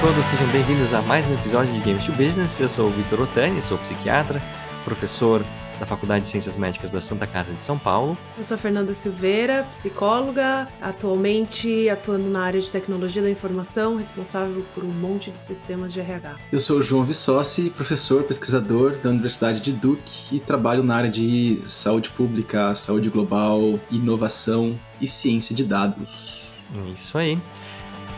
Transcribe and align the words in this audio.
todos, 0.00 0.24
sejam 0.24 0.48
bem-vindos 0.48 0.94
a 0.94 1.02
mais 1.02 1.26
um 1.26 1.34
episódio 1.34 1.74
de 1.74 1.80
Games 1.80 2.06
to 2.06 2.12
Business. 2.12 2.58
Eu 2.58 2.70
sou 2.70 2.86
o 2.86 2.90
Vitor 2.90 3.20
Otani, 3.20 3.60
sou 3.60 3.76
psiquiatra, 3.76 4.42
professor 4.82 5.44
da 5.78 5.84
Faculdade 5.84 6.22
de 6.22 6.28
Ciências 6.28 6.56
Médicas 6.56 6.90
da 6.90 7.02
Santa 7.02 7.26
Casa 7.26 7.52
de 7.52 7.62
São 7.62 7.78
Paulo. 7.78 8.16
Eu 8.38 8.42
sou 8.42 8.54
a 8.54 8.58
Fernanda 8.58 8.94
Silveira, 8.94 9.62
psicóloga, 9.70 10.66
atualmente 10.80 11.86
atuando 11.90 12.30
na 12.30 12.40
área 12.40 12.58
de 12.58 12.72
tecnologia 12.72 13.20
da 13.20 13.28
informação, 13.28 13.98
responsável 13.98 14.64
por 14.74 14.84
um 14.84 14.88
monte 14.88 15.30
de 15.30 15.36
sistemas 15.36 15.92
de 15.92 16.00
RH. 16.00 16.36
Eu 16.50 16.60
sou 16.60 16.78
o 16.78 16.82
João 16.82 17.04
Vissossi, 17.04 17.68
professor, 17.68 18.22
pesquisador 18.22 18.96
da 18.96 19.10
Universidade 19.10 19.60
de 19.60 19.72
Duke 19.72 20.34
e 20.34 20.40
trabalho 20.40 20.82
na 20.82 20.96
área 20.96 21.10
de 21.10 21.60
saúde 21.66 22.08
pública, 22.08 22.74
saúde 22.74 23.10
global, 23.10 23.78
inovação 23.90 24.80
e 24.98 25.06
ciência 25.06 25.54
de 25.54 25.64
dados. 25.64 26.62
Isso 26.94 27.18
aí. 27.18 27.38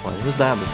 Olha 0.04 0.24
os 0.24 0.34
dados. 0.34 0.68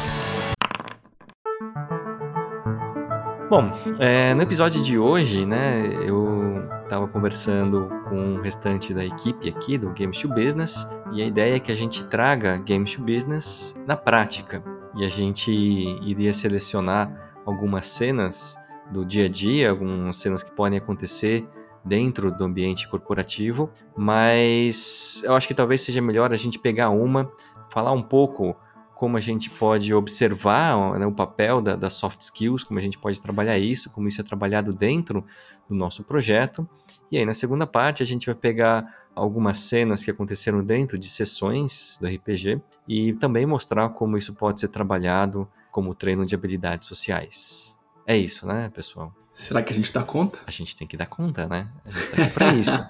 Bom, 3.50 3.70
é, 3.98 4.34
no 4.34 4.42
episódio 4.42 4.82
de 4.82 4.98
hoje, 4.98 5.46
né, 5.46 5.80
eu 6.06 6.68
estava 6.82 7.08
conversando 7.08 7.88
com 8.06 8.34
o 8.34 8.42
restante 8.42 8.92
da 8.92 9.02
equipe 9.02 9.48
aqui 9.48 9.78
do 9.78 9.88
Games 9.98 10.18
to 10.18 10.28
Business 10.28 10.86
e 11.12 11.22
a 11.22 11.26
ideia 11.26 11.56
é 11.56 11.58
que 11.58 11.72
a 11.72 11.74
gente 11.74 12.04
traga 12.04 12.58
Games 12.58 12.92
to 12.92 13.00
Business 13.00 13.74
na 13.86 13.96
prática. 13.96 14.62
E 14.94 15.02
a 15.02 15.08
gente 15.08 15.50
iria 15.50 16.30
selecionar 16.30 17.32
algumas 17.46 17.86
cenas 17.86 18.54
do 18.92 19.02
dia 19.02 19.24
a 19.24 19.28
dia, 19.30 19.70
algumas 19.70 20.18
cenas 20.18 20.42
que 20.42 20.50
podem 20.50 20.78
acontecer 20.78 21.48
dentro 21.82 22.30
do 22.30 22.44
ambiente 22.44 22.86
corporativo, 22.86 23.70
mas 23.96 25.22
eu 25.24 25.34
acho 25.34 25.48
que 25.48 25.54
talvez 25.54 25.80
seja 25.80 26.02
melhor 26.02 26.34
a 26.34 26.36
gente 26.36 26.58
pegar 26.58 26.90
uma, 26.90 27.32
falar 27.70 27.92
um 27.92 28.02
pouco 28.02 28.54
como 28.98 29.16
a 29.16 29.20
gente 29.20 29.48
pode 29.48 29.94
observar 29.94 30.98
né, 30.98 31.06
o 31.06 31.12
papel 31.12 31.60
das 31.60 31.78
da 31.78 31.88
soft 31.88 32.20
skills, 32.20 32.64
como 32.64 32.80
a 32.80 32.82
gente 32.82 32.98
pode 32.98 33.22
trabalhar 33.22 33.56
isso, 33.56 33.90
como 33.90 34.08
isso 34.08 34.20
é 34.20 34.24
trabalhado 34.24 34.72
dentro 34.72 35.24
do 35.68 35.74
nosso 35.76 36.02
projeto. 36.02 36.68
E 37.08 37.16
aí, 37.16 37.24
na 37.24 37.32
segunda 37.32 37.64
parte, 37.64 38.02
a 38.02 38.06
gente 38.06 38.26
vai 38.26 38.34
pegar 38.34 39.06
algumas 39.14 39.58
cenas 39.58 40.02
que 40.02 40.10
aconteceram 40.10 40.64
dentro 40.64 40.98
de 40.98 41.08
sessões 41.08 41.96
do 42.00 42.08
RPG 42.08 42.60
e 42.88 43.12
também 43.12 43.46
mostrar 43.46 43.88
como 43.90 44.18
isso 44.18 44.34
pode 44.34 44.58
ser 44.58 44.66
trabalhado 44.66 45.48
como 45.70 45.94
treino 45.94 46.26
de 46.26 46.34
habilidades 46.34 46.88
sociais. 46.88 47.78
É 48.04 48.16
isso, 48.16 48.48
né, 48.48 48.68
pessoal? 48.74 49.14
Será 49.32 49.62
que 49.62 49.72
a 49.72 49.76
gente 49.76 49.94
dá 49.94 50.02
conta? 50.02 50.40
A 50.44 50.50
gente 50.50 50.74
tem 50.74 50.88
que 50.88 50.96
dar 50.96 51.06
conta, 51.06 51.46
né? 51.46 51.68
A 51.84 51.90
gente 51.92 52.10
tá 52.10 52.22
aqui 52.24 52.32
pra 52.32 52.52
isso. 52.52 52.88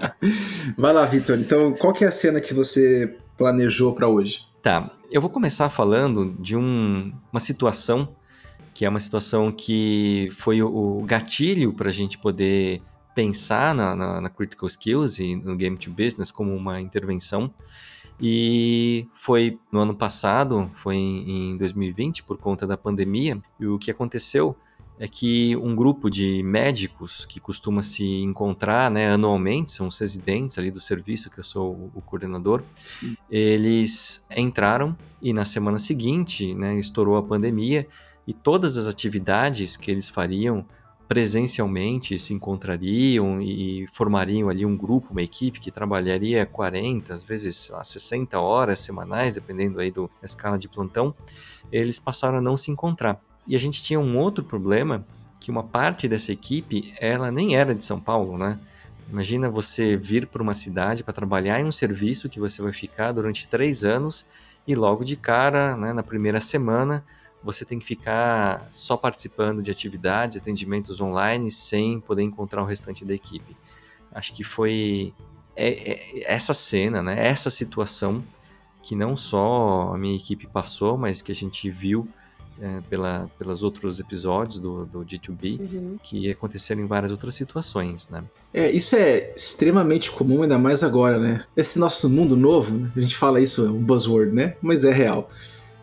Vai 0.78 0.94
lá, 0.94 1.04
Vitor. 1.04 1.38
Então, 1.38 1.74
qual 1.74 1.92
que 1.92 2.06
é 2.06 2.08
a 2.08 2.12
cena 2.12 2.40
que 2.40 2.54
você 2.54 3.18
planejou 3.36 3.94
para 3.94 4.08
hoje? 4.08 4.50
Tá, 4.62 4.92
eu 5.10 5.20
vou 5.20 5.28
começar 5.28 5.68
falando 5.70 6.36
de 6.38 6.56
um, 6.56 7.12
uma 7.32 7.40
situação 7.40 8.14
que 8.72 8.84
é 8.84 8.88
uma 8.88 9.00
situação 9.00 9.50
que 9.50 10.30
foi 10.32 10.62
o, 10.62 11.00
o 11.00 11.02
gatilho 11.02 11.72
para 11.72 11.90
a 11.90 11.92
gente 11.92 12.16
poder 12.16 12.80
pensar 13.12 13.74
na, 13.74 13.94
na, 13.96 14.20
na, 14.20 14.30
Critical 14.30 14.68
Skills 14.68 15.18
e 15.18 15.36
no 15.36 15.56
Game 15.56 15.76
to 15.76 15.90
Business 15.90 16.30
como 16.30 16.54
uma 16.54 16.80
intervenção. 16.80 17.52
E 18.20 19.06
foi 19.14 19.58
no 19.70 19.80
ano 19.80 19.94
passado, 19.94 20.70
foi 20.74 20.94
em, 20.94 21.50
em 21.50 21.56
2020, 21.56 22.22
por 22.22 22.38
conta 22.38 22.64
da 22.64 22.76
pandemia, 22.76 23.42
e 23.58 23.66
o 23.66 23.78
que 23.78 23.90
aconteceu 23.90 24.56
é 25.02 25.08
que 25.08 25.56
um 25.56 25.74
grupo 25.74 26.08
de 26.08 26.44
médicos 26.44 27.26
que 27.26 27.40
costuma 27.40 27.82
se 27.82 28.04
encontrar 28.22 28.88
né, 28.88 29.10
anualmente, 29.10 29.72
são 29.72 29.88
os 29.88 29.98
residentes 29.98 30.56
ali 30.58 30.70
do 30.70 30.78
serviço, 30.78 31.28
que 31.28 31.40
eu 31.40 31.42
sou 31.42 31.90
o 31.92 32.00
coordenador, 32.00 32.62
Sim. 32.84 33.16
eles 33.28 34.28
entraram 34.36 34.96
e 35.20 35.32
na 35.32 35.44
semana 35.44 35.76
seguinte 35.76 36.54
né, 36.54 36.78
estourou 36.78 37.16
a 37.16 37.22
pandemia 37.22 37.84
e 38.28 38.32
todas 38.32 38.76
as 38.76 38.86
atividades 38.86 39.76
que 39.76 39.90
eles 39.90 40.08
fariam 40.08 40.64
presencialmente 41.08 42.16
se 42.16 42.32
encontrariam 42.32 43.42
e 43.42 43.88
formariam 43.92 44.48
ali 44.48 44.64
um 44.64 44.76
grupo, 44.76 45.08
uma 45.10 45.22
equipe 45.22 45.58
que 45.58 45.72
trabalharia 45.72 46.46
40, 46.46 47.12
às 47.12 47.24
vezes 47.24 47.70
lá, 47.70 47.82
60 47.82 48.38
horas 48.38 48.78
semanais, 48.78 49.34
dependendo 49.34 49.80
aí 49.80 49.90
do, 49.90 50.08
da 50.20 50.26
escala 50.26 50.56
de 50.56 50.68
plantão, 50.68 51.12
eles 51.72 51.98
passaram 51.98 52.38
a 52.38 52.40
não 52.40 52.56
se 52.56 52.70
encontrar. 52.70 53.20
E 53.46 53.56
a 53.56 53.58
gente 53.58 53.82
tinha 53.82 53.98
um 53.98 54.16
outro 54.18 54.44
problema, 54.44 55.04
que 55.40 55.50
uma 55.50 55.62
parte 55.64 56.06
dessa 56.06 56.30
equipe, 56.30 56.94
ela 57.00 57.30
nem 57.30 57.56
era 57.56 57.74
de 57.74 57.82
São 57.82 58.00
Paulo, 58.00 58.38
né? 58.38 58.58
Imagina 59.10 59.50
você 59.50 59.96
vir 59.96 60.26
para 60.26 60.42
uma 60.42 60.54
cidade 60.54 61.04
para 61.04 61.12
trabalhar 61.12 61.60
em 61.60 61.64
um 61.64 61.72
serviço 61.72 62.28
que 62.28 62.40
você 62.40 62.62
vai 62.62 62.72
ficar 62.72 63.12
durante 63.12 63.46
três 63.48 63.84
anos 63.84 64.26
e 64.66 64.74
logo 64.74 65.04
de 65.04 65.16
cara, 65.16 65.76
né, 65.76 65.92
na 65.92 66.02
primeira 66.02 66.40
semana, 66.40 67.04
você 67.42 67.64
tem 67.64 67.78
que 67.78 67.84
ficar 67.84 68.66
só 68.70 68.96
participando 68.96 69.62
de 69.62 69.70
atividades, 69.70 70.36
atendimentos 70.36 71.00
online, 71.00 71.50
sem 71.50 72.00
poder 72.00 72.22
encontrar 72.22 72.62
o 72.62 72.66
restante 72.66 73.04
da 73.04 73.12
equipe. 73.12 73.56
Acho 74.12 74.32
que 74.32 74.44
foi 74.44 75.12
é, 75.56 75.92
é, 75.92 76.32
essa 76.32 76.54
cena, 76.54 77.02
né, 77.02 77.26
essa 77.26 77.50
situação 77.50 78.24
que 78.82 78.94
não 78.94 79.16
só 79.16 79.92
a 79.94 79.98
minha 79.98 80.16
equipe 80.16 80.46
passou, 80.46 80.96
mas 80.96 81.20
que 81.20 81.32
a 81.32 81.34
gente 81.34 81.68
viu 81.68 82.08
é, 82.62 82.80
pela, 82.88 83.28
pelos 83.36 83.64
outros 83.64 83.98
episódios 83.98 84.60
do, 84.60 84.86
do 84.86 85.00
G2B, 85.00 85.58
uhum. 85.58 85.96
que 86.00 86.30
aconteceram 86.30 86.80
em 86.80 86.86
várias 86.86 87.10
outras 87.10 87.34
situações, 87.34 88.08
né? 88.08 88.22
É, 88.54 88.70
isso 88.70 88.94
é 88.94 89.32
extremamente 89.34 90.12
comum, 90.12 90.42
ainda 90.42 90.56
mais 90.58 90.84
agora, 90.84 91.18
né? 91.18 91.44
Esse 91.56 91.80
nosso 91.80 92.08
mundo 92.08 92.36
novo, 92.36 92.88
a 92.94 93.00
gente 93.00 93.16
fala 93.16 93.40
isso, 93.40 93.66
é 93.66 93.68
um 93.68 93.82
buzzword, 93.82 94.32
né? 94.32 94.54
Mas 94.62 94.84
é 94.84 94.92
real. 94.92 95.28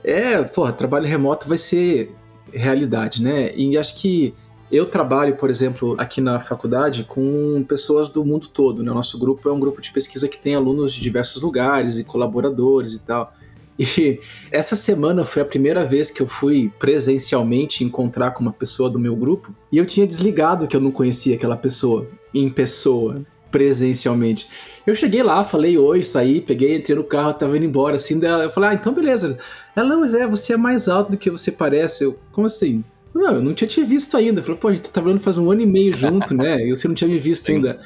É, 0.01 0.41
porra, 0.41 0.71
trabalho 0.71 1.05
remoto 1.05 1.49
vai 1.49 1.57
ser 1.57 2.15
realidade, 2.53 3.21
né? 3.21 3.53
E 3.55 3.77
acho 3.77 3.97
que 3.97 4.33
eu 4.71 4.85
trabalho, 4.85 5.35
por 5.35 5.49
exemplo, 5.49 5.95
aqui 5.97 6.21
na 6.21 6.39
faculdade 6.39 7.03
com 7.03 7.61
pessoas 7.67 8.07
do 8.07 8.23
mundo 8.23 8.47
todo, 8.47 8.81
né? 8.83 8.91
O 8.91 8.93
nosso 8.95 9.19
grupo 9.19 9.49
é 9.49 9.51
um 9.51 9.59
grupo 9.59 9.81
de 9.81 9.91
pesquisa 9.91 10.29
que 10.29 10.37
tem 10.37 10.55
alunos 10.55 10.93
de 10.93 11.01
diversos 11.01 11.41
lugares 11.41 11.97
e 11.97 12.05
colaboradores 12.05 12.93
e 12.93 12.99
tal. 12.99 13.33
E 13.79 14.19
essa 14.51 14.75
semana 14.75 15.23
foi 15.23 15.41
a 15.41 15.45
primeira 15.45 15.85
vez 15.85 16.11
que 16.11 16.21
eu 16.21 16.27
fui 16.27 16.69
presencialmente 16.77 17.81
encontrar 17.83 18.31
com 18.31 18.41
uma 18.41 18.51
pessoa 18.51 18.89
do 18.89 18.99
meu 18.99 19.15
grupo 19.15 19.55
e 19.71 19.77
eu 19.77 19.85
tinha 19.85 20.05
desligado 20.05 20.67
que 20.67 20.75
eu 20.75 20.81
não 20.81 20.91
conhecia 20.91 21.35
aquela 21.35 21.55
pessoa 21.55 22.09
em 22.33 22.49
pessoa, 22.49 23.21
presencialmente. 23.49 24.49
Eu 24.85 24.95
cheguei 24.95 25.23
lá, 25.23 25.45
falei 25.45 25.77
oi, 25.77 26.03
saí, 26.03 26.41
peguei, 26.41 26.75
entrei 26.75 26.97
no 26.97 27.05
carro, 27.05 27.33
tava 27.33 27.55
indo 27.55 27.65
embora, 27.65 27.95
assim, 27.95 28.19
dela, 28.19 28.43
eu 28.43 28.51
falei, 28.51 28.71
ah, 28.71 28.73
então 28.73 28.93
beleza. 28.93 29.37
Ela, 29.75 29.87
não, 29.87 30.01
mas 30.01 30.13
é, 30.13 30.27
você 30.27 30.53
é 30.53 30.57
mais 30.57 30.89
alto 30.89 31.11
do 31.11 31.17
que 31.17 31.29
você 31.29 31.51
parece. 31.51 32.03
Eu, 32.03 32.19
como 32.33 32.47
assim? 32.47 32.83
Não, 33.13 33.35
eu 33.35 33.41
não 33.41 33.53
tinha 33.53 33.67
te 33.67 33.83
visto 33.83 34.15
ainda. 34.17 34.43
Falei, 34.43 34.57
pô, 34.57 34.67
a 34.67 34.71
gente 34.71 34.83
tá 34.83 34.89
trabalhando 34.89 35.21
faz 35.21 35.37
um 35.37 35.49
ano 35.49 35.61
e 35.61 35.65
meio 35.65 35.95
junto, 35.95 36.33
né? 36.33 36.61
E 36.65 36.69
você 36.69 36.87
não 36.87 36.95
tinha 36.95 37.09
me 37.09 37.17
visto 37.17 37.45
Sim. 37.45 37.55
ainda. 37.55 37.79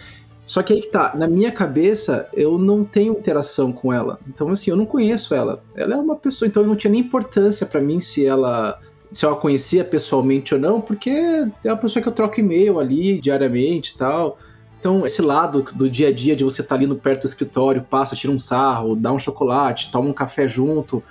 Só 0.45 0.61
que 0.61 0.73
aí 0.73 0.81
que 0.81 0.87
tá, 0.87 1.13
na 1.15 1.27
minha 1.27 1.51
cabeça, 1.51 2.29
eu 2.33 2.57
não 2.57 2.83
tenho 2.83 3.13
interação 3.13 3.71
com 3.71 3.93
ela. 3.93 4.19
Então, 4.27 4.49
assim, 4.49 4.71
eu 4.71 4.75
não 4.75 4.85
conheço 4.85 5.33
ela. 5.33 5.63
Ela 5.73 5.95
é 5.95 5.97
uma 5.97 6.15
pessoa, 6.15 6.47
então 6.47 6.63
não 6.63 6.75
tinha 6.75 6.91
nem 6.91 7.01
importância 7.01 7.65
para 7.65 7.79
mim 7.79 8.01
se 8.01 8.25
ela 8.25 8.79
se 9.13 9.25
eu 9.27 9.31
a 9.31 9.35
conhecia 9.35 9.85
pessoalmente 9.85 10.55
ou 10.55 10.59
não, 10.59 10.81
porque 10.81 11.11
é 11.63 11.71
uma 11.71 11.77
pessoa 11.77 12.01
que 12.01 12.09
eu 12.09 12.13
troco 12.13 12.39
e-mail 12.39 12.79
ali 12.79 13.21
diariamente 13.21 13.93
e 13.93 13.97
tal. 13.97 14.39
Então, 14.79 15.05
esse 15.05 15.21
lado 15.21 15.63
do 15.75 15.87
dia 15.87 16.07
a 16.07 16.11
dia 16.11 16.35
de 16.35 16.43
você 16.43 16.61
estar 16.61 16.75
tá 16.75 16.79
ali 16.79 16.87
no 16.87 16.95
perto 16.95 17.21
do 17.21 17.27
escritório, 17.27 17.83
passa, 17.83 18.15
tira 18.15 18.33
um 18.33 18.39
sarro, 18.39 18.95
dá 18.95 19.13
um 19.13 19.19
chocolate, 19.19 19.91
toma 19.91 20.09
um 20.09 20.13
café 20.13 20.47
junto, 20.47 21.01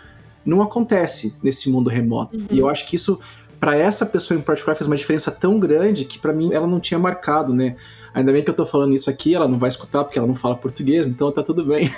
não 0.44 0.60
acontece 0.60 1.38
nesse 1.42 1.70
mundo 1.70 1.88
remoto. 1.88 2.36
Uhum. 2.36 2.46
E 2.50 2.58
eu 2.58 2.68
acho 2.68 2.86
que 2.88 2.96
isso, 2.96 3.20
para 3.60 3.76
essa 3.76 4.04
pessoa 4.04 4.38
em 4.38 4.42
particular, 4.42 4.74
fez 4.74 4.88
uma 4.88 4.96
diferença 4.96 5.30
tão 5.30 5.60
grande 5.60 6.04
que 6.04 6.18
para 6.18 6.32
mim 6.32 6.52
ela 6.52 6.66
não 6.66 6.80
tinha 6.80 6.98
marcado, 6.98 7.54
né? 7.54 7.76
Ainda 8.14 8.32
bem 8.32 8.42
que 8.42 8.50
eu 8.50 8.54
tô 8.54 8.66
falando 8.66 8.94
isso 8.94 9.08
aqui, 9.08 9.34
ela 9.34 9.48
não 9.48 9.58
vai 9.58 9.68
escutar 9.68 10.04
porque 10.04 10.18
ela 10.18 10.28
não 10.28 10.34
fala 10.34 10.56
português, 10.56 11.06
então 11.06 11.30
tá 11.32 11.42
tudo 11.42 11.64
bem. 11.64 11.90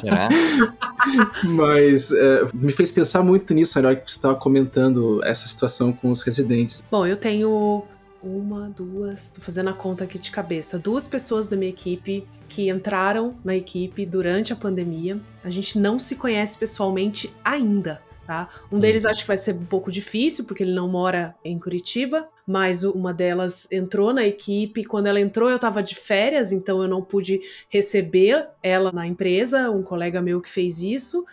Será? 0.00 0.28
Mas 1.44 2.10
é, 2.12 2.46
me 2.54 2.72
fez 2.72 2.90
pensar 2.90 3.22
muito 3.22 3.52
nisso 3.54 3.80
na 3.80 3.88
hora 3.88 3.96
que 3.96 4.10
você 4.10 4.16
estava 4.16 4.34
comentando 4.34 5.22
essa 5.24 5.46
situação 5.46 5.92
com 5.92 6.10
os 6.10 6.20
residentes. 6.20 6.82
Bom, 6.90 7.06
eu 7.06 7.16
tenho 7.16 7.84
uma, 8.22 8.70
duas, 8.70 9.30
tô 9.30 9.40
fazendo 9.40 9.68
a 9.70 9.72
conta 9.72 10.04
aqui 10.04 10.18
de 10.18 10.30
cabeça. 10.30 10.78
Duas 10.78 11.06
pessoas 11.06 11.46
da 11.46 11.56
minha 11.56 11.70
equipe 11.70 12.26
que 12.48 12.70
entraram 12.70 13.36
na 13.44 13.54
equipe 13.54 14.06
durante 14.06 14.52
a 14.52 14.56
pandemia. 14.56 15.20
A 15.44 15.50
gente 15.50 15.78
não 15.78 15.98
se 15.98 16.16
conhece 16.16 16.58
pessoalmente 16.58 17.32
ainda. 17.44 18.00
Tá? 18.26 18.48
Um 18.72 18.80
deles 18.80 19.04
uhum. 19.04 19.10
acho 19.10 19.20
que 19.20 19.28
vai 19.28 19.36
ser 19.36 19.54
um 19.54 19.66
pouco 19.66 19.92
difícil, 19.92 20.46
porque 20.46 20.62
ele 20.62 20.72
não 20.72 20.88
mora 20.88 21.34
em 21.44 21.58
Curitiba, 21.58 22.26
mas 22.46 22.84
uma 22.84 23.12
delas 23.12 23.66
entrou 23.70 24.12
na 24.12 24.24
equipe. 24.24 24.84
Quando 24.84 25.06
ela 25.06 25.20
entrou, 25.20 25.48
eu 25.48 25.56
estava 25.56 25.82
de 25.82 25.94
férias, 25.94 26.52
então 26.52 26.82
eu 26.82 26.88
não 26.88 27.02
pude 27.02 27.40
receber 27.68 28.48
ela 28.62 28.92
na 28.92 29.06
empresa, 29.06 29.70
um 29.70 29.82
colega 29.82 30.20
meu 30.20 30.40
que 30.40 30.50
fez 30.50 30.82
isso, 30.82 31.24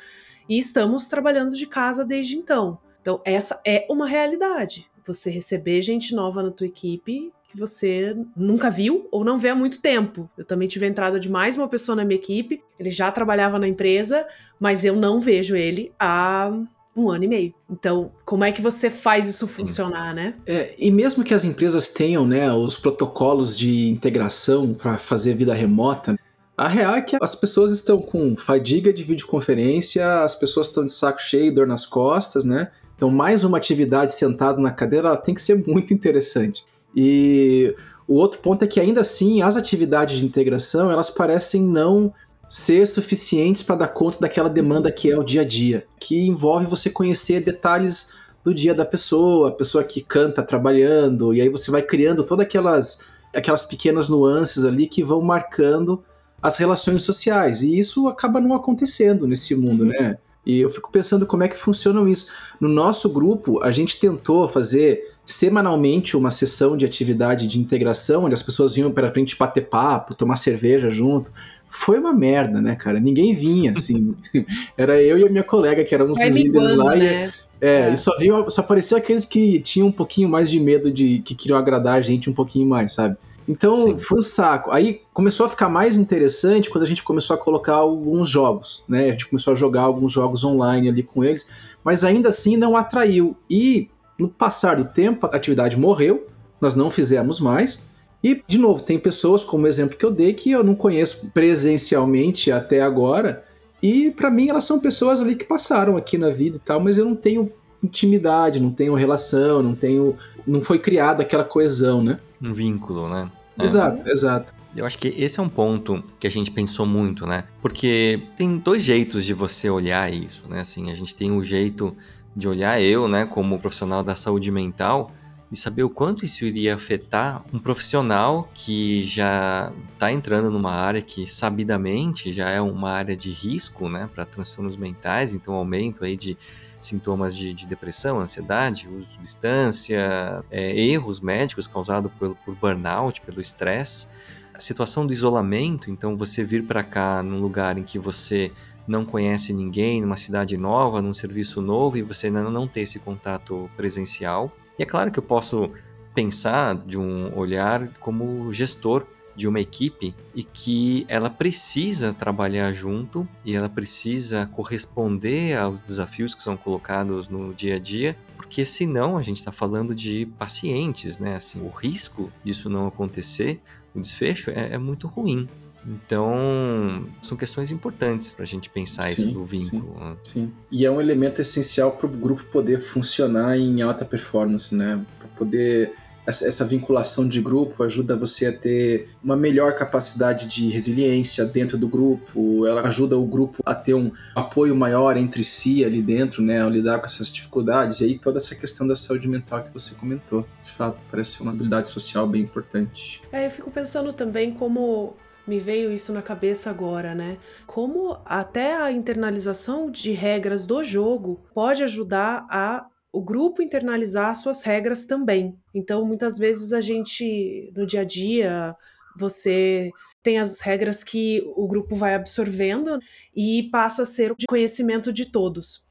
e 0.48 0.58
estamos 0.58 1.08
trabalhando 1.08 1.56
de 1.56 1.66
casa 1.68 2.06
desde 2.06 2.38
então. 2.38 2.78
Então, 3.02 3.22
essa 3.26 3.60
é 3.66 3.86
uma 3.90 4.08
realidade. 4.08 4.90
Você 5.06 5.30
receber 5.30 5.82
gente 5.82 6.14
nova 6.14 6.44
na 6.44 6.52
tua 6.52 6.68
equipe 6.68 7.32
que 7.52 7.60
você 7.60 8.16
nunca 8.36 8.70
viu 8.70 9.10
ou 9.12 9.26
não 9.26 9.38
vê 9.38 9.50
há 9.50 9.56
muito 9.56 9.82
tempo. 9.82 10.30
Eu 10.38 10.46
também 10.46 10.70
tive 10.70 10.86
a 10.86 10.90
entrada 10.90 11.20
de 11.20 11.30
mais 11.30 11.58
uma 11.58 11.68
pessoa 11.68 11.98
na 11.98 12.06
minha 12.06 12.18
equipe. 12.18 12.64
Ele 12.80 12.90
já 12.90 13.12
trabalhava 13.12 13.60
na 13.60 13.68
empresa, 13.68 14.26
mas 14.58 14.86
eu 14.86 14.96
não 14.96 15.20
vejo 15.20 15.56
ele 15.56 15.92
há 16.00 16.50
um 16.96 17.10
ano 17.10 17.24
e 17.24 17.28
meio. 17.28 17.54
Então, 17.70 18.12
como 18.26 18.44
é 18.44 18.52
que 18.52 18.62
você 18.62 18.90
faz 18.90 19.28
isso 19.28 19.48
funcionar, 19.48 20.14
né? 20.14 20.36
É, 20.46 20.76
e 20.78 20.92
mesmo 20.92 21.24
que 21.24 21.34
as 21.34 21.44
empresas 21.44 21.88
tenham 21.88 22.26
né, 22.28 22.52
os 22.52 22.78
protocolos 22.78 23.58
de 23.58 23.90
integração 23.90 24.74
para 24.74 24.98
fazer 24.98 25.34
vida 25.34 25.54
remota, 25.54 26.18
a 26.58 26.68
real 26.68 26.96
é 26.96 27.02
que 27.02 27.18
as 27.20 27.34
pessoas 27.34 27.72
estão 27.72 28.00
com 28.02 28.36
fadiga 28.36 28.94
de 28.94 29.04
videoconferência, 29.04 30.24
as 30.24 30.36
pessoas 30.36 30.68
estão 30.68 30.86
de 30.86 30.92
saco 30.92 31.22
cheio, 31.22 31.54
dor 31.54 31.66
nas 31.66 31.86
costas, 31.86 32.46
né? 32.46 32.70
Então, 32.96 33.10
mais 33.10 33.44
uma 33.44 33.58
atividade 33.58 34.14
sentado 34.14 34.62
na 34.62 34.70
cadeira 34.70 35.08
ela 35.08 35.18
tem 35.18 35.34
que 35.34 35.42
ser 35.42 35.56
muito 35.66 35.92
interessante. 35.92 36.64
E 36.96 37.74
o 38.08 38.14
outro 38.16 38.40
ponto 38.40 38.64
é 38.64 38.68
que 38.68 38.80
ainda 38.80 39.02
assim 39.02 39.42
as 39.42 39.56
atividades 39.56 40.20
de 40.20 40.26
integração 40.26 40.92
elas 40.92 41.10
parecem 41.10 41.64
não 41.64 42.14
ser 42.52 42.86
suficientes 42.86 43.64
para 43.64 43.78
dar 43.78 43.88
conta 43.88 44.20
daquela 44.20 44.50
demanda 44.50 44.92
que 44.92 45.10
é 45.10 45.18
o 45.18 45.24
dia 45.24 45.40
a 45.40 45.46
dia, 45.46 45.88
que 45.98 46.28
envolve 46.28 46.66
você 46.66 46.90
conhecer 46.90 47.40
detalhes 47.40 48.12
do 48.44 48.54
dia 48.54 48.76
da 48.76 48.84
pessoa, 48.84 49.48
a 49.48 49.52
pessoa 49.54 49.86
que 49.86 50.02
canta 50.02 50.44
trabalhando, 50.44 51.34
e 51.34 51.40
aí 51.40 51.48
você 51.48 51.72
vai 51.72 51.82
criando 51.82 52.26
todas 52.26 52.46
aquelas, 52.46 53.06
aquelas 53.34 53.64
pequenas 53.64 54.10
nuances 54.10 54.66
ali 54.66 54.86
que 54.86 55.02
vão 55.02 55.22
marcando 55.22 56.04
as 56.42 56.58
relações 56.58 57.04
sociais. 57.04 57.62
E 57.62 57.80
isso 57.80 58.10
acaba 58.10 58.42
não 58.42 58.54
acontecendo 58.54 59.26
nesse 59.26 59.56
mundo, 59.56 59.84
uhum. 59.84 59.90
né? 59.90 60.18
E 60.46 60.60
eu 60.60 60.70
fico 60.70 60.92
pensando 60.92 61.26
como 61.26 61.44
é 61.44 61.48
que 61.48 61.56
funciona 61.56 62.10
isso. 62.10 62.34
No 62.60 62.68
nosso 62.68 63.08
grupo, 63.08 63.64
a 63.64 63.72
gente 63.72 63.98
tentou 63.98 64.50
fazer 64.50 65.02
semanalmente 65.24 66.18
uma 66.18 66.32
sessão 66.32 66.76
de 66.76 66.86
atividade 66.86 67.48
de 67.48 67.60
integração, 67.60 68.26
onde 68.26 68.34
as 68.34 68.44
pessoas 68.44 68.74
vinham 68.74 68.92
para 68.92 69.10
a 69.10 69.14
gente 69.14 69.38
bater 69.38 69.70
papo, 69.70 70.16
tomar 70.16 70.36
cerveja 70.36 70.90
junto. 70.90 71.32
Foi 71.72 71.98
uma 71.98 72.14
merda, 72.14 72.62
né, 72.62 72.76
cara? 72.76 73.00
Ninguém 73.00 73.34
vinha, 73.34 73.72
assim. 73.72 74.14
Era 74.78 75.02
eu 75.02 75.18
e 75.18 75.26
a 75.26 75.30
minha 75.30 75.44
colega, 75.44 75.84
que 75.86 75.96
éramos 75.96 76.20
os 76.20 76.28
líderes 76.28 76.76
lá. 76.76 76.96
Né? 76.96 77.32
E, 77.62 77.66
é, 77.66 77.90
é, 77.90 77.94
e 77.94 77.98
só, 77.98 78.16
vinham, 78.18 78.48
só 78.50 78.66
aqueles 78.98 79.24
que 79.24 79.60
tinham 79.62 79.88
um 79.88 79.92
pouquinho 79.92 80.28
mais 80.28 80.52
de 80.52 80.60
medo 80.60 80.92
de 80.92 81.20
que 81.20 81.34
queriam 81.34 81.58
agradar 81.58 81.96
a 81.96 82.02
gente 82.02 82.30
um 82.30 82.34
pouquinho 82.34 82.68
mais, 82.68 82.94
sabe? 82.94 83.16
Então 83.48 83.76
Sim. 83.76 83.98
foi 83.98 84.20
um 84.20 84.22
saco. 84.22 84.70
Aí 84.72 85.02
começou 85.14 85.46
a 85.46 85.50
ficar 85.50 85.70
mais 85.70 85.96
interessante 85.96 86.70
quando 86.70 86.84
a 86.84 86.88
gente 86.88 87.04
começou 87.04 87.36
a 87.36 87.40
colocar 87.40 87.76
alguns 87.76 88.30
jogos, 88.30 88.84
né? 88.88 89.06
A 89.06 89.12
gente 89.12 89.28
começou 89.28 89.54
a 89.54 89.56
jogar 89.56 89.84
alguns 89.84 90.12
jogos 90.12 90.44
online 90.44 90.90
ali 90.90 91.04
com 91.04 91.24
eles, 91.24 91.50
mas 91.84 92.04
ainda 92.04 92.30
assim 92.30 92.58
não 92.58 92.76
atraiu. 92.76 93.36
E 93.50 93.90
no 94.20 94.28
passar 94.28 94.76
do 94.76 94.86
tempo, 94.86 95.26
a 95.26 95.36
atividade 95.36 95.78
morreu, 95.78 96.28
nós 96.60 96.76
não 96.76 96.92
fizemos 96.92 97.40
mais. 97.40 97.90
E, 98.24 98.44
de 98.48 98.58
novo, 98.58 98.84
tem 98.84 99.00
pessoas, 99.00 99.44
como 99.44 99.66
o 99.66 99.68
exemplo 99.68 99.98
que 99.98 100.06
eu 100.06 100.12
dei, 100.12 100.34
que 100.34 100.52
eu 100.52 100.64
não 100.64 100.76
conheço 100.76 101.30
presencialmente 101.34 102.52
até 102.52 102.82
agora. 102.82 103.44
E, 103.82 104.12
para 104.12 104.30
mim, 104.30 104.50
elas 104.50 104.64
são 104.64 104.80
pessoas 104.80 105.20
ali 105.20 105.36
que 105.36 105.44
passaram 105.44 105.98
aqui 105.98 106.18
na 106.18 106.30
vida 106.30 106.58
e 106.58 106.60
tal, 106.60 106.80
mas 106.80 106.98
eu 106.98 107.06
não 107.06 107.16
tenho 107.16 107.52
intimidade, 107.84 108.60
não 108.60 108.72
tenho 108.72 108.94
relação, 108.94 109.64
não 109.64 109.74
tenho. 109.74 110.16
Não 110.46 110.62
foi 110.62 110.78
criado 110.78 111.22
aquela 111.22 111.44
coesão, 111.44 112.04
né? 112.04 112.20
Um 112.42 112.54
vínculo, 112.54 113.10
né? 113.10 113.30
É. 113.58 113.66
Exato, 113.66 114.10
exato. 114.10 114.54
Eu 114.76 114.86
acho 114.86 114.98
que 114.98 115.10
esse 115.10 115.40
é 115.40 115.44
um 115.44 115.50
ponto 115.50 116.04
que 116.20 116.26
a 116.26 116.32
gente 116.32 116.50
pensou 116.50 116.86
muito, 116.86 117.26
né? 117.26 117.44
Porque 117.62 118.22
tem 118.38 118.58
dois 118.58 118.84
jeitos 118.84 119.26
de 119.26 119.34
você 119.34 119.70
olhar 119.70 120.12
isso, 120.14 120.44
né? 120.48 120.62
Assim, 120.62 120.92
a 120.92 120.96
gente 120.96 121.16
tem 121.16 121.32
o 121.32 121.44
jeito 121.44 121.96
de 122.36 122.48
olhar 122.48 122.82
eu, 122.82 123.08
né, 123.08 123.26
como 123.26 123.60
profissional 123.60 124.02
da 124.04 124.16
saúde 124.16 124.50
mental, 124.50 125.12
de 125.52 125.58
saber 125.58 125.84
o 125.84 125.90
quanto 125.90 126.24
isso 126.24 126.46
iria 126.46 126.76
afetar 126.76 127.44
um 127.52 127.60
profissional 127.60 128.50
que 128.54 129.04
já 129.04 129.74
está 129.94 130.10
entrando 130.10 130.50
numa 130.50 130.72
área 130.72 131.02
que 131.02 131.28
sabidamente 131.28 132.32
já 132.32 132.50
é 132.50 132.62
uma 132.62 132.90
área 132.90 133.18
de 133.18 133.30
risco, 133.30 133.90
né, 133.90 134.10
para 134.16 134.26
transtornos 134.26 134.78
mentais, 134.78 135.36
então 135.36 135.54
aumento 135.54 136.06
aí 136.06 136.16
de 136.16 136.38
sintomas 136.80 137.36
de, 137.36 137.54
de 137.54 137.68
depressão, 137.68 138.22
ansiedade, 138.22 138.88
uso 138.88 139.08
de 139.08 139.14
substância, 139.14 140.44
é, 140.50 140.80
erros 140.80 141.20
médicos 141.20 141.68
causados 141.68 142.10
por, 142.18 142.34
por 142.46 142.56
burnout, 142.56 143.20
pelo 143.20 143.42
estresse, 143.42 144.08
a 144.54 144.60
situação 144.60 145.06
do 145.06 145.12
isolamento, 145.12 145.92
então 145.92 146.16
você 146.16 146.46
vir 146.46 146.64
para 146.64 146.82
cá 146.82 147.22
num 147.22 147.42
lugar 147.42 147.78
em 147.78 147.84
que 147.84 148.00
você 148.00 148.54
não 148.88 149.04
conhece 149.04 149.52
ninguém, 149.52 150.00
numa 150.00 150.18
cidade 150.18 150.56
nova, 150.56 151.02
num 151.02 151.14
serviço 151.14 151.62
novo 151.62 151.98
e 151.98 152.02
você 152.02 152.28
ainda 152.28 152.44
não 152.50 152.68
ter 152.68 152.82
esse 152.82 153.00
contato 153.00 153.70
presencial. 153.76 154.52
E 154.82 154.84
é 154.84 154.86
claro 154.88 155.12
que 155.12 155.20
eu 155.20 155.24
posso 155.24 155.70
pensar 156.12 156.74
de 156.76 156.98
um 156.98 157.38
olhar 157.38 157.90
como 158.00 158.52
gestor 158.52 159.06
de 159.36 159.48
uma 159.48 159.60
equipe 159.60 160.16
e 160.34 160.44
que 160.44 161.06
ela 161.08 161.30
precisa 161.30 162.12
trabalhar 162.12 162.74
junto 162.74 163.30
e 163.46 163.56
ela 163.56 163.70
precisa 163.70 164.48
corresponder 164.48 165.56
aos 165.56 165.80
desafios 165.80 166.34
que 166.34 166.42
são 166.42 166.58
colocados 166.58 167.30
no 167.30 167.54
dia 167.54 167.76
a 167.76 167.80
dia, 167.80 168.18
porque 168.36 168.66
senão 168.66 169.20
a 169.20 169.22
gente 169.22 169.38
está 169.38 169.52
falando 169.52 169.94
de 169.94 170.26
pacientes, 170.40 171.20
né? 171.20 171.36
Assim, 171.36 171.62
o 171.62 171.70
risco 171.70 172.32
disso 172.44 172.68
não 172.68 172.88
acontecer, 172.88 173.62
o 173.94 174.02
desfecho 174.02 174.50
é, 174.50 174.74
é 174.74 174.78
muito 174.80 175.08
ruim. 175.08 175.48
Então, 175.86 177.06
são 177.22 177.38
questões 177.38 177.72
importantes 177.72 178.36
para 178.36 178.44
a 178.44 178.48
gente 178.48 178.70
pensar 178.70 179.08
sim, 179.08 179.12
isso 179.12 179.32
do 179.32 179.46
vínculo. 179.46 179.94
Sim, 179.94 180.00
né? 180.00 180.18
sim, 180.24 180.54
E 180.72 180.86
é 180.86 180.92
um 180.92 181.02
elemento 181.02 181.42
essencial 181.42 181.92
para 181.92 182.08
o 182.08 182.10
grupo 182.10 182.44
poder 182.46 182.80
funcionar 182.80 183.58
em 183.58 183.82
alta 183.82 184.06
performance, 184.06 184.76
né? 184.76 185.04
Para 185.18 185.28
poder. 185.30 185.94
Essa, 186.24 186.48
essa, 186.48 186.64
vinculação 186.64 187.28
de 187.28 187.42
grupo 187.42 187.82
ajuda 187.82 188.16
você 188.16 188.46
a 188.46 188.54
ter 188.54 189.10
uma 189.24 189.36
melhor 189.36 189.74
capacidade 189.74 190.48
de 190.48 190.70
resiliência 190.70 191.44
dentro 191.46 191.80
do 191.80 191.88
grupo, 191.88 192.64
ela 192.68 192.88
ajuda 192.88 193.18
o 193.18 193.26
grupo 193.26 193.64
a 193.66 193.74
ter 193.74 193.96
um 193.96 194.12
apoio 194.36 194.76
maior 194.76 195.18
entre 195.18 195.44
si 195.44 195.84
ali 195.84 196.00
dentro, 196.00 196.44
né, 196.44 196.62
ao 196.62 196.70
lidar 196.70 197.00
com 197.00 197.08
essas 197.08 197.34
dificuldades, 197.34 198.02
e 198.02 198.04
aí 198.04 198.20
toda 198.20 198.38
essa 198.38 198.54
questão 198.54 198.86
da 198.86 198.96
saúde 198.96 199.28
mental 199.28 199.64
que 199.64 199.74
você 199.74 199.96
comentou. 199.96 200.46
De 200.64 200.72
fato, 200.74 201.02
parece 201.10 201.38
ser 201.38 201.42
uma 201.42 201.52
habilidade 201.52 201.90
social 201.90 202.28
bem 202.28 202.44
importante. 202.44 203.24
É, 203.32 203.48
eu 203.48 203.50
fico 203.50 203.72
pensando 203.72 204.14
também 204.14 204.54
como 204.54 205.16
me 205.52 205.60
veio 205.60 205.92
isso 205.92 206.14
na 206.14 206.22
cabeça 206.22 206.70
agora, 206.70 207.14
né? 207.14 207.38
Como 207.68 208.18
até 208.24 208.74
a 208.74 208.90
internalização 208.90 209.92
de 209.92 210.14
regras 210.14 210.66
do 210.66 210.82
jogo 210.82 211.44
pode 211.54 211.84
ajudar 211.84 212.48
a 212.50 212.88
o 213.12 213.22
grupo 213.22 213.62
internalizar 213.62 214.34
suas 214.34 214.64
regras 214.64 215.06
também. 215.06 215.54
Então, 215.76 216.06
muitas 216.06 216.38
vezes 216.38 216.72
a 216.72 216.80
gente 216.80 217.70
no 217.76 217.86
dia 217.86 218.00
a 218.00 218.06
dia, 218.06 218.74
você 219.18 219.92
tem 220.24 220.40
as 220.40 220.62
regras 220.62 221.04
que 221.04 221.44
o 221.58 221.68
grupo 221.68 221.98
vai 221.98 222.16
absorvendo 222.16 222.98
e 223.36 223.70
passa 223.70 224.04
a 224.04 224.06
ser 224.06 224.34
de 224.38 224.46
conhecimento 224.46 225.12
de 225.12 225.30
todos. 225.30 225.84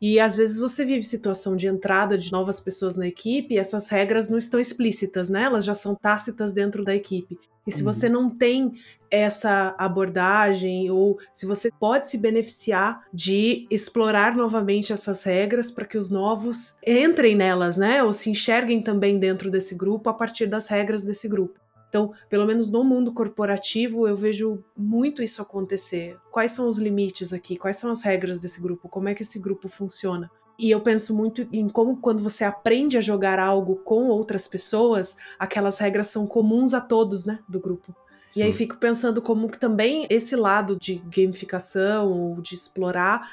E 0.00 0.20
às 0.20 0.36
vezes 0.36 0.60
você 0.60 0.84
vive 0.84 1.02
situação 1.02 1.56
de 1.56 1.66
entrada 1.66 2.16
de 2.16 2.30
novas 2.30 2.60
pessoas 2.60 2.96
na 2.96 3.08
equipe 3.08 3.54
e 3.54 3.58
essas 3.58 3.88
regras 3.88 4.28
não 4.28 4.38
estão 4.38 4.60
explícitas, 4.60 5.28
né? 5.28 5.42
Elas 5.42 5.64
já 5.64 5.74
são 5.74 5.94
tácitas 5.94 6.52
dentro 6.52 6.84
da 6.84 6.94
equipe. 6.94 7.38
E 7.66 7.70
se 7.70 7.84
uhum. 7.84 7.92
você 7.92 8.08
não 8.08 8.30
tem 8.30 8.72
essa 9.10 9.74
abordagem 9.76 10.90
ou 10.90 11.18
se 11.32 11.44
você 11.46 11.70
pode 11.78 12.06
se 12.08 12.16
beneficiar 12.16 13.06
de 13.12 13.66
explorar 13.70 14.36
novamente 14.36 14.92
essas 14.92 15.22
regras 15.24 15.70
para 15.70 15.84
que 15.84 15.98
os 15.98 16.10
novos 16.10 16.78
entrem 16.86 17.36
nelas, 17.36 17.76
né? 17.76 18.02
Ou 18.02 18.12
se 18.12 18.30
enxerguem 18.30 18.80
também 18.80 19.18
dentro 19.18 19.50
desse 19.50 19.74
grupo 19.74 20.08
a 20.08 20.14
partir 20.14 20.46
das 20.46 20.68
regras 20.68 21.04
desse 21.04 21.28
grupo. 21.28 21.58
Então, 21.88 22.12
pelo 22.28 22.46
menos 22.46 22.70
no 22.70 22.84
mundo 22.84 23.12
corporativo, 23.12 24.06
eu 24.06 24.14
vejo 24.14 24.62
muito 24.76 25.22
isso 25.22 25.40
acontecer. 25.40 26.16
Quais 26.30 26.52
são 26.52 26.68
os 26.68 26.78
limites 26.78 27.32
aqui? 27.32 27.56
Quais 27.56 27.76
são 27.76 27.90
as 27.90 28.02
regras 28.02 28.40
desse 28.40 28.60
grupo? 28.60 28.88
Como 28.88 29.08
é 29.08 29.14
que 29.14 29.22
esse 29.22 29.38
grupo 29.38 29.68
funciona? 29.68 30.30
E 30.58 30.70
eu 30.70 30.80
penso 30.80 31.14
muito 31.14 31.46
em 31.52 31.68
como 31.68 31.96
quando 31.98 32.22
você 32.22 32.44
aprende 32.44 32.98
a 32.98 33.00
jogar 33.00 33.38
algo 33.38 33.76
com 33.76 34.08
outras 34.08 34.48
pessoas, 34.48 35.16
aquelas 35.38 35.78
regras 35.78 36.08
são 36.08 36.26
comuns 36.26 36.74
a 36.74 36.80
todos, 36.80 37.26
né, 37.26 37.38
do 37.48 37.60
grupo. 37.60 37.94
Sim. 38.28 38.40
E 38.40 38.42
aí 38.42 38.52
fico 38.52 38.76
pensando 38.76 39.22
como 39.22 39.48
que 39.48 39.58
também 39.58 40.06
esse 40.10 40.36
lado 40.36 40.76
de 40.78 40.96
gamificação 40.96 42.08
ou 42.08 42.40
de 42.42 42.54
explorar 42.54 43.26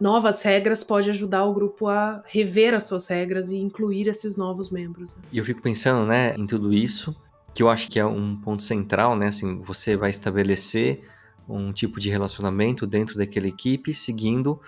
novas 0.00 0.42
regras 0.42 0.82
pode 0.82 1.10
ajudar 1.10 1.44
o 1.44 1.54
grupo 1.54 1.88
a 1.88 2.22
rever 2.26 2.74
as 2.74 2.84
suas 2.84 3.06
regras 3.06 3.52
e 3.52 3.58
incluir 3.58 4.08
esses 4.08 4.36
novos 4.36 4.70
membros. 4.70 5.14
Né? 5.14 5.22
E 5.32 5.38
eu 5.38 5.44
fico 5.44 5.62
pensando, 5.62 6.06
né, 6.06 6.34
em 6.36 6.46
tudo 6.46 6.72
isso, 6.72 7.14
que 7.56 7.62
eu 7.62 7.70
acho 7.70 7.88
que 7.88 7.98
é 7.98 8.04
um 8.04 8.36
ponto 8.36 8.62
central, 8.62 9.16
né, 9.16 9.28
assim, 9.28 9.62
você 9.62 9.96
vai 9.96 10.10
estabelecer 10.10 11.08
um 11.48 11.72
tipo 11.72 11.98
de 11.98 12.10
relacionamento 12.10 12.86
dentro 12.86 13.16
daquela 13.16 13.48
equipe 13.48 13.94
seguindo 13.94 14.60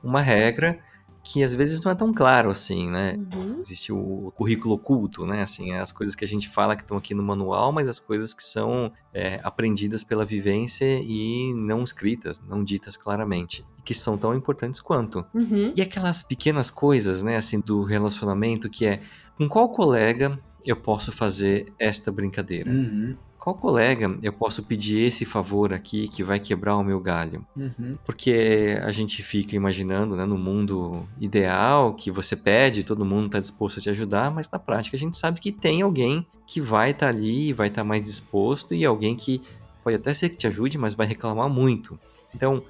uma 0.00 0.20
regra 0.20 0.78
que 1.24 1.42
às 1.42 1.52
vezes 1.52 1.82
não 1.82 1.90
é 1.90 1.94
tão 1.96 2.14
claro 2.14 2.48
assim, 2.50 2.88
né? 2.88 3.18
Uhum. 3.34 3.58
Existe 3.60 3.92
o 3.92 4.32
currículo 4.36 4.74
oculto, 4.74 5.26
né? 5.26 5.42
Assim, 5.42 5.72
é 5.72 5.80
as 5.80 5.90
coisas 5.90 6.14
que 6.14 6.24
a 6.24 6.28
gente 6.28 6.48
fala 6.48 6.76
que 6.76 6.82
estão 6.82 6.96
aqui 6.96 7.14
no 7.14 7.22
manual, 7.22 7.72
mas 7.72 7.88
as 7.88 7.98
coisas 7.98 8.32
que 8.32 8.44
são 8.44 8.92
é, 9.12 9.40
aprendidas 9.42 10.04
pela 10.04 10.24
vivência 10.24 11.00
e 11.02 11.52
não 11.52 11.82
escritas, 11.82 12.40
não 12.40 12.62
ditas 12.62 12.96
claramente, 12.96 13.66
que 13.84 13.92
são 13.92 14.16
tão 14.16 14.36
importantes 14.36 14.80
quanto. 14.80 15.26
Uhum. 15.34 15.72
E 15.74 15.82
aquelas 15.82 16.22
pequenas 16.22 16.70
coisas, 16.70 17.24
né? 17.24 17.36
Assim, 17.36 17.58
do 17.58 17.82
relacionamento 17.82 18.70
que 18.70 18.86
é 18.86 19.02
com 19.36 19.48
qual 19.48 19.68
colega 19.68 20.40
eu 20.64 20.76
posso 20.76 21.12
fazer 21.12 21.72
esta 21.78 22.12
brincadeira? 22.12 22.70
Uhum 22.70 23.16
qual 23.46 23.54
colega 23.54 24.18
eu 24.24 24.32
posso 24.32 24.60
pedir 24.60 25.06
esse 25.06 25.24
favor 25.24 25.72
aqui 25.72 26.08
que 26.08 26.24
vai 26.24 26.40
quebrar 26.40 26.76
o 26.76 26.82
meu 26.82 26.98
galho? 26.98 27.46
Uhum. 27.56 27.96
Porque 28.04 28.76
a 28.82 28.90
gente 28.90 29.22
fica 29.22 29.54
imaginando, 29.54 30.16
né, 30.16 30.24
no 30.24 30.36
mundo 30.36 31.08
ideal, 31.20 31.94
que 31.94 32.10
você 32.10 32.34
pede, 32.34 32.82
todo 32.82 33.04
mundo 33.04 33.26
está 33.26 33.38
disposto 33.38 33.78
a 33.78 33.82
te 33.82 33.88
ajudar, 33.88 34.32
mas 34.32 34.50
na 34.50 34.58
prática 34.58 34.96
a 34.96 34.98
gente 34.98 35.16
sabe 35.16 35.38
que 35.38 35.52
tem 35.52 35.80
alguém 35.80 36.26
que 36.44 36.60
vai 36.60 36.90
estar 36.90 37.06
tá 37.06 37.12
ali, 37.12 37.52
vai 37.52 37.68
estar 37.68 37.82
tá 37.82 37.84
mais 37.84 38.04
disposto 38.04 38.74
e 38.74 38.84
alguém 38.84 39.14
que 39.14 39.40
pode 39.84 39.94
até 39.94 40.12
ser 40.12 40.30
que 40.30 40.36
te 40.36 40.48
ajude, 40.48 40.76
mas 40.76 40.94
vai 40.94 41.06
reclamar 41.06 41.48
muito. 41.48 41.96
Então, 42.34 42.64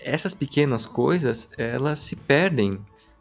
essas 0.00 0.32
pequenas 0.32 0.86
coisas, 0.86 1.50
elas 1.58 1.98
se 1.98 2.14
perdem 2.14 2.78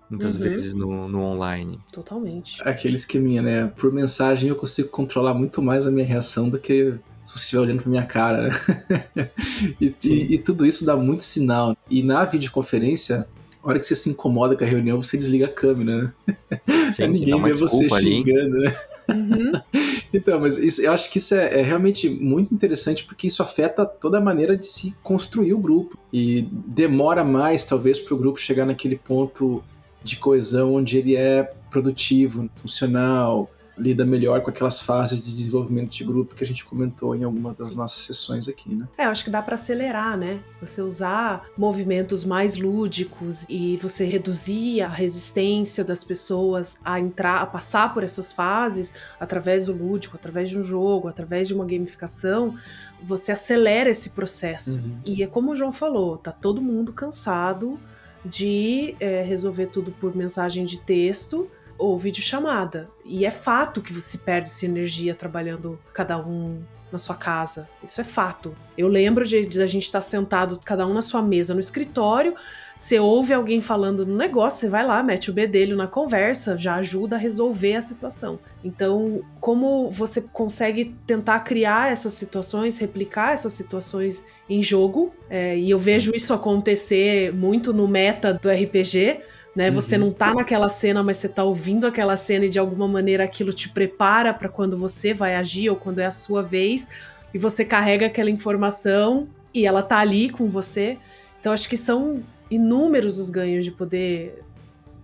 muitas 0.10 0.36
Uhum. 0.36 0.42
vezes 0.44 0.74
no, 0.74 1.08
no 1.08 1.22
online. 1.22 1.80
Totalmente. 1.92 2.62
Aquele 2.64 2.96
esqueminha, 2.96 3.42
né? 3.42 3.74
Por 3.78 3.92
mensagem 3.92 4.50
eu 4.50 4.56
consigo 4.56 4.90
controlar 4.90 5.34
muito 5.34 5.62
mais 5.62 5.86
a 5.86 5.92
minha 5.92 6.06
reação 6.06 6.50
do 6.50 6.58
que 6.60 6.94
se 7.26 7.34
você 7.34 7.40
estiver 7.44 7.62
olhando 7.62 7.82
pra 7.84 7.90
minha 7.90 8.06
cara, 8.06 8.48
né? 8.48 9.30
e, 9.80 9.94
e, 10.06 10.34
e 10.36 10.38
tudo 10.40 10.66
isso 10.66 10.84
dá 10.86 10.96
muito 10.96 11.24
sinal. 11.24 11.78
E 11.90 12.02
na 12.02 12.26
videoconferência, 12.26 13.28
a 13.64 13.68
hora 13.70 13.80
que 13.80 13.86
você 13.86 13.96
se 13.96 14.10
incomoda 14.10 14.56
com 14.56 14.64
a 14.64 14.68
reunião, 14.68 15.02
você 15.02 15.16
desliga 15.18 15.46
a 15.46 15.50
câmera, 15.50 16.14
né? 16.28 16.60
Sim, 16.94 17.08
ninguém 17.14 17.34
uma 17.36 17.48
ver 17.50 17.56
você 17.58 17.66
desculpa 17.88 17.96
ali. 17.98 18.16
xingando, 18.16 18.58
né? 18.60 18.76
Uhum. 19.10 19.52
Então, 20.12 20.40
mas 20.40 20.58
isso- 20.58 20.82
eu 20.82 20.92
acho 20.92 21.12
que 21.12 21.20
isso 21.20 21.36
é, 21.36 21.60
é 21.60 21.62
realmente 21.62 22.10
muito 22.10 22.52
interessante 22.52 23.04
porque 23.06 23.28
isso 23.28 23.44
afeta 23.44 23.86
toda 23.86 24.18
a 24.18 24.22
maneira 24.22 24.58
de 24.58 24.66
se 24.66 24.96
construir 25.04 25.54
o 25.54 25.60
grupo. 25.60 26.00
E 26.12 26.48
demora 26.52 27.24
mais, 27.24 27.64
talvez, 27.64 28.00
para 28.00 28.16
o 28.16 28.18
grupo 28.18 28.40
chegar 28.40 28.66
naquele 28.66 28.96
ponto 28.96 29.64
de 30.04 30.18
coesão 30.18 30.76
onde 30.76 30.98
ele 30.98 31.16
é 31.16 31.44
produtivo, 31.70 32.50
funcional, 32.56 33.50
lida 33.80 34.06
melhor 34.06 34.42
com 34.42 34.50
aquelas 34.50 34.82
fases 34.82 35.24
de 35.24 35.32
desenvolvimento 35.32 35.92
de 35.92 36.04
grupo 36.04 36.36
que 36.36 36.44
a 36.44 36.48
gente 36.48 36.66
comentou 36.66 37.16
em 37.16 37.24
alguma 37.24 37.54
das 37.54 37.74
nossas 37.74 38.04
sessões 38.04 38.48
aqui, 38.48 38.76
né? 38.76 38.88
É, 38.98 39.06
eu 39.06 39.10
acho 39.10 39.24
que 39.24 39.30
dá 39.30 39.42
pra 39.42 39.56
acelerar, 39.56 40.18
né? 40.18 40.42
Você 40.62 40.82
usar 40.82 41.46
movimentos 41.58 42.26
mais 42.26 42.58
lúdicos 42.58 43.46
e 43.50 43.78
você 43.78 44.06
reduzir 44.06 44.82
a 44.82 44.90
resistência 44.90 45.84
das 45.84 46.04
pessoas 46.04 46.80
a 46.84 47.00
entrar, 47.00 47.42
a 47.42 47.46
passar 47.46 47.94
por 47.94 48.04
essas 48.04 48.34
fases 48.34 48.94
através 49.20 49.68
do 49.68 49.74
lúdico, 49.74 50.18
através 50.18 50.50
de 50.50 50.60
um 50.60 50.64
jogo, 50.64 51.08
através 51.08 51.48
de 51.48 51.54
uma 51.54 51.66
gamificação, 51.66 52.56
você 53.02 53.32
acelera 53.32 53.90
esse 53.90 54.10
processo. 54.10 54.80
Uhum. 54.80 54.98
E 55.06 55.24
é 55.24 55.28
como 55.28 55.52
o 55.52 55.56
João 55.56 55.72
falou, 55.72 56.18
tá 56.18 56.32
todo 56.32 56.62
mundo 56.62 56.92
cansado 56.92 57.80
de 58.26 58.96
é, 59.00 59.22
resolver 59.22 59.68
tudo 59.68 59.92
por 59.92 60.16
mensagem 60.16 60.66
de 60.66 60.78
texto 60.80 61.50
ou 61.80 61.98
videochamada. 61.98 62.90
E 63.04 63.26
é 63.26 63.32
fato 63.32 63.82
que 63.82 63.94
você 63.94 64.18
perde 64.18 64.50
essa 64.50 64.66
energia 64.66 65.16
trabalhando 65.16 65.80
cada 65.94 66.20
um 66.20 66.62
na 66.92 66.98
sua 66.98 67.16
casa. 67.16 67.70
Isso 67.84 68.02
é 68.02 68.04
fato. 68.04 68.56
Eu 68.78 68.88
lembro 68.88 69.26
de, 69.26 69.46
de 69.46 69.62
a 69.62 69.68
gente 69.68 69.84
estar 69.84 70.02
sentado, 70.02 70.60
cada 70.64 70.86
um 70.88 70.94
na 70.94 71.02
sua 71.02 71.22
mesa 71.22 71.54
no 71.54 71.60
escritório. 71.60 72.36
Você 72.76 73.00
ouve 73.00 73.34
alguém 73.34 73.60
falando 73.60 74.06
no 74.06 74.16
negócio, 74.16 74.62
você 74.62 74.70
vai 74.70 74.86
lá, 74.86 75.04
mete 75.04 75.30
o 75.30 75.34
bedelho 75.34 75.76
na 75.76 75.86
conversa, 75.86 76.58
já 76.58 76.76
ajuda 76.76 77.16
a 77.16 77.20
resolver 77.20 77.76
a 77.76 77.82
situação. 77.82 78.40
Então, 78.64 79.22
como 79.40 79.90
você 79.90 80.22
consegue 80.22 80.96
tentar 81.06 81.42
criar 81.42 81.92
essas 81.92 82.14
situações, 82.14 82.78
replicar 82.78 83.34
essas 83.34 83.54
situações 83.54 84.26
em 84.50 84.64
jogo, 84.64 85.14
é, 85.30 85.58
e 85.58 85.70
eu 85.70 85.78
vejo 85.78 86.12
isso 86.16 86.34
acontecer 86.34 87.34
muito 87.34 87.74
no 87.74 87.88
meta 87.88 88.34
do 88.34 88.50
RPG, 88.50 89.22
né? 89.56 89.70
Você 89.72 89.96
Uhum. 89.96 90.06
não 90.06 90.12
tá 90.12 90.34
naquela 90.34 90.70
cena, 90.70 91.04
mas 91.04 91.18
você 91.18 91.28
tá 91.30 91.44
ouvindo 91.44 91.88
aquela 91.88 92.16
cena 92.16 92.46
e 92.46 92.50
de 92.50 92.60
alguma 92.60 92.88
maneira 92.88 93.24
aquilo 93.24 93.52
te 93.52 93.70
prepara 93.70 94.34
para 94.34 94.48
quando 94.50 94.78
você 94.78 95.14
vai 95.14 95.36
agir 95.36 95.70
ou 95.70 95.76
quando 95.76 96.00
é 96.00 96.06
a 96.06 96.12
sua 96.12 96.42
vez, 96.44 96.90
e 97.34 97.38
você 97.38 97.66
carrega 97.66 98.06
aquela 98.06 98.30
informação 98.30 99.28
e 99.54 99.66
ela 99.66 99.82
tá 99.82 99.98
ali 99.98 100.30
com 100.30 100.50
você. 100.50 100.98
Então 101.40 101.52
acho 101.54 101.68
que 101.70 101.78
são 101.78 102.24
inúmeros 102.50 103.20
os 103.20 103.30
ganhos 103.30 103.64
de 103.64 103.72
poder 103.72 104.44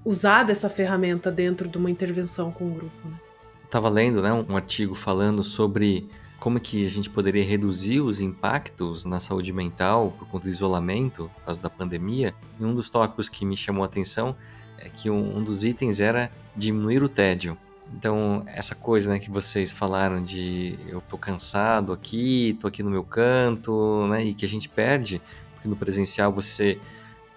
usar 0.03 0.43
dessa 0.43 0.69
ferramenta 0.69 1.31
dentro 1.31 1.67
de 1.67 1.77
uma 1.77 1.89
intervenção 1.89 2.51
com 2.51 2.65
o 2.65 2.71
grupo. 2.71 3.07
Né? 3.07 3.15
Estava 3.63 3.89
lendo 3.89 4.21
né, 4.21 4.31
um 4.31 4.55
artigo 4.55 4.93
falando 4.95 5.43
sobre 5.43 6.07
como 6.45 6.59
que 6.59 6.85
a 6.85 6.89
gente 6.91 7.09
poderia 7.09 7.43
reduzir 7.43 8.01
os 8.01 8.21
impactos 8.21 9.03
na 9.03 9.19
saúde 9.19 9.51
mental 9.51 10.11
por 10.11 10.27
conta 10.27 10.43
do 10.43 10.51
isolamento, 10.51 11.27
por 11.33 11.43
causa 11.43 11.59
da 11.59 11.71
pandemia. 11.71 12.35
E 12.59 12.63
um 12.63 12.71
dos 12.71 12.87
tópicos 12.87 13.27
que 13.27 13.43
me 13.43 13.57
chamou 13.57 13.81
a 13.81 13.87
atenção 13.87 14.35
é 14.77 14.87
que 14.87 15.09
um, 15.09 15.37
um 15.37 15.41
dos 15.41 15.63
itens 15.63 15.99
era 15.99 16.31
diminuir 16.55 17.01
o 17.01 17.09
tédio. 17.09 17.57
Então, 17.91 18.43
essa 18.45 18.75
coisa 18.75 19.09
né, 19.09 19.17
que 19.17 19.31
vocês 19.31 19.71
falaram 19.71 20.21
de 20.21 20.77
eu 20.87 21.01
tô 21.01 21.17
cansado 21.17 21.91
aqui, 21.91 22.55
tô 22.61 22.67
aqui 22.67 22.83
no 22.83 22.91
meu 22.91 23.03
canto, 23.03 24.05
né, 24.05 24.25
e 24.25 24.35
que 24.35 24.45
a 24.45 24.47
gente 24.47 24.69
perde, 24.69 25.19
porque 25.55 25.67
no 25.67 25.75
presencial 25.75 26.31
você 26.31 26.79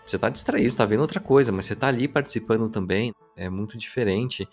você 0.04 0.18
tá 0.18 0.28
distraído, 0.28 0.76
tá 0.76 0.84
vendo 0.84 1.00
outra 1.00 1.18
coisa, 1.18 1.50
mas 1.50 1.64
você 1.64 1.74
tá 1.74 1.88
ali 1.88 2.06
participando 2.06 2.68
também, 2.68 3.14
é 3.34 3.48
muito 3.48 3.78
diferente. 3.78 4.46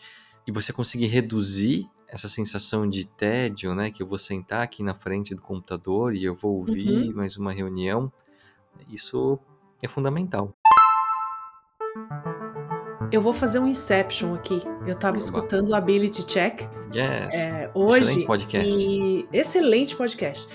E 0.47 0.51
você 0.51 0.71
conseguir 0.71 1.07
reduzir 1.07 1.89
essa 2.07 2.29
sensação 2.29 2.87
de 2.89 3.05
tédio, 3.05 3.73
né? 3.75 3.89
Que 3.91 4.03
eu 4.03 4.07
vou 4.07 4.17
sentar 4.17 4.61
aqui 4.61 4.83
na 4.83 4.93
frente 4.93 5.33
do 5.35 5.41
computador 5.41 6.13
e 6.13 6.23
eu 6.23 6.35
vou 6.35 6.57
ouvir 6.57 7.13
mais 7.13 7.37
uma 7.37 7.51
reunião, 7.51 8.11
isso 8.89 9.39
é 9.81 9.87
fundamental. 9.87 10.53
Eu 13.11 13.21
vou 13.21 13.33
fazer 13.33 13.59
um 13.59 13.67
Inception 13.67 14.33
aqui. 14.33 14.61
Eu 14.85 14.95
tava 14.95 15.17
Oba. 15.17 15.23
escutando 15.23 15.69
o 15.69 15.75
Ability 15.75 16.25
Check 16.25 16.61
Yes! 16.93 17.33
é, 17.33 17.71
hoje. 17.73 17.99
Excelente 17.99 18.25
podcast. 18.25 18.77
E 18.77 19.27
excelente 19.31 19.95
podcast. 19.95 20.49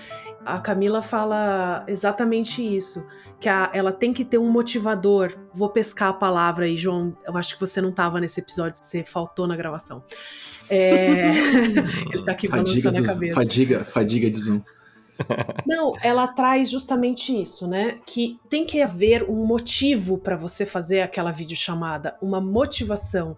A 0.54 0.61
Camila 0.61 1.00
fala 1.02 1.85
exatamente 1.88 2.62
isso, 2.62 3.07
que 3.40 3.49
a- 3.49 3.71
ela 3.73 3.92
tem 3.92 4.12
que 4.12 4.25
ter 4.25 4.38
um 4.38 4.50
motivador. 4.50 5.33
Vou 5.54 5.69
pescar 5.69 6.09
a 6.11 6.12
palavra 6.12 6.64
aí, 6.66 6.76
João. 6.76 7.16
Eu 7.26 7.37
acho 7.37 7.54
que 7.54 7.61
você 7.61 7.80
não 7.80 7.90
estava 7.90 8.21
nesse 8.21 8.40
episódio, 8.40 8.80
você 8.83 9.02
faltou 9.04 9.47
na 9.47 9.57
gravação. 9.57 10.02
É, 10.69 11.30
ele 12.14 12.25
tá 12.25 12.33
aqui 12.33 12.47
balançando 12.49 12.99
a 12.99 13.02
cabeça. 13.02 13.35
fadiga, 13.35 13.85
fadiga 13.85 14.30
de 14.30 14.38
Zoom. 14.38 14.61
Não, 15.66 15.92
ela 16.02 16.26
traz 16.28 16.71
justamente 16.71 17.38
isso, 17.38 17.69
né? 17.69 17.97
Que 18.07 18.38
tem 18.49 18.64
que 18.64 18.80
haver 18.80 19.25
um 19.28 19.45
motivo 19.45 20.16
para 20.16 20.35
você 20.37 20.64
fazer 20.64 21.02
aquela 21.02 21.30
videochamada, 21.30 22.16
uma 22.23 22.40
motivação. 22.40 23.37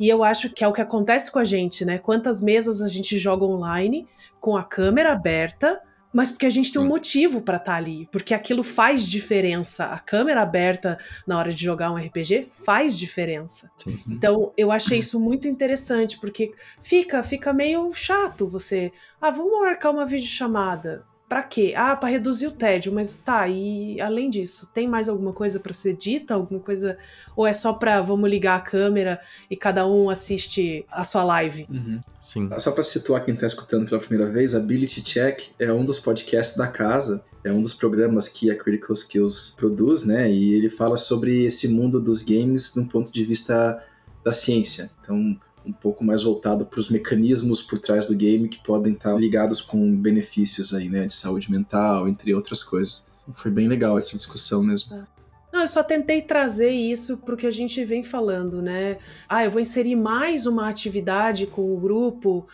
E 0.00 0.08
eu 0.08 0.24
acho 0.24 0.50
que 0.50 0.64
é 0.64 0.68
o 0.68 0.72
que 0.72 0.80
acontece 0.80 1.30
com 1.30 1.38
a 1.38 1.44
gente, 1.44 1.84
né? 1.84 1.98
Quantas 1.98 2.40
mesas 2.40 2.82
a 2.82 2.88
gente 2.88 3.16
joga 3.18 3.44
online 3.44 4.08
com 4.40 4.56
a 4.56 4.64
câmera 4.64 5.12
aberta, 5.12 5.80
mas 6.12 6.30
porque 6.30 6.46
a 6.46 6.50
gente 6.50 6.72
tem 6.72 6.80
um 6.80 6.84
Sim. 6.84 6.90
motivo 6.90 7.42
para 7.42 7.56
estar 7.56 7.74
ali, 7.74 8.08
porque 8.12 8.34
aquilo 8.34 8.62
faz 8.62 9.06
diferença. 9.06 9.86
A 9.86 9.98
câmera 9.98 10.42
aberta 10.42 10.98
na 11.26 11.38
hora 11.38 11.52
de 11.52 11.64
jogar 11.64 11.90
um 11.90 11.96
RPG 11.96 12.44
faz 12.44 12.98
diferença. 12.98 13.70
Sim. 13.76 13.98
Então, 14.06 14.52
eu 14.56 14.70
achei 14.70 14.98
isso 14.98 15.18
muito 15.18 15.48
interessante, 15.48 16.18
porque 16.18 16.52
fica, 16.80 17.22
fica 17.22 17.52
meio 17.52 17.92
chato 17.94 18.48
você. 18.48 18.92
Ah, 19.20 19.30
vamos 19.30 19.60
marcar 19.60 19.90
uma 19.90 20.04
videochamada. 20.04 21.04
Pra 21.32 21.42
quê? 21.42 21.72
Ah, 21.74 21.96
pra 21.96 22.10
reduzir 22.10 22.46
o 22.46 22.50
tédio, 22.50 22.92
mas 22.92 23.16
tá, 23.16 23.48
e 23.48 23.98
além 24.02 24.28
disso, 24.28 24.68
tem 24.74 24.86
mais 24.86 25.08
alguma 25.08 25.32
coisa 25.32 25.58
pra 25.58 25.72
ser 25.72 25.96
dita? 25.96 26.34
Alguma 26.34 26.60
coisa. 26.60 26.98
Ou 27.34 27.46
é 27.46 27.54
só 27.54 27.72
pra 27.72 28.02
vamos 28.02 28.28
ligar 28.28 28.56
a 28.56 28.60
câmera 28.60 29.18
e 29.50 29.56
cada 29.56 29.86
um 29.86 30.10
assiste 30.10 30.84
a 30.90 31.04
sua 31.04 31.24
live? 31.24 31.66
Uhum. 31.70 32.00
Sim. 32.20 32.50
Só 32.58 32.70
para 32.70 32.82
situar 32.82 33.24
quem 33.24 33.32
está 33.32 33.46
escutando 33.46 33.88
pela 33.88 33.98
primeira 33.98 34.30
vez, 34.30 34.54
Ability 34.54 35.00
Check 35.00 35.44
é 35.58 35.72
um 35.72 35.86
dos 35.86 35.98
podcasts 35.98 36.54
da 36.54 36.66
casa, 36.66 37.24
é 37.42 37.50
um 37.50 37.62
dos 37.62 37.72
programas 37.72 38.28
que 38.28 38.50
a 38.50 38.54
Critical 38.54 38.92
Skills 38.92 39.54
produz, 39.56 40.04
né? 40.04 40.30
E 40.30 40.52
ele 40.52 40.68
fala 40.68 40.98
sobre 40.98 41.46
esse 41.46 41.66
mundo 41.66 41.98
dos 41.98 42.22
games 42.22 42.74
de 42.74 42.80
um 42.80 42.86
ponto 42.86 43.10
de 43.10 43.24
vista 43.24 43.82
da 44.22 44.34
ciência. 44.34 44.90
Então, 45.00 45.40
um 45.64 45.72
pouco 45.72 46.04
mais 46.04 46.22
voltado 46.22 46.66
para 46.66 46.80
os 46.80 46.90
mecanismos 46.90 47.62
por 47.62 47.78
trás 47.78 48.06
do 48.06 48.14
game 48.14 48.48
que 48.48 48.62
podem 48.62 48.92
estar 48.92 49.14
ligados 49.14 49.60
com 49.60 49.94
benefícios 49.96 50.74
aí, 50.74 50.88
né? 50.88 51.06
De 51.06 51.12
saúde 51.12 51.50
mental, 51.50 52.08
entre 52.08 52.34
outras 52.34 52.62
coisas. 52.62 53.06
Foi 53.34 53.50
bem 53.50 53.68
legal 53.68 53.96
essa 53.96 54.10
discussão 54.10 54.62
mesmo. 54.62 55.06
Não, 55.52 55.60
eu 55.60 55.68
só 55.68 55.82
tentei 55.82 56.22
trazer 56.22 56.70
isso 56.70 57.18
pro 57.18 57.36
que 57.36 57.46
a 57.46 57.50
gente 57.50 57.84
vem 57.84 58.02
falando, 58.02 58.62
né? 58.62 58.96
Ah, 59.28 59.44
eu 59.44 59.50
vou 59.50 59.60
inserir 59.60 59.94
mais 59.94 60.46
uma 60.46 60.68
atividade 60.68 61.46
com 61.46 61.74
o 61.74 61.78
grupo, 61.78 62.48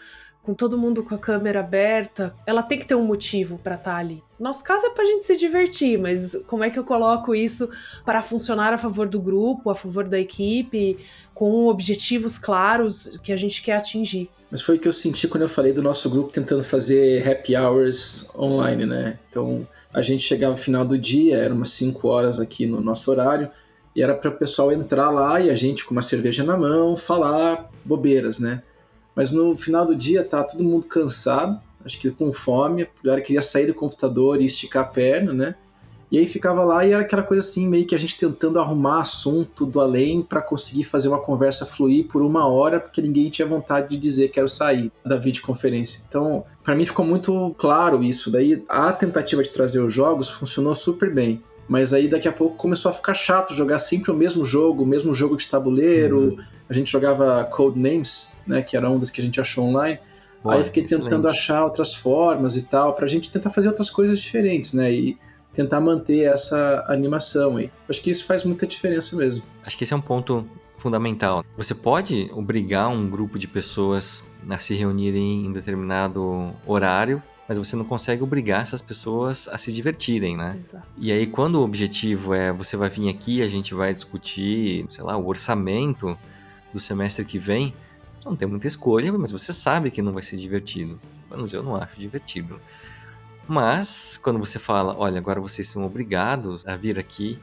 com 0.49 0.55
todo 0.55 0.78
mundo 0.78 1.02
com 1.02 1.14
a 1.14 1.19
câmera 1.19 1.61
aberta. 1.61 2.35
Ela 2.47 2.62
tem 2.62 2.78
que 2.78 2.87
ter 2.87 2.95
um 2.95 3.05
motivo 3.05 3.59
para 3.59 3.75
estar 3.75 3.97
ali. 3.97 4.23
Nosso 4.40 4.64
caso 4.64 4.87
é 4.87 4.90
pra 4.90 5.05
gente 5.05 5.23
se 5.26 5.37
divertir, 5.37 5.99
mas 5.99 6.43
como 6.47 6.64
é 6.64 6.71
que 6.71 6.78
eu 6.78 6.85
coloco 6.85 7.35
isso 7.35 7.69
para 8.02 8.23
funcionar 8.23 8.73
a 8.73 8.78
favor 8.78 9.07
do 9.07 9.21
grupo, 9.21 9.69
a 9.69 9.75
favor 9.75 10.09
da 10.09 10.19
equipe, 10.19 10.97
com 11.35 11.67
objetivos 11.67 12.38
claros 12.38 13.21
que 13.23 13.31
a 13.31 13.37
gente 13.37 13.61
quer 13.61 13.76
atingir? 13.76 14.31
Mas 14.50 14.62
foi 14.62 14.76
o 14.76 14.78
que 14.78 14.88
eu 14.88 14.93
senti 14.95 15.28
quando 15.28 15.43
eu 15.43 15.50
falei 15.50 15.75
do 15.75 15.83
nosso 15.83 16.09
grupo 16.09 16.33
tentando 16.33 16.64
fazer 16.64 17.31
happy 17.31 17.55
hours 17.55 18.35
online, 18.35 18.87
né? 18.87 19.19
Então 19.28 19.69
a 19.93 20.00
gente 20.00 20.23
chegava 20.23 20.52
no 20.52 20.59
final 20.59 20.83
do 20.83 20.97
dia, 20.97 21.37
era 21.37 21.52
umas 21.52 21.73
5 21.73 22.09
horas 22.09 22.40
aqui 22.40 22.64
no 22.64 22.81
nosso 22.81 23.11
horário, 23.11 23.50
e 23.95 24.02
era 24.02 24.14
para 24.14 24.31
o 24.31 24.38
pessoal 24.38 24.73
entrar 24.73 25.11
lá 25.11 25.43
e 25.43 25.50
a 25.50 25.57
gente 25.57 25.85
com 25.85 25.93
uma 25.93 26.00
cerveja 26.00 26.43
na 26.43 26.57
mão 26.57 26.97
falar 26.97 27.69
bobeiras, 27.85 28.38
né? 28.38 28.62
Mas 29.19 29.33
no 29.33 29.57
final 29.57 29.85
do 29.85 29.97
dia 29.97 30.23
tá 30.23 30.45
todo 30.45 30.63
mundo 30.63 30.87
cansado, 30.87 31.61
acho 31.85 31.99
que 31.99 32.09
com 32.09 32.33
fome, 32.33 32.85
a 32.85 32.89
galera 33.03 33.21
queria 33.21 33.43
sair 33.43 33.67
do 33.67 33.75
computador 33.75 34.41
e 34.41 34.45
esticar 34.45 34.85
a 34.85 34.87
perna, 34.87 35.33
né? 35.33 35.55
E 36.09 36.19
aí 36.19 36.29
ficava 36.29 36.63
lá 36.63 36.87
e 36.87 36.93
era 36.93 37.03
aquela 37.03 37.25
coisa 37.25 37.45
assim, 37.45 37.67
meio 37.69 37.85
que 37.85 37.97
a 37.97 37.99
gente 37.99 38.17
tentando 38.17 38.61
arrumar 38.61 39.01
assunto 39.01 39.67
do 39.67 39.81
além 39.81 40.23
para 40.23 40.41
conseguir 40.41 40.85
fazer 40.85 41.09
uma 41.09 41.19
conversa 41.19 41.67
fluir 41.67 42.07
por 42.07 42.23
uma 42.23 42.47
hora, 42.47 42.79
porque 42.79 43.03
ninguém 43.03 43.29
tinha 43.29 43.47
vontade 43.49 43.89
de 43.91 43.97
dizer 43.97 44.29
quero 44.29 44.49
sair 44.49 44.93
da 45.05 45.17
videoconferência. 45.17 46.05
Então, 46.09 46.45
para 46.63 46.77
mim 46.77 46.87
ficou 46.87 47.05
muito 47.05 47.53
claro 47.59 48.05
isso. 48.05 48.31
Daí 48.31 48.65
a 48.69 48.93
tentativa 48.93 49.43
de 49.43 49.51
trazer 49.51 49.81
os 49.81 49.93
jogos 49.93 50.31
funcionou 50.31 50.77
super 50.77 51.13
bem. 51.13 51.43
Mas 51.69 51.93
aí 51.93 52.09
daqui 52.09 52.27
a 52.27 52.33
pouco 52.33 52.57
começou 52.57 52.91
a 52.91 52.95
ficar 52.95 53.15
chato 53.15 53.55
jogar 53.55 53.79
sempre 53.79 54.11
o 54.11 54.15
mesmo 54.15 54.45
jogo, 54.45 54.85
o 54.85 54.87
mesmo 54.87 55.13
jogo 55.13 55.37
de 55.37 55.47
tabuleiro. 55.47 56.19
Uhum. 56.19 56.39
A 56.69 56.73
gente 56.73 56.91
jogava 56.91 57.45
Codenames, 57.45 58.41
né, 58.47 58.63
que 58.63 58.77
era 58.77 58.91
um 58.91 58.99
das 58.99 59.11
que 59.11 59.21
a 59.21 59.25
gente 59.25 59.41
achou 59.41 59.65
online. 59.65 59.99
Boa, 60.43 60.55
aí 60.55 60.61
eu 60.61 60.65
fiquei 60.65 60.85
excelente. 60.85 61.05
tentando 61.05 61.29
achar 61.29 61.65
outras 61.65 61.95
formas 61.95 62.57
e 62.57 62.63
tal, 62.63 62.95
pra 62.95 63.07
gente 63.07 63.31
tentar 63.31 63.51
fazer 63.51 63.69
outras 63.69 63.91
coisas 63.91 64.19
diferentes, 64.21 64.73
né? 64.73 64.93
E 64.93 65.19
tentar 65.53 65.81
manter 65.81 66.33
essa 66.33 66.85
animação 66.89 67.57
aí. 67.57 67.71
Acho 67.89 68.01
que 68.01 68.11
isso 68.11 68.25
faz 68.25 68.45
muita 68.45 68.67
diferença 68.67 69.17
mesmo. 69.17 69.43
Acho 69.65 69.77
que 69.77 69.85
esse 69.85 69.93
é 69.93 69.97
um 69.97 70.01
ponto 70.01 70.47
fundamental. 70.79 71.45
Você 71.57 71.75
pode 71.75 72.31
obrigar 72.33 72.89
um 72.89 73.11
grupo 73.11 73.39
de 73.39 73.49
pessoas 73.49 74.25
a 74.49 74.59
se 74.59 74.75
reunirem 74.75 75.47
em 75.47 75.53
determinado 75.53 76.53
horário, 76.65 77.23
mas 77.49 77.57
você 77.57 77.75
não 77.75 77.85
consegue 77.85 78.23
obrigar 78.23 78.61
essas 78.61 78.83
pessoas 78.83 79.49
a 79.49 79.57
se 79.57 79.73
divertirem, 79.73 80.37
né? 80.37 80.59
Exato. 80.61 80.87
E 80.99 81.11
aí, 81.11 81.26
quando 81.26 81.55
o 81.55 81.62
objetivo 81.62 82.35
é 82.35 82.52
você 82.52 82.76
vai 82.76 82.90
vir 82.90 83.09
aqui, 83.09 83.40
a 83.40 83.49
gente 83.49 83.73
vai 83.73 83.95
discutir, 83.95 84.85
sei 84.90 85.02
lá, 85.02 85.17
o 85.17 85.26
orçamento 85.26 86.17
do 86.73 86.78
semestre 86.78 87.25
que 87.25 87.38
vem, 87.38 87.73
não 88.23 88.37
tem 88.37 88.47
muita 88.47 88.67
escolha, 88.67 89.11
mas 89.14 89.33
você 89.33 89.50
sabe 89.50 89.90
que 89.90 90.02
não 90.02 90.12
vai 90.12 90.23
ser 90.23 90.37
divertido. 90.37 91.00
Pelo 91.26 91.40
menos 91.40 91.52
eu 91.55 91.62
não 91.62 91.75
acho 91.75 91.99
divertido. 91.99 92.61
Mas, 93.47 94.21
quando 94.23 94.38
você 94.38 94.59
fala, 94.59 94.95
olha, 94.99 95.17
agora 95.17 95.40
vocês 95.40 95.67
são 95.69 95.87
obrigados 95.87 96.67
a 96.67 96.76
vir 96.76 96.99
aqui, 96.99 97.38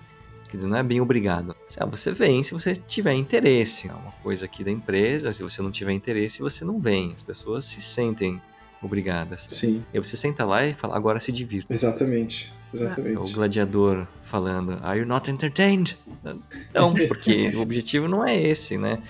quer 0.47 0.57
dizer, 0.57 0.67
não 0.67 0.77
é 0.77 0.83
bem 0.83 1.01
obrigado. 1.01 1.55
Ah, 1.79 1.85
você 1.87 2.11
vem 2.11 2.43
se 2.43 2.53
você 2.53 2.75
tiver 2.75 3.13
interesse. 3.13 3.89
É 3.89 3.93
uma 3.93 4.11
coisa 4.21 4.45
aqui 4.45 4.63
da 4.63 4.69
empresa, 4.69 5.31
se 5.31 5.41
você 5.41 5.63
não 5.63 5.71
tiver 5.71 5.93
interesse, 5.93 6.43
você 6.43 6.63
não 6.63 6.79
vem. 6.79 7.11
As 7.13 7.23
pessoas 7.23 7.65
se 7.65 7.81
sentem 7.81 8.39
obrigadas. 8.81 9.47
Sim. 9.49 9.83
E 9.93 9.99
você 9.99 10.15
senta 10.15 10.45
lá 10.45 10.65
e 10.65 10.73
fala, 10.73 10.95
agora 10.95 11.19
se 11.19 11.31
divirta. 11.31 11.73
Exatamente. 11.73 12.53
Exatamente. 12.73 13.15
É 13.15 13.19
o 13.19 13.29
gladiador 13.31 14.05
falando, 14.23 14.77
Are 14.83 14.99
you 14.99 15.05
not 15.05 15.29
entertained? 15.29 15.97
Não, 16.73 16.93
porque 17.07 17.49
o 17.55 17.61
objetivo 17.61 18.07
não 18.07 18.25
é 18.25 18.35
esse, 18.35 18.77
né? 18.77 19.01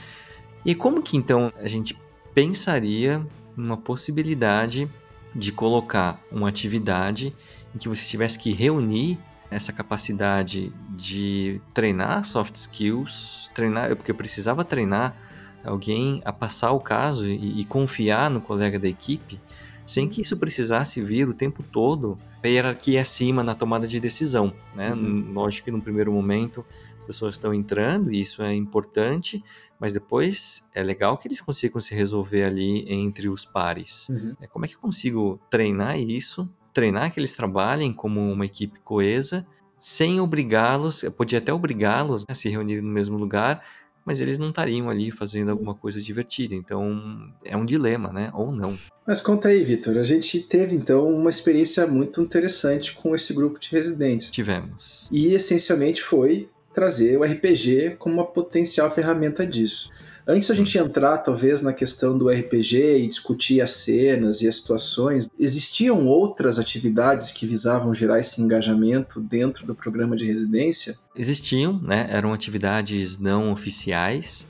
E 0.64 0.74
como 0.76 1.02
que 1.02 1.18
então 1.18 1.52
a 1.60 1.68
gente 1.68 1.98
pensaria 2.34 3.26
numa 3.56 3.78
possibilidade 3.78 4.90
de 5.34 5.52
colocar 5.52 6.22
uma 6.32 6.50
atividade 6.50 7.34
em 7.74 7.78
que 7.78 7.90
você 7.90 8.06
tivesse 8.08 8.40
que 8.40 8.52
reunir 8.52 9.18
essa 9.52 9.72
capacidade 9.72 10.72
de 10.90 11.62
treinar 11.74 12.24
soft 12.24 12.56
skills, 12.56 13.50
treinar, 13.54 13.96
porque 13.96 14.12
eu 14.12 14.16
precisava 14.16 14.64
treinar 14.64 15.16
alguém 15.66 16.22
a 16.24 16.32
passar 16.32 16.72
o 16.72 16.80
caso 16.80 17.28
e, 17.28 17.62
e 17.62 17.66
confiar 17.66 18.30
no 18.30 18.42
colega 18.42 18.80
da 18.80 18.88
equipe, 18.88 19.40
sem 19.86 20.08
que 20.08 20.22
isso 20.22 20.38
precisasse 20.38 21.02
vir 21.02 21.30
o 21.30 21.34
tempo 21.34 21.62
todo 21.62 22.18
a 22.44 22.48
hierarquia 22.48 23.02
acima 23.02 23.44
na 23.44 23.56
tomada 23.56 23.88
de 23.88 24.00
decisão. 24.00 24.54
Né? 24.76 24.94
Uhum. 24.94 25.32
Lógico 25.34 25.66
que 25.66 25.72
no 25.72 25.82
primeiro 25.82 26.12
momento 26.12 26.66
as 26.98 27.06
pessoas 27.06 27.36
estão 27.36 27.54
entrando 27.54 28.12
e 28.12 28.22
isso 28.22 28.42
é 28.42 28.54
importante, 28.54 29.44
mas 29.80 29.94
depois 29.94 30.70
é 30.74 30.82
legal 30.82 31.18
que 31.18 31.28
eles 31.28 31.42
consigam 31.42 31.80
se 31.80 31.94
resolver 31.94 32.44
ali 32.44 32.86
entre 32.92 33.30
os 33.30 33.46
pares. 33.46 34.10
Uhum. 34.10 34.36
É, 34.42 34.48
como 34.48 34.66
é 34.66 34.68
que 34.68 34.76
eu 34.76 34.80
consigo 34.80 35.40
treinar 35.50 36.00
isso, 36.00 36.50
treinar 36.74 37.12
que 37.12 37.20
eles 37.20 37.36
trabalhem 37.36 37.94
como 37.94 38.22
uma 38.32 38.46
equipe 38.46 38.80
coesa, 38.80 39.46
sem 39.78 40.20
obrigá-los, 40.20 41.04
podia 41.18 41.40
até 41.40 41.54
obrigá-los 41.54 42.22
né, 42.22 42.32
a 42.32 42.36
se 42.36 42.50
reunirem 42.50 42.82
no 42.82 42.92
mesmo 42.92 43.18
lugar, 43.18 43.64
mas 44.06 44.22
eles 44.22 44.38
não 44.38 44.50
estariam 44.50 44.90
ali 44.90 45.10
fazendo 45.10 45.50
alguma 45.50 45.74
coisa 45.74 46.00
divertida. 46.00 46.54
Então 46.54 47.34
é 47.44 47.58
um 47.58 47.66
dilema, 47.66 48.14
né? 48.14 48.30
Ou 48.34 48.52
não. 48.52 48.78
Mas 49.06 49.20
conta 49.20 49.48
aí, 49.48 49.64
Vitor. 49.64 49.98
A 49.98 50.04
gente 50.04 50.40
teve 50.40 50.76
então 50.76 51.12
uma 51.12 51.30
experiência 51.30 51.88
muito 51.88 52.22
interessante 52.22 52.94
com 52.94 53.16
esse 53.16 53.34
grupo 53.34 53.60
de 53.60 53.72
residentes. 53.72 54.32
Tivemos. 54.32 55.08
E 55.12 55.34
essencialmente 55.34 56.04
foi 56.04 56.48
trazer 56.72 57.18
o 57.18 57.24
RPG 57.24 57.96
como 57.98 58.16
uma 58.16 58.26
potencial 58.26 58.92
ferramenta 58.92 59.46
disso. 59.46 59.90
Antes 60.28 60.48
da 60.48 60.56
gente 60.56 60.76
entrar, 60.78 61.20
talvez, 61.20 61.62
na 61.62 61.72
questão 61.72 62.18
do 62.18 62.30
RPG 62.30 62.98
e 62.98 63.08
discutir 63.08 63.62
as 63.62 63.72
cenas 63.72 64.42
e 64.42 64.48
as 64.48 64.56
situações, 64.56 65.30
existiam 65.38 66.08
outras 66.08 66.58
atividades 66.58 67.32
que 67.32 67.46
visavam 67.46 67.94
gerar 67.94 68.20
esse 68.20 68.42
engajamento 68.42 69.22
dentro 69.22 69.68
do 69.68 69.76
programa 69.76 70.16
de 70.16 70.26
residência? 70.26 70.98
Existiam, 71.16 71.80
né? 71.80 72.08
Eram 72.10 72.34
atividades 72.34 73.20
não 73.20 73.52
oficiais. 73.52 74.48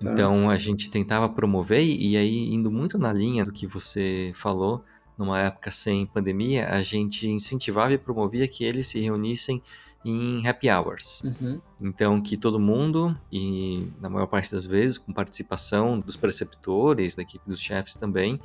Tá. 0.00 0.10
Então 0.10 0.48
a 0.48 0.56
gente 0.56 0.90
tentava 0.90 1.28
promover, 1.28 1.82
e 1.82 2.16
aí, 2.16 2.54
indo 2.54 2.70
muito 2.70 2.98
na 2.98 3.12
linha 3.12 3.44
do 3.44 3.52
que 3.52 3.66
você 3.66 4.32
falou, 4.34 4.82
numa 5.18 5.38
época 5.38 5.70
sem 5.70 6.06
pandemia, 6.06 6.68
a 6.70 6.82
gente 6.82 7.28
incentivava 7.28 7.92
e 7.92 7.98
promovia 7.98 8.48
que 8.48 8.64
eles 8.64 8.86
se 8.86 8.98
reunissem 9.00 9.62
em 10.04 10.46
happy 10.46 10.68
hours. 10.70 11.22
Uhum. 11.24 11.60
Então, 11.80 12.20
que 12.20 12.36
todo 12.36 12.58
mundo, 12.58 13.16
e 13.30 13.86
na 14.00 14.08
maior 14.08 14.26
parte 14.26 14.50
das 14.50 14.66
vezes 14.66 14.96
com 14.98 15.12
participação 15.12 15.98
dos 15.98 16.16
preceptores, 16.16 17.14
da 17.14 17.22
equipe 17.22 17.48
dos 17.48 17.60
chefes 17.60 17.94
também, 17.94 18.40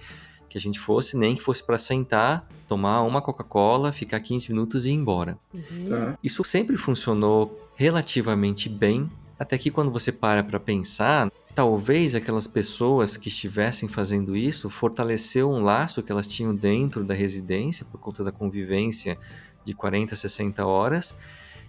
que 0.49 0.57
a 0.57 0.61
gente 0.61 0.79
fosse, 0.79 1.17
nem 1.17 1.35
que 1.35 1.41
fosse 1.41 1.63
para 1.63 1.77
sentar, 1.77 2.47
tomar 2.67 3.01
uma 3.01 3.21
Coca-Cola, 3.21 3.91
ficar 3.91 4.19
15 4.19 4.49
minutos 4.51 4.85
e 4.85 4.89
ir 4.89 4.93
embora. 4.93 5.37
Uhum. 5.53 5.89
Tá. 5.89 6.17
Isso 6.23 6.43
sempre 6.43 6.77
funcionou 6.77 7.69
relativamente 7.75 8.69
bem, 8.69 9.09
até 9.37 9.57
que 9.57 9.69
quando 9.69 9.91
você 9.91 10.11
para 10.11 10.43
para 10.43 10.59
pensar, 10.59 11.29
talvez 11.53 12.15
aquelas 12.15 12.47
pessoas 12.47 13.17
que 13.17 13.27
estivessem 13.27 13.87
fazendo 13.89 14.35
isso 14.35 14.69
fortaleceu 14.69 15.51
um 15.51 15.59
laço 15.59 16.01
que 16.01 16.11
elas 16.11 16.27
tinham 16.27 16.55
dentro 16.55 17.03
da 17.03 17.13
residência 17.13 17.85
por 17.85 17.99
conta 17.99 18.23
da 18.23 18.31
convivência 18.31 19.17
de 19.65 19.73
40, 19.73 20.15
60 20.15 20.65
horas 20.65 21.17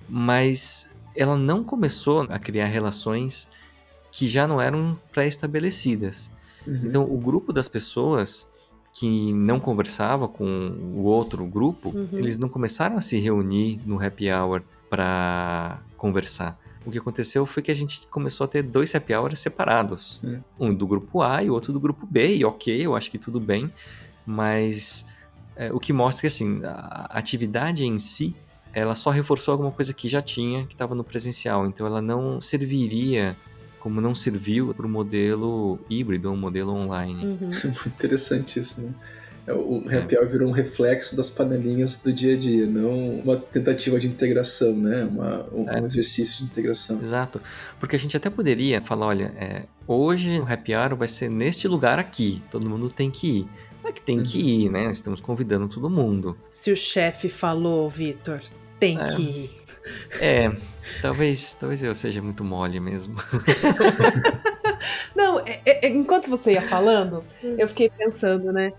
mas 0.08 0.96
ela 1.14 1.36
não 1.36 1.64
começou 1.64 2.26
a 2.28 2.38
criar 2.38 2.66
relações 2.66 3.50
que 4.12 4.28
já 4.28 4.46
não 4.46 4.60
eram 4.60 4.98
pré-estabelecidas. 5.12 6.30
Uhum. 6.66 6.80
Então, 6.84 7.02
o 7.04 7.18
grupo 7.18 7.52
das 7.52 7.68
pessoas 7.68 8.50
que 8.92 9.32
não 9.34 9.60
conversava 9.60 10.26
com 10.26 10.44
o 10.94 11.02
outro 11.02 11.44
grupo, 11.44 11.90
uhum. 11.90 12.08
eles 12.12 12.38
não 12.38 12.48
começaram 12.48 12.96
a 12.96 13.00
se 13.00 13.18
reunir 13.18 13.80
no 13.84 14.02
happy 14.02 14.30
hour 14.32 14.62
para 14.88 15.80
conversar. 15.96 16.58
O 16.84 16.90
que 16.90 16.98
aconteceu 16.98 17.44
foi 17.44 17.62
que 17.62 17.70
a 17.70 17.74
gente 17.74 18.06
começou 18.06 18.44
a 18.44 18.48
ter 18.48 18.62
dois 18.62 18.94
happy 18.94 19.12
hours 19.12 19.38
separados. 19.38 20.20
Uhum. 20.22 20.40
Um 20.58 20.74
do 20.74 20.86
grupo 20.86 21.20
A 21.20 21.42
e 21.42 21.50
outro 21.50 21.72
do 21.72 21.80
grupo 21.80 22.06
B, 22.06 22.36
e 22.36 22.44
ok, 22.44 22.86
eu 22.86 22.96
acho 22.96 23.10
que 23.10 23.18
tudo 23.18 23.38
bem, 23.38 23.70
mas 24.24 25.06
é, 25.56 25.72
o 25.72 25.78
que 25.78 25.92
mostra 25.92 26.22
que 26.22 26.26
assim, 26.28 26.60
a 26.64 27.18
atividade 27.18 27.84
em 27.84 27.98
si 27.98 28.34
ela 28.72 28.94
só 28.94 29.10
reforçou 29.10 29.52
alguma 29.52 29.70
coisa 29.70 29.94
que 29.94 30.08
já 30.08 30.20
tinha, 30.20 30.66
que 30.66 30.74
estava 30.74 30.94
no 30.94 31.04
presencial. 31.04 31.66
Então 31.66 31.86
ela 31.86 32.02
não 32.02 32.40
serviria 32.40 33.36
como 33.86 34.00
não 34.00 34.16
serviu 34.16 34.74
para 34.74 34.84
o 34.84 34.88
modelo 34.88 35.78
híbrido, 35.88 36.28
um 36.30 36.36
modelo 36.36 36.72
online. 36.72 37.24
Uhum. 37.24 37.50
Muito 37.64 37.88
interessante 37.88 38.58
isso, 38.58 38.82
né? 38.82 38.92
É, 39.46 39.52
o 39.52 39.80
happy 39.88 40.18
hour 40.18 40.28
virou 40.28 40.48
um 40.48 40.52
reflexo 40.52 41.16
das 41.16 41.30
panelinhas 41.30 42.02
do 42.02 42.12
dia 42.12 42.34
a 42.34 42.36
dia, 42.36 42.66
não 42.66 43.20
uma 43.20 43.36
tentativa 43.36 43.96
de 43.96 44.08
integração, 44.08 44.72
né? 44.72 45.04
Uma, 45.04 45.46
um, 45.52 45.70
é. 45.70 45.80
um, 45.80 45.86
exercício 45.86 46.38
de 46.38 46.50
integração. 46.50 47.00
Exato. 47.00 47.40
Porque 47.78 47.94
a 47.94 47.98
gente 47.98 48.16
até 48.16 48.28
poderia 48.28 48.80
falar, 48.80 49.06
olha, 49.06 49.32
é, 49.38 49.62
hoje 49.86 50.40
o 50.40 50.52
happy 50.52 50.74
hour 50.74 50.96
vai 50.96 51.06
ser 51.06 51.30
neste 51.30 51.68
lugar 51.68 51.96
aqui, 51.96 52.42
todo 52.50 52.68
mundo 52.68 52.90
tem 52.90 53.08
que 53.08 53.38
ir. 53.38 53.48
É 53.86 53.92
que 53.92 54.02
tem 54.02 54.18
uhum. 54.18 54.24
que 54.24 54.64
ir, 54.64 54.70
né? 54.70 54.90
Estamos 54.90 55.20
convidando 55.20 55.68
todo 55.68 55.88
mundo. 55.88 56.36
Se 56.50 56.72
o 56.72 56.76
chefe 56.76 57.28
falou, 57.28 57.88
Vitor, 57.88 58.40
tem 58.80 59.00
é. 59.00 59.06
que 59.06 59.22
ir. 59.22 59.50
É, 60.20 60.52
talvez, 61.00 61.54
talvez 61.54 61.82
eu 61.82 61.94
seja 61.94 62.20
muito 62.20 62.42
mole 62.42 62.80
mesmo. 62.80 63.16
Não, 65.14 65.40
é, 65.40 65.60
é, 65.64 65.88
enquanto 65.88 66.28
você 66.28 66.52
ia 66.52 66.62
falando, 66.62 67.24
eu 67.42 67.66
fiquei 67.68 67.88
pensando, 67.88 68.52
né? 68.52 68.72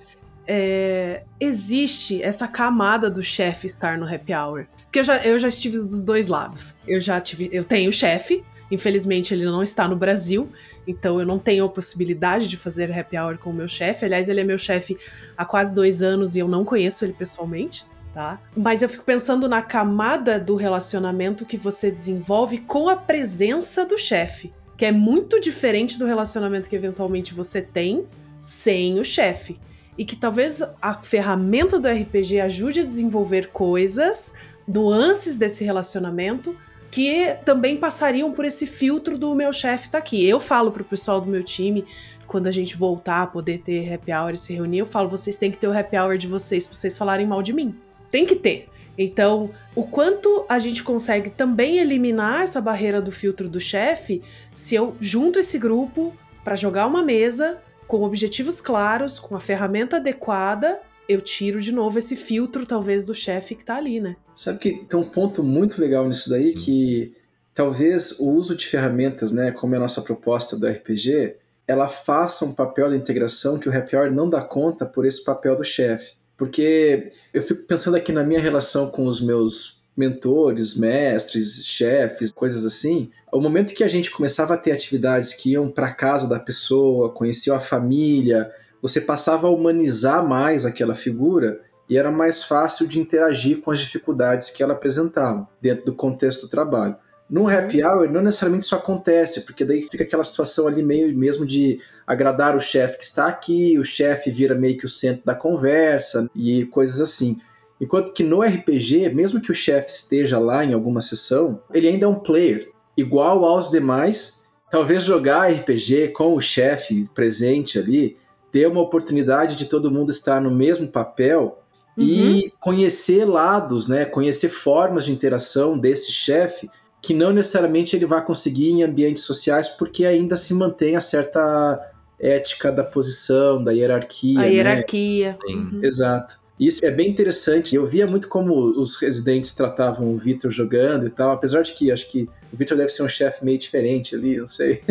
É, 0.45 1.23
existe 1.39 2.21
essa 2.21 2.47
camada 2.47 3.09
do 3.09 3.23
chefe 3.23 3.65
estar 3.67 3.97
no 3.97 4.05
happy 4.05 4.33
hour. 4.33 4.67
Porque 4.83 4.99
eu 4.99 5.03
já, 5.03 5.17
eu 5.17 5.39
já 5.39 5.47
estive 5.47 5.77
dos 5.79 6.05
dois 6.05 6.27
lados. 6.27 6.75
Eu 6.87 7.01
já 7.01 7.19
tive. 7.19 7.49
Eu 7.51 7.63
tenho 7.63 7.91
chefe, 7.91 8.43
infelizmente 8.69 9.33
ele 9.33 9.45
não 9.45 9.63
está 9.63 9.87
no 9.87 9.95
Brasil, 9.95 10.49
então 10.87 11.19
eu 11.19 11.25
não 11.25 11.39
tenho 11.39 11.65
a 11.65 11.69
possibilidade 11.69 12.47
de 12.47 12.57
fazer 12.57 12.91
happy 12.91 13.17
hour 13.17 13.37
com 13.37 13.49
o 13.49 13.53
meu 13.53 13.67
chefe. 13.67 14.05
Aliás, 14.05 14.29
ele 14.29 14.41
é 14.41 14.43
meu 14.43 14.57
chefe 14.57 14.97
há 15.37 15.45
quase 15.45 15.73
dois 15.73 16.01
anos 16.01 16.35
e 16.35 16.39
eu 16.39 16.47
não 16.47 16.65
conheço 16.65 17.05
ele 17.05 17.13
pessoalmente 17.13 17.85
tá? 18.17 18.41
Mas 18.55 18.81
eu 18.81 18.89
fico 18.89 19.03
pensando 19.03 19.47
na 19.47 19.61
camada 19.61 20.39
do 20.39 20.55
relacionamento 20.55 21.45
que 21.45 21.55
você 21.55 21.91
desenvolve 21.91 22.57
com 22.57 22.89
a 22.89 22.95
presença 22.95 23.85
do 23.85 23.95
chefe, 23.95 24.51
que 24.75 24.85
é 24.85 24.91
muito 24.91 25.39
diferente 25.39 25.99
do 25.99 26.05
relacionamento 26.07 26.67
que 26.67 26.75
eventualmente 26.75 27.31
você 27.31 27.61
tem 27.61 28.07
sem 28.39 28.99
o 28.99 29.03
chefe. 29.03 29.59
e 29.99 30.05
que 30.05 30.15
talvez 30.15 30.61
a 30.79 30.93
ferramenta 31.01 31.79
do 31.79 31.87
RPG 31.87 32.39
ajude 32.39 32.81
a 32.81 32.85
desenvolver 32.85 33.47
coisas, 33.47 34.31
nuances 34.67 35.39
desse 35.39 35.63
relacionamento 35.63 36.55
que 36.89 37.37
também 37.45 37.77
passariam 37.77 38.31
por 38.31 38.45
esse 38.45 38.65
filtro 38.65 39.17
do 39.17 39.35
meu 39.35 39.51
chefe 39.51 39.89
tá 39.89 39.97
aqui. 39.97 40.27
Eu 40.27 40.39
falo 40.39 40.71
pro 40.71 40.83
pessoal 40.83 41.19
do 41.19 41.27
meu 41.27 41.43
time, 41.43 41.85
quando 42.25 42.47
a 42.47 42.51
gente 42.51 42.77
voltar 42.77 43.23
a 43.23 43.27
poder 43.27 43.59
ter 43.59 43.93
happy 43.93 44.11
hour 44.11 44.33
e 44.33 44.37
se 44.37 44.53
reunir, 44.53 44.79
eu 44.79 44.85
falo, 44.85 45.09
vocês 45.09 45.37
têm 45.37 45.51
que 45.51 45.57
ter 45.57 45.67
o 45.67 45.77
happy 45.77 45.97
hour 45.97 46.17
de 46.17 46.27
vocês 46.27 46.67
pra 46.67 46.75
vocês 46.75 46.97
falarem 46.97 47.25
mal 47.25 47.41
de 47.41 47.53
mim. 47.53 47.75
Tem 48.09 48.25
que 48.25 48.35
ter. 48.35 48.69
Então, 48.97 49.51
o 49.75 49.83
quanto 49.83 50.45
a 50.49 50.57
gente 50.57 50.83
consegue 50.83 51.29
também 51.29 51.77
eliminar 51.77 52.41
essa 52.41 52.59
barreira 52.59 52.99
do 52.99 53.11
filtro 53.11 53.47
do 53.47 53.59
chefe 53.59 54.23
se 54.51 54.73
eu 54.73 54.95
junto 54.99 55.37
esse 55.37 55.59
grupo 55.59 56.15
para 56.43 56.55
jogar 56.55 56.87
uma 56.87 57.03
mesa 57.03 57.61
com 57.87 58.03
objetivos 58.03 58.59
claros, 58.59 59.19
com 59.19 59.35
a 59.35 59.39
ferramenta 59.39 59.97
adequada, 59.97 60.81
eu 61.07 61.21
tiro 61.21 61.61
de 61.61 61.71
novo 61.71 61.97
esse 61.97 62.15
filtro, 62.15 62.65
talvez, 62.65 63.05
do 63.05 63.13
chefe 63.13 63.55
que 63.55 63.65
tá 63.65 63.77
ali, 63.77 63.99
né? 63.99 64.15
Sabe 64.35 64.59
que 64.59 64.85
tem 64.85 64.99
um 64.99 65.09
ponto 65.09 65.43
muito 65.43 65.79
legal 65.79 66.07
nisso 66.07 66.29
daí, 66.29 66.53
que 66.53 67.15
talvez 67.53 68.19
o 68.19 68.31
uso 68.31 68.55
de 68.55 68.67
ferramentas, 68.67 69.31
né, 69.31 69.51
como 69.51 69.73
é 69.73 69.77
a 69.77 69.81
nossa 69.81 70.01
proposta 70.01 70.55
do 70.55 70.67
RPG, 70.67 71.37
ela 71.67 71.89
faça 71.89 72.45
um 72.45 72.53
papel 72.53 72.89
de 72.89 72.95
integração 72.95 73.59
que 73.59 73.67
o 73.67 73.75
Happy 73.75 73.95
Hour 73.95 74.11
não 74.11 74.29
dá 74.29 74.41
conta 74.41 74.85
por 74.85 75.05
esse 75.05 75.23
papel 75.23 75.55
do 75.55 75.63
chefe. 75.63 76.13
Porque 76.37 77.11
eu 77.33 77.41
fico 77.41 77.63
pensando 77.63 77.97
aqui 77.97 78.11
na 78.11 78.23
minha 78.23 78.39
relação 78.39 78.91
com 78.91 79.07
os 79.07 79.19
meus 79.19 79.81
mentores, 79.97 80.77
mestres, 80.77 81.65
chefes, 81.65 82.31
coisas 82.31 82.63
assim. 82.63 83.09
O 83.31 83.41
momento 83.41 83.73
que 83.73 83.83
a 83.83 83.87
gente 83.87 84.11
começava 84.11 84.53
a 84.53 84.57
ter 84.57 84.71
atividades 84.71 85.33
que 85.33 85.53
iam 85.53 85.69
para 85.69 85.91
casa 85.91 86.29
da 86.29 86.39
pessoa, 86.39 87.11
conheciam 87.11 87.55
a 87.55 87.59
família, 87.59 88.51
você 88.81 89.01
passava 89.01 89.47
a 89.47 89.51
humanizar 89.51 90.25
mais 90.25 90.65
aquela 90.65 90.95
figura 90.95 91.61
e 91.89 91.97
era 91.97 92.11
mais 92.11 92.43
fácil 92.43 92.87
de 92.87 92.99
interagir 92.99 93.61
com 93.61 93.71
as 93.71 93.79
dificuldades 93.79 94.49
que 94.49 94.61
ela 94.61 94.73
apresentava 94.73 95.47
dentro 95.61 95.85
do 95.85 95.93
contexto 95.93 96.41
do 96.41 96.49
trabalho. 96.49 96.95
No 97.29 97.41
uhum. 97.41 97.49
happy 97.49 97.83
hour, 97.83 98.09
não 98.09 98.21
necessariamente 98.21 98.65
isso 98.65 98.75
acontece, 98.75 99.41
porque 99.41 99.65
daí 99.65 99.81
fica 99.81 100.03
aquela 100.03 100.23
situação 100.23 100.67
ali 100.67 100.81
meio 100.81 101.15
mesmo 101.17 101.45
de 101.45 101.79
agradar 102.05 102.55
o 102.55 102.61
chefe 102.61 102.97
que 102.97 103.03
está 103.03 103.27
aqui, 103.27 103.77
o 103.77 103.83
chefe 103.83 104.31
vira 104.31 104.55
meio 104.55 104.77
que 104.77 104.85
o 104.85 104.89
centro 104.89 105.25
da 105.25 105.35
conversa 105.35 106.29
e 106.33 106.65
coisas 106.65 107.01
assim. 107.01 107.39
Enquanto 107.79 108.13
que 108.13 108.23
no 108.23 108.41
RPG, 108.41 109.09
mesmo 109.13 109.41
que 109.41 109.51
o 109.51 109.55
chefe 109.55 109.89
esteja 109.89 110.39
lá 110.39 110.63
em 110.63 110.73
alguma 110.73 111.01
sessão, 111.01 111.61
ele 111.73 111.87
ainda 111.87 112.05
é 112.05 112.09
um 112.09 112.19
player, 112.19 112.69
igual 112.95 113.43
aos 113.43 113.69
demais. 113.69 114.41
Talvez 114.69 115.03
jogar 115.03 115.51
RPG 115.51 116.09
com 116.09 116.33
o 116.33 116.41
chefe 116.41 117.07
presente 117.13 117.77
ali 117.77 118.17
dê 118.51 118.65
uma 118.65 118.81
oportunidade 118.81 119.55
de 119.55 119.65
todo 119.65 119.91
mundo 119.91 120.11
estar 120.11 120.41
no 120.41 120.51
mesmo 120.51 120.87
papel 120.87 121.59
uhum. 121.97 122.03
e 122.03 122.53
conhecer 122.59 123.25
lados, 123.25 123.87
né, 123.87 124.05
conhecer 124.05 124.49
formas 124.49 125.05
de 125.05 125.11
interação 125.11 125.77
desse 125.77 126.11
chefe 126.11 126.69
que 127.01 127.13
não 127.13 127.31
necessariamente 127.31 127.95
ele 127.95 128.05
vai 128.05 128.23
conseguir 128.23 128.69
em 128.69 128.83
ambientes 128.83 129.23
sociais 129.23 129.69
porque 129.69 130.05
ainda 130.05 130.35
se 130.35 130.53
mantém 130.53 130.95
a 130.95 131.01
certa 131.01 131.79
ética 132.19 132.71
da 132.71 132.83
posição, 132.83 133.63
da 133.63 133.71
hierarquia. 133.71 134.39
A 134.39 134.43
né? 134.43 134.53
hierarquia. 134.53 135.37
Uhum. 135.47 135.79
Exato. 135.83 136.39
Isso 136.59 136.83
é 136.83 136.89
bem 136.89 137.09
interessante. 137.09 137.75
Eu 137.75 137.85
via 137.85 138.07
muito 138.07 138.27
como 138.27 138.53
os 138.81 138.95
residentes 138.95 139.53
tratavam 139.53 140.11
o 140.11 140.17
Victor 140.17 140.49
jogando 140.49 141.05
e 141.05 141.09
tal, 141.09 141.31
apesar 141.31 141.61
de 141.61 141.73
que 141.73 141.91
acho 141.91 142.09
que 142.09 142.27
o 142.51 142.57
Victor 142.57 142.75
deve 142.77 142.89
ser 142.89 143.03
um 143.03 143.09
chefe 143.09 143.45
meio 143.45 143.59
diferente 143.59 144.15
ali, 144.15 144.37
não 144.37 144.47
sei. 144.47 144.81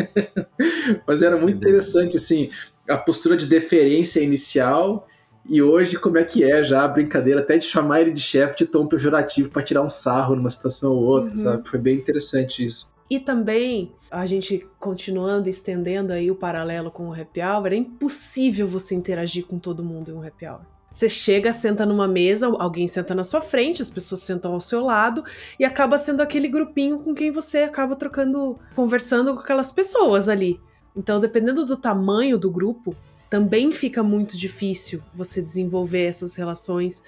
Mas 1.06 1.22
era 1.22 1.36
muito 1.36 1.56
interessante, 1.56 2.16
assim, 2.16 2.50
a 2.88 2.96
postura 2.96 3.36
de 3.36 3.46
deferência 3.46 4.20
inicial 4.20 5.06
e 5.48 5.62
hoje 5.62 5.96
como 5.98 6.18
é 6.18 6.24
que 6.24 6.44
é 6.44 6.62
já 6.64 6.84
a 6.84 6.88
brincadeira 6.88 7.40
até 7.40 7.56
de 7.56 7.64
chamar 7.64 8.00
ele 8.00 8.10
de 8.10 8.20
chefe 8.20 8.58
de 8.58 8.66
tom 8.66 8.86
pejorativo 8.86 9.50
para 9.50 9.62
tirar 9.62 9.82
um 9.82 9.90
sarro 9.90 10.34
numa 10.34 10.50
situação 10.50 10.92
ou 10.92 11.02
outra, 11.02 11.30
uhum. 11.30 11.36
sabe? 11.36 11.68
Foi 11.68 11.78
bem 11.78 11.96
interessante 11.96 12.64
isso. 12.64 12.94
E 13.08 13.20
também, 13.20 13.92
a 14.10 14.26
gente 14.26 14.66
continuando, 14.80 15.48
estendendo 15.48 16.12
aí 16.12 16.30
o 16.30 16.34
paralelo 16.34 16.90
com 16.90 17.08
o 17.08 17.12
happy 17.12 17.40
hour, 17.40 17.68
é 17.68 17.76
impossível 17.76 18.66
você 18.66 18.96
interagir 18.96 19.46
com 19.46 19.58
todo 19.58 19.84
mundo 19.84 20.10
em 20.10 20.14
um 20.14 20.26
happy 20.26 20.46
hour. 20.46 20.60
Você 20.90 21.08
chega, 21.08 21.52
senta 21.52 21.84
numa 21.84 22.08
mesa, 22.08 22.46
alguém 22.46 22.88
senta 22.88 23.14
na 23.14 23.22
sua 23.22 23.40
frente, 23.40 23.82
as 23.82 23.90
pessoas 23.90 24.22
sentam 24.22 24.52
ao 24.52 24.60
seu 24.60 24.80
lado 24.82 25.22
e 25.58 25.64
acaba 25.64 25.98
sendo 25.98 26.20
aquele 26.20 26.48
grupinho 26.48 27.00
com 27.00 27.14
quem 27.14 27.30
você 27.30 27.58
acaba 27.58 27.94
trocando, 27.94 28.58
conversando 28.74 29.34
com 29.34 29.40
aquelas 29.40 29.70
pessoas 29.70 30.28
ali. 30.28 30.58
Então, 30.96 31.20
dependendo 31.20 31.66
do 31.66 31.76
tamanho 31.76 32.38
do 32.38 32.50
grupo, 32.50 32.96
também 33.28 33.72
fica 33.72 34.02
muito 34.02 34.36
difícil 34.36 35.02
você 35.14 35.42
desenvolver 35.42 36.04
essas 36.04 36.36
relações 36.36 37.02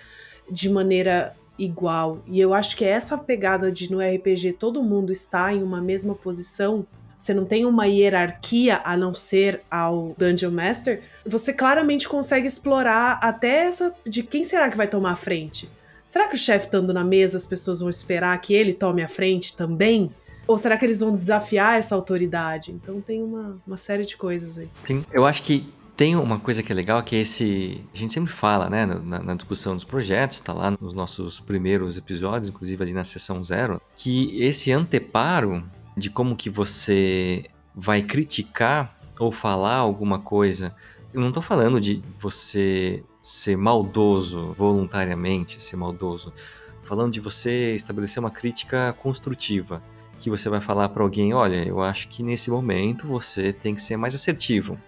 de 0.51 0.69
maneira 0.69 1.35
igual. 1.59 2.23
E 2.27 2.41
eu 2.41 2.55
acho 2.55 2.77
que 2.77 2.85
essa 2.85 3.17
pegada 3.17 3.73
de 3.73 3.91
no 3.91 3.99
RPG 4.01 4.55
todo 4.55 4.83
mundo 4.83 5.11
está 5.11 5.53
em 5.53 5.63
uma 5.63 5.81
mesma 5.81 6.15
posição, 6.15 6.87
você 7.17 7.35
não 7.35 7.45
tem 7.45 7.65
uma 7.65 7.87
hierarquia 7.87 8.81
a 8.85 8.97
não 8.97 9.13
ser 9.13 9.63
ao 9.69 10.15
Dungeon 10.17 10.53
Master, 10.53 11.03
você 11.27 11.53
claramente 11.53 12.09
consegue 12.09 12.47
explorar 12.47 13.19
até 13.21 13.65
essa 13.65 13.93
de 14.07 14.23
quem 14.23 14.45
será 14.45 14.71
que 14.71 14.77
vai 14.77 14.87
tomar 14.87 15.13
a 15.13 15.17
frente. 15.17 15.69
Será 16.07 16.29
que 16.29 16.37
o 16.37 16.39
chefe 16.39 16.67
estando 16.67 16.95
na 16.95 17.03
mesa 17.03 17.37
as 17.37 17.47
pessoas 17.47 17.81
vão 17.81 17.91
esperar 17.91 18.41
que 18.41 18.55
ele 18.55 18.73
tome 18.73 19.03
a 19.03 19.09
frente 19.09 19.57
também? 19.57 20.11
Ou 20.49 20.57
será 20.57 20.79
que 20.79 20.87
eles 20.87 21.01
vão 21.01 21.13
desafiar 21.13 21.79
essa 21.79 21.95
autoridade? 21.95 22.73
Então 22.73 23.03
tem 23.03 23.23
uma, 23.23 23.61
uma 23.67 23.77
série 23.77 24.07
de 24.07 24.17
coisas 24.17 24.59
aí. 24.59 24.71
Sim, 24.83 25.05
eu 25.13 25.27
acho 25.27 25.43
que 25.43 25.71
tem 25.95 26.17
uma 26.17 26.39
coisa 26.39 26.63
que 26.63 26.73
é 26.73 26.75
legal, 26.75 27.03
que 27.03 27.15
é 27.15 27.21
esse. 27.21 27.85
A 27.93 27.97
gente 27.97 28.15
sempre 28.15 28.33
fala, 28.33 28.71
né, 28.71 28.87
na, 28.87 29.19
na 29.19 29.35
discussão 29.35 29.75
dos 29.75 29.85
projetos, 29.85 30.41
tá 30.41 30.55
lá 30.55 30.71
nos 30.81 30.95
nossos 30.95 31.39
primeiros 31.39 31.99
episódios, 31.99 32.49
inclusive 32.49 32.83
ali 32.83 32.95
na 32.95 33.05
sessão 33.05 33.45
zero, 33.45 33.79
que 33.95 34.43
esse 34.43 34.73
anteparo 34.73 35.63
de 35.95 36.09
como 36.09 36.35
que 36.35 36.49
você 36.49 37.45
vai 37.75 38.01
criticar 38.01 38.99
ou 39.19 39.31
falar 39.31 39.75
alguma 39.75 40.19
coisa. 40.19 40.75
Eu 41.13 41.21
não 41.21 41.31
tô 41.31 41.43
falando 41.43 41.79
de 41.79 42.03
você 42.19 43.05
ser 43.21 43.57
maldoso 43.59 44.55
voluntariamente, 44.57 45.61
ser 45.61 45.77
maldoso. 45.77 46.33
Tô 46.81 46.89
falando 46.89 47.13
de 47.13 47.21
você 47.21 47.75
estabelecer 47.75 48.19
uma 48.19 48.31
crítica 48.31 48.95
construtiva 48.95 49.83
que 50.19 50.29
você 50.29 50.49
vai 50.49 50.61
falar 50.61 50.89
para 50.89 51.03
alguém, 51.03 51.33
olha, 51.33 51.67
eu 51.67 51.81
acho 51.81 52.09
que 52.09 52.23
nesse 52.23 52.51
momento 52.51 53.07
você 53.07 53.53
tem 53.53 53.75
que 53.75 53.83
ser 53.83 53.97
mais 53.97 54.15
assertivo. 54.15 54.79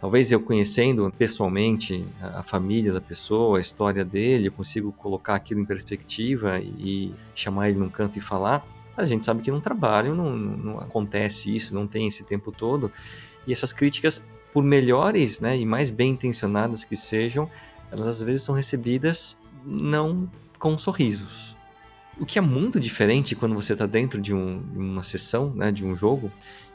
Talvez 0.00 0.30
eu 0.30 0.40
conhecendo 0.40 1.12
pessoalmente 1.18 2.06
a 2.20 2.42
família 2.42 2.92
da 2.92 3.00
pessoa, 3.00 3.58
a 3.58 3.60
história 3.60 4.04
dele, 4.04 4.46
eu 4.46 4.52
consigo 4.52 4.92
colocar 4.92 5.34
aquilo 5.34 5.60
em 5.60 5.64
perspectiva 5.64 6.60
e 6.60 7.12
chamar 7.34 7.68
ele 7.68 7.78
num 7.78 7.88
canto 7.88 8.16
e 8.16 8.20
falar. 8.20 8.64
A 8.96 9.04
gente 9.04 9.24
sabe 9.24 9.42
que 9.42 9.50
no 9.50 9.60
trabalho 9.60 10.14
não, 10.14 10.36
não 10.36 10.78
acontece 10.78 11.54
isso, 11.54 11.74
não 11.74 11.86
tem 11.86 12.06
esse 12.06 12.24
tempo 12.24 12.52
todo. 12.52 12.92
E 13.46 13.52
essas 13.52 13.72
críticas, 13.72 14.24
por 14.52 14.62
melhores 14.62 15.40
né, 15.40 15.58
e 15.58 15.66
mais 15.66 15.90
bem 15.90 16.12
intencionadas 16.12 16.84
que 16.84 16.96
sejam, 16.96 17.50
elas 17.90 18.06
às 18.06 18.22
vezes 18.22 18.42
são 18.42 18.54
recebidas 18.54 19.36
não 19.64 20.30
com 20.58 20.78
sorrisos. 20.78 21.47
O 22.20 22.26
que 22.26 22.38
é 22.38 22.42
muito 22.42 22.80
diferente 22.80 23.36
quando 23.36 23.54
você 23.54 23.74
está 23.74 23.86
dentro 23.86 24.20
de 24.20 24.34
um, 24.34 24.62
uma 24.74 25.02
sessão, 25.02 25.52
né, 25.54 25.70
de 25.70 25.86
um 25.86 25.94
jogo, 25.94 26.32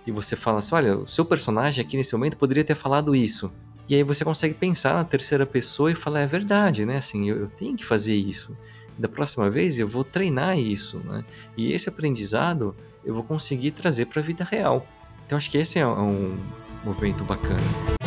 e 0.08 0.12
você 0.12 0.36
fala 0.36 0.60
assim: 0.60 0.76
olha, 0.76 0.98
o 0.98 1.08
seu 1.08 1.26
personagem 1.26 1.84
aqui 1.84 1.98
nesse 1.98 2.14
momento 2.14 2.38
poderia 2.38 2.64
ter 2.64 2.76
falado 2.76 3.16
isso. 3.16 3.52
E 3.90 3.96
aí 3.96 4.04
você 4.04 4.24
consegue 4.24 4.54
pensar 4.54 4.94
na 4.94 5.04
terceira 5.04 5.46
pessoa 5.46 5.92
e 5.92 5.96
falar: 5.96 6.22
é 6.22 6.28
verdade, 6.28 6.86
né? 6.86 6.98
Assim, 6.98 7.30
eu, 7.30 7.42
eu 7.42 7.48
tenho 7.48 7.76
que 7.76 7.86
fazer 7.86 8.16
isso. 8.16 8.56
Da 8.98 9.10
próxima 9.10 9.50
vez 9.50 9.80
eu 9.80 9.88
vou 9.88 10.04
treinar 10.04 10.58
isso, 10.58 11.00
né? 11.00 11.26
E 11.58 11.74
esse 11.74 11.90
aprendizado 11.90 12.76
eu 13.04 13.14
vou 13.14 13.24
conseguir 13.24 13.72
trazer 13.72 14.06
para 14.06 14.22
a 14.22 14.24
vida 14.24 14.44
real. 14.44 14.88
Então 15.26 15.38
acho 15.38 15.50
que 15.50 15.58
esse 15.58 15.80
é 15.80 15.88
um 15.88 16.38
movimento 16.86 17.24
bacana. 17.24 18.03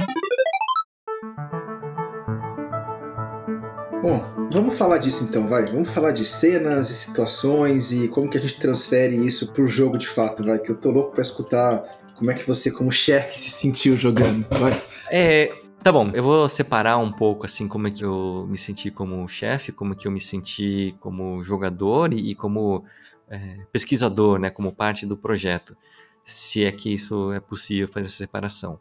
Bom, 4.07 4.23
vamos 4.53 4.79
falar 4.79 4.99
disso 4.99 5.25
então, 5.25 5.49
vai. 5.49 5.67
Vamos 5.67 5.91
falar 5.91 6.13
de 6.13 6.25
cenas 6.25 6.91
e 6.91 6.95
situações 6.95 7.91
e 7.91 8.07
como 8.07 8.31
que 8.31 8.39
a 8.39 8.41
gente 8.41 8.61
transfere 8.61 9.17
isso 9.17 9.53
pro 9.53 9.67
jogo 9.67 9.99
de 9.99 10.07
fato, 10.07 10.45
vai. 10.45 10.61
Que 10.61 10.71
eu 10.71 10.77
tô 10.77 10.93
louco 10.93 11.11
para 11.11 11.23
escutar 11.23 11.83
como 12.15 12.31
é 12.31 12.35
que 12.35 12.47
você, 12.47 12.71
como 12.71 12.93
chefe, 12.93 13.37
se 13.37 13.51
sentiu 13.51 13.97
jogando, 13.97 14.47
vai. 14.61 14.73
É, 15.11 15.53
Tá 15.83 15.91
bom, 15.91 16.11
eu 16.15 16.23
vou 16.23 16.49
separar 16.49 16.99
um 16.99 17.13
pouco 17.13 17.47
assim 17.47 17.67
como 17.69 17.87
é 17.89 17.91
que 17.91 18.05
eu 18.05 18.47
me 18.49 18.57
senti 18.57 18.93
como 18.93 19.27
chefe, 19.29 19.73
como 19.73 19.95
que 19.95 20.07
eu 20.07 20.13
me 20.13 20.21
senti 20.21 20.97
como 21.01 21.43
jogador 21.45 22.13
e, 22.13 22.31
e 22.31 22.35
como 22.35 22.85
é, 23.29 23.59
pesquisador, 23.73 24.39
né, 24.39 24.51
como 24.51 24.73
parte 24.73 25.05
do 25.05 25.17
projeto, 25.17 25.77
se 26.25 26.65
é 26.65 26.73
que 26.73 26.93
isso 26.93 27.33
é 27.33 27.39
possível 27.39 27.89
fazer 27.89 28.07
essa 28.07 28.17
separação. 28.17 28.81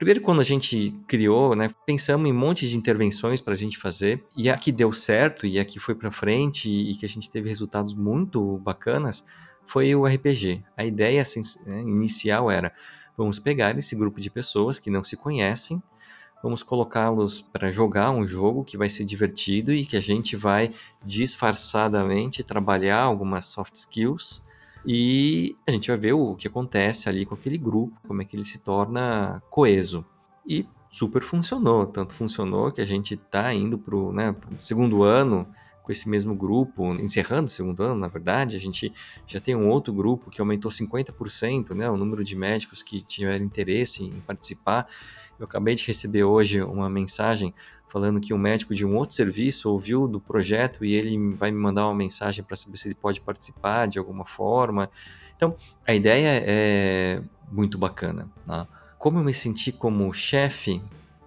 Primeiro, 0.00 0.22
quando 0.22 0.40
a 0.40 0.42
gente 0.42 0.94
criou, 1.06 1.54
né, 1.54 1.68
pensamos 1.84 2.26
em 2.26 2.32
um 2.32 2.34
monte 2.38 2.66
de 2.66 2.74
intervenções 2.74 3.42
para 3.42 3.52
a 3.52 3.56
gente 3.56 3.76
fazer, 3.76 4.24
e 4.34 4.48
a 4.48 4.56
que 4.56 4.72
deu 4.72 4.94
certo, 4.94 5.46
e 5.46 5.58
a 5.58 5.64
que 5.64 5.78
foi 5.78 5.94
para 5.94 6.10
frente, 6.10 6.70
e 6.70 6.94
que 6.94 7.04
a 7.04 7.08
gente 7.08 7.28
teve 7.28 7.50
resultados 7.50 7.92
muito 7.92 8.56
bacanas, 8.60 9.26
foi 9.66 9.94
o 9.94 10.06
RPG. 10.06 10.64
A 10.74 10.86
ideia 10.86 11.20
assim, 11.20 11.42
né, 11.66 11.82
inicial 11.82 12.50
era, 12.50 12.72
vamos 13.14 13.38
pegar 13.38 13.76
esse 13.76 13.94
grupo 13.94 14.22
de 14.22 14.30
pessoas 14.30 14.78
que 14.78 14.88
não 14.88 15.04
se 15.04 15.18
conhecem, 15.18 15.82
vamos 16.42 16.62
colocá-los 16.62 17.42
para 17.42 17.70
jogar 17.70 18.10
um 18.10 18.26
jogo 18.26 18.64
que 18.64 18.78
vai 18.78 18.88
ser 18.88 19.04
divertido 19.04 19.70
e 19.70 19.84
que 19.84 19.98
a 19.98 20.00
gente 20.00 20.34
vai 20.34 20.70
disfarçadamente 21.04 22.42
trabalhar 22.42 23.02
algumas 23.02 23.44
soft 23.44 23.74
skills 23.74 24.48
e 24.84 25.56
a 25.66 25.70
gente 25.70 25.88
vai 25.88 25.96
ver 25.96 26.12
o 26.12 26.34
que 26.34 26.48
acontece 26.48 27.08
ali 27.08 27.26
com 27.26 27.34
aquele 27.34 27.58
grupo, 27.58 27.96
como 28.06 28.22
é 28.22 28.24
que 28.24 28.36
ele 28.36 28.44
se 28.44 28.58
torna 28.60 29.42
coeso. 29.50 30.04
E 30.46 30.66
super 30.90 31.22
funcionou, 31.22 31.86
tanto 31.86 32.14
funcionou 32.14 32.72
que 32.72 32.80
a 32.80 32.84
gente 32.84 33.14
está 33.14 33.52
indo 33.54 33.78
para 33.78 33.94
o 33.94 34.12
né, 34.12 34.34
segundo 34.58 35.02
ano 35.02 35.46
com 35.82 35.92
esse 35.92 36.08
mesmo 36.08 36.34
grupo, 36.34 36.94
encerrando 36.94 37.46
o 37.46 37.50
segundo 37.50 37.82
ano, 37.82 38.00
na 38.00 38.08
verdade, 38.08 38.56
a 38.56 38.60
gente 38.60 38.92
já 39.26 39.40
tem 39.40 39.54
um 39.54 39.68
outro 39.68 39.92
grupo 39.92 40.30
que 40.30 40.40
aumentou 40.40 40.70
50%, 40.70 41.74
né, 41.74 41.88
o 41.88 41.96
número 41.96 42.24
de 42.24 42.34
médicos 42.34 42.82
que 42.82 43.00
tiveram 43.02 43.44
interesse 43.44 44.04
em 44.04 44.20
participar. 44.20 44.88
Eu 45.38 45.44
acabei 45.44 45.74
de 45.74 45.86
receber 45.86 46.24
hoje 46.24 46.60
uma 46.60 46.90
mensagem 46.90 47.54
falando 47.90 48.20
que 48.20 48.32
um 48.32 48.38
médico 48.38 48.74
de 48.74 48.86
um 48.86 48.96
outro 48.96 49.14
serviço 49.14 49.68
ouviu 49.68 50.06
do 50.06 50.20
projeto 50.20 50.84
e 50.84 50.94
ele 50.94 51.34
vai 51.34 51.50
me 51.50 51.58
mandar 51.58 51.86
uma 51.86 51.94
mensagem 51.94 52.42
para 52.42 52.56
saber 52.56 52.76
se 52.78 52.86
ele 52.86 52.94
pode 52.94 53.20
participar 53.20 53.86
de 53.88 53.98
alguma 53.98 54.24
forma. 54.24 54.88
Então, 55.36 55.56
a 55.86 55.92
ideia 55.92 56.42
é 56.46 57.20
muito 57.50 57.76
bacana. 57.76 58.30
Né? 58.46 58.66
Como 58.96 59.18
eu 59.18 59.24
me 59.24 59.34
senti 59.34 59.72
como 59.72 60.12
chefe, 60.12 60.80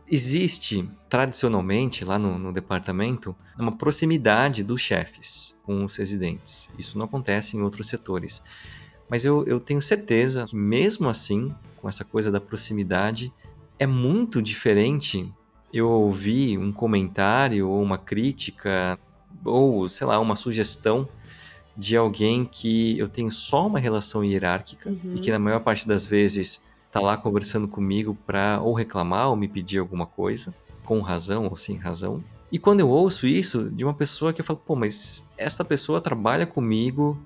existe 0.10 0.90
tradicionalmente 1.10 2.06
lá 2.06 2.18
no, 2.18 2.40
no, 2.40 2.54
departamento 2.54 3.36
uma 3.60 3.72
proximidade 3.72 4.64
dos 4.64 4.82
chefes 4.82 5.60
com 5.64 5.84
os 5.84 5.96
residentes. 5.98 6.70
Isso 6.80 6.98
não 6.98 7.06
acontece 7.06 7.58
em 7.58 7.62
outros 7.62 7.88
setores. 7.88 8.42
Mas 9.10 9.26
eu, 9.26 9.44
eu 9.46 9.60
tenho 9.60 9.82
certeza 9.82 10.46
que, 10.46 10.56
mesmo 10.56 11.10
assim, 11.10 11.54
com 11.78 11.90
essa 11.90 12.06
coisa 12.06 12.32
da 12.32 12.40
proximidade, 12.40 13.34
é 13.78 13.86
muito 13.86 14.42
diferente 14.42 15.30
eu 15.74 15.90
ouvir 15.90 16.60
um 16.60 16.72
comentário 16.72 17.68
ou 17.68 17.82
uma 17.82 17.98
crítica 17.98 18.98
ou, 19.44 19.90
sei 19.90 20.06
lá, 20.06 20.20
uma 20.20 20.36
sugestão 20.36 21.10
de 21.76 21.98
alguém 21.98 22.46
que 22.46 22.98
eu 23.00 23.10
tenho 23.10 23.32
só 23.32 23.66
uma 23.66 23.80
relação 23.80 24.24
hierárquica 24.24 24.90
uhum. 24.90 25.16
e 25.16 25.20
que 25.20 25.32
na 25.32 25.40
maior 25.40 25.60
parte 25.62 25.88
das 25.88 26.06
vezes 26.06 26.64
tá 26.92 27.00
lá 27.00 27.18
conversando 27.18 27.68
comigo 27.68 28.16
para 28.28 28.62
ou 28.62 28.74
reclamar 28.74 29.30
ou 29.30 29.36
me 29.36 29.48
pedir 29.48 29.80
alguma 29.80 30.06
coisa, 30.06 30.54
com 30.86 31.02
razão 31.02 31.48
ou 31.48 31.56
sem 31.56 31.76
razão. 31.76 32.24
E 32.52 32.60
quando 32.60 32.82
eu 32.82 32.90
ouço 32.90 33.26
isso 33.26 33.72
de 33.72 33.84
uma 33.84 33.96
pessoa 33.96 34.32
que 34.32 34.40
eu 34.40 34.46
falo, 34.46 34.62
pô, 34.64 34.76
mas 34.76 35.28
esta 35.36 35.66
pessoa 35.66 36.00
trabalha 36.00 36.46
comigo, 36.46 37.18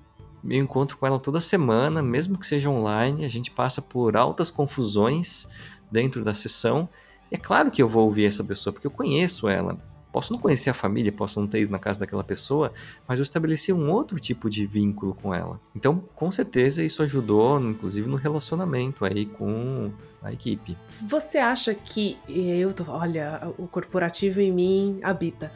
eu 0.42 0.58
encontro 0.58 0.96
com 0.96 1.06
ela 1.06 1.18
toda 1.18 1.38
semana, 1.38 2.02
mesmo 2.02 2.38
que 2.38 2.46
seja 2.46 2.70
online, 2.70 3.26
a 3.26 3.28
gente 3.28 3.50
passa 3.50 3.82
por 3.82 4.16
altas 4.16 4.50
confusões 4.50 5.46
dentro 5.90 6.24
da 6.24 6.32
sessão 6.32 6.88
é 7.30 7.36
claro 7.36 7.70
que 7.70 7.82
eu 7.82 7.88
vou 7.88 8.04
ouvir 8.04 8.26
essa 8.26 8.44
pessoa, 8.44 8.72
porque 8.72 8.86
eu 8.86 8.90
conheço 8.90 9.48
ela. 9.48 9.78
Posso 10.10 10.32
não 10.32 10.40
conhecer 10.40 10.70
a 10.70 10.74
família, 10.74 11.12
posso 11.12 11.38
não 11.38 11.46
ter 11.46 11.60
ido 11.60 11.70
na 11.70 11.78
casa 11.78 12.00
daquela 12.00 12.24
pessoa, 12.24 12.72
mas 13.06 13.18
eu 13.18 13.22
estabeleci 13.22 13.72
um 13.72 13.90
outro 13.90 14.18
tipo 14.18 14.48
de 14.48 14.66
vínculo 14.66 15.14
com 15.14 15.34
ela. 15.34 15.60
Então, 15.76 16.02
com 16.14 16.32
certeza, 16.32 16.82
isso 16.82 17.02
ajudou, 17.02 17.60
inclusive, 17.60 18.08
no 18.08 18.16
relacionamento 18.16 19.04
aí 19.04 19.26
com 19.26 19.92
a 20.22 20.32
equipe. 20.32 20.76
Você 21.06 21.38
acha 21.38 21.74
que 21.74 22.18
eu, 22.26 22.72
olha, 22.88 23.52
o 23.58 23.68
corporativo 23.68 24.40
em 24.40 24.50
mim 24.50 24.98
habita. 25.02 25.52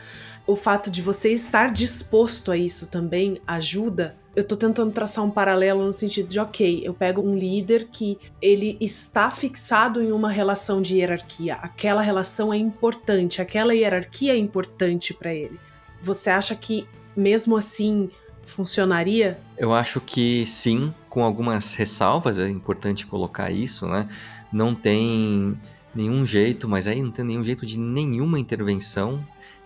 O 0.47 0.55
fato 0.55 0.91
de 0.91 1.01
você 1.01 1.31
estar 1.31 1.73
disposto 1.73 2.53
a 2.53 2.57
isso 2.57 2.89
também 2.89 3.41
ajuda 3.47 4.17
eu 4.35 4.45
tô 4.45 4.57
tentando 4.57 4.91
traçar 4.93 5.25
um 5.25 5.31
paralelo 5.31 5.85
no 5.85 5.93
sentido 5.93 6.29
de, 6.29 6.41
ok, 6.41 6.83
eu 6.85 6.95
pego 6.95 7.21
um 7.21 7.37
líder 7.37 7.89
que 7.93 8.19
ele 8.41 8.79
está 8.81 9.31
fixado 9.31 10.03
em 10.03 10.11
uma 10.11 10.31
relação 10.31 10.81
de 10.81 10.97
hierarquia. 10.97 11.55
Aquela 11.57 12.01
relação 12.01 12.53
é 12.53 12.57
importante, 12.57 13.43
aquela 13.43 13.75
hierarquia 13.75 14.33
é 14.33 14.37
importante 14.37 15.13
para 15.13 15.35
ele. 15.35 15.61
Você 16.01 16.31
acha 16.31 16.55
que 16.55 16.87
mesmo 17.15 17.57
assim 17.57 18.09
funcionaria? 18.45 19.39
Eu 19.59 19.75
acho 19.75 20.01
que 20.01 20.47
sim, 20.47 20.93
com 21.11 21.23
algumas 21.23 21.75
ressalvas, 21.75 22.39
é 22.39 22.49
importante 22.49 23.07
colocar 23.07 23.51
isso, 23.51 23.87
né? 23.87 24.09
Não 24.51 24.75
tem 24.75 25.59
nenhum 25.95 26.25
jeito, 26.25 26.67
mas 26.67 26.87
aí 26.87 27.03
não 27.03 27.11
tem 27.11 27.25
nenhum 27.25 27.45
jeito 27.45 27.67
de 27.67 27.79
nenhuma 27.79 28.39
intervenção 28.39 29.23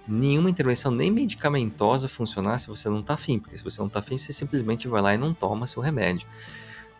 nenhuma 0.08 0.50
intervenção 0.50 0.90
nem 0.90 1.10
medicamentosa 1.10 2.08
funcionar 2.08 2.58
se 2.58 2.68
você 2.68 2.88
não 2.88 3.00
está 3.00 3.14
afim, 3.14 3.38
porque 3.38 3.56
se 3.56 3.64
você 3.64 3.80
não 3.80 3.88
está 3.88 4.00
afim, 4.00 4.16
você 4.16 4.32
simplesmente 4.32 4.88
vai 4.88 5.02
lá 5.02 5.14
e 5.14 5.18
não 5.18 5.34
toma 5.34 5.66
seu 5.66 5.82
remédio. 5.82 6.28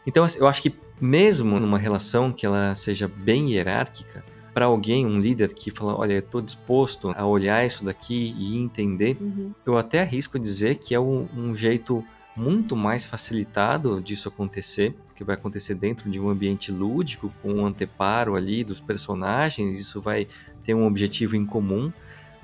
Então, 0.07 0.25
assim, 0.25 0.39
eu 0.39 0.47
acho 0.47 0.63
que 0.63 0.75
mesmo 1.01 1.59
numa 1.59 1.79
relação 1.79 2.33
que 2.33 2.47
ela 2.47 2.75
seja 2.75 3.09
bem 3.09 3.53
hierárquica, 3.53 4.25
para 4.57 4.65
alguém, 4.65 5.05
um 5.05 5.21
líder 5.21 5.53
que 5.53 5.71
fala, 5.71 5.95
olha, 5.95 6.15
eu 6.15 6.21
estou 6.21 6.41
disposto 6.41 7.13
a 7.15 7.27
olhar 7.27 7.67
isso 7.67 7.85
daqui 7.85 8.35
e 8.39 8.57
entender, 8.57 9.19
uhum. 9.21 9.53
eu 9.67 9.77
até 9.77 10.01
arrisco 10.01 10.39
dizer 10.39 10.77
que 10.77 10.95
é 10.95 10.99
um, 10.99 11.29
um 11.37 11.55
jeito 11.55 12.03
muito 12.35 12.75
mais 12.75 13.05
facilitado 13.05 14.01
disso 14.01 14.29
acontecer, 14.29 14.97
que 15.15 15.23
vai 15.23 15.35
acontecer 15.35 15.75
dentro 15.75 16.11
de 16.11 16.19
um 16.19 16.31
ambiente 16.31 16.73
lúdico, 16.73 17.31
com 17.43 17.53
um 17.53 17.67
anteparo 17.67 18.35
ali 18.35 18.65
dos 18.65 18.81
personagens, 18.81 19.79
isso 19.79 20.01
vai 20.01 20.27
ter 20.63 20.73
um 20.73 20.87
objetivo 20.87 21.37
em 21.37 21.45
comum, 21.45 21.93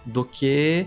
do 0.05 0.25
que 0.25 0.87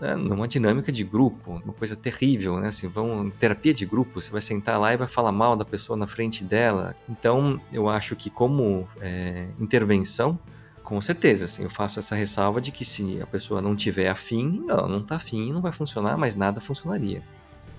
né, 0.00 0.14
numa 0.14 0.46
dinâmica 0.46 0.92
de 0.92 1.02
grupo, 1.04 1.60
uma 1.64 1.72
coisa 1.72 1.96
terrível, 1.96 2.58
né? 2.60 2.68
Assim, 2.68 2.86
vão 2.88 3.30
terapia 3.30 3.72
de 3.72 3.86
grupo, 3.86 4.20
você 4.20 4.30
vai 4.30 4.42
sentar 4.42 4.78
lá 4.78 4.92
e 4.92 4.96
vai 4.96 5.08
falar 5.08 5.32
mal 5.32 5.56
da 5.56 5.64
pessoa 5.64 5.96
na 5.96 6.06
frente 6.06 6.44
dela. 6.44 6.94
Então, 7.08 7.60
eu 7.72 7.88
acho 7.88 8.14
que 8.14 8.28
como 8.28 8.86
é, 9.00 9.46
intervenção, 9.58 10.38
com 10.82 11.00
certeza, 11.00 11.46
assim, 11.46 11.64
eu 11.64 11.70
faço 11.70 11.98
essa 11.98 12.14
ressalva 12.14 12.60
de 12.60 12.70
que 12.70 12.84
se 12.84 13.20
a 13.20 13.26
pessoa 13.26 13.60
não 13.60 13.74
tiver 13.74 14.08
afim, 14.08 14.64
ela 14.68 14.86
não 14.86 15.00
está 15.00 15.16
afim, 15.16 15.52
não 15.52 15.60
vai 15.60 15.72
funcionar, 15.72 16.16
mas 16.16 16.34
nada 16.34 16.60
funcionaria. 16.60 17.22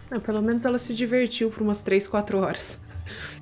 É, 0.10 0.20
pelo 0.20 0.42
menos 0.42 0.66
ela 0.66 0.78
se 0.78 0.94
divertiu 0.94 1.50
por 1.50 1.62
umas 1.62 1.82
3, 1.82 2.08
4 2.08 2.40
horas. 2.40 2.82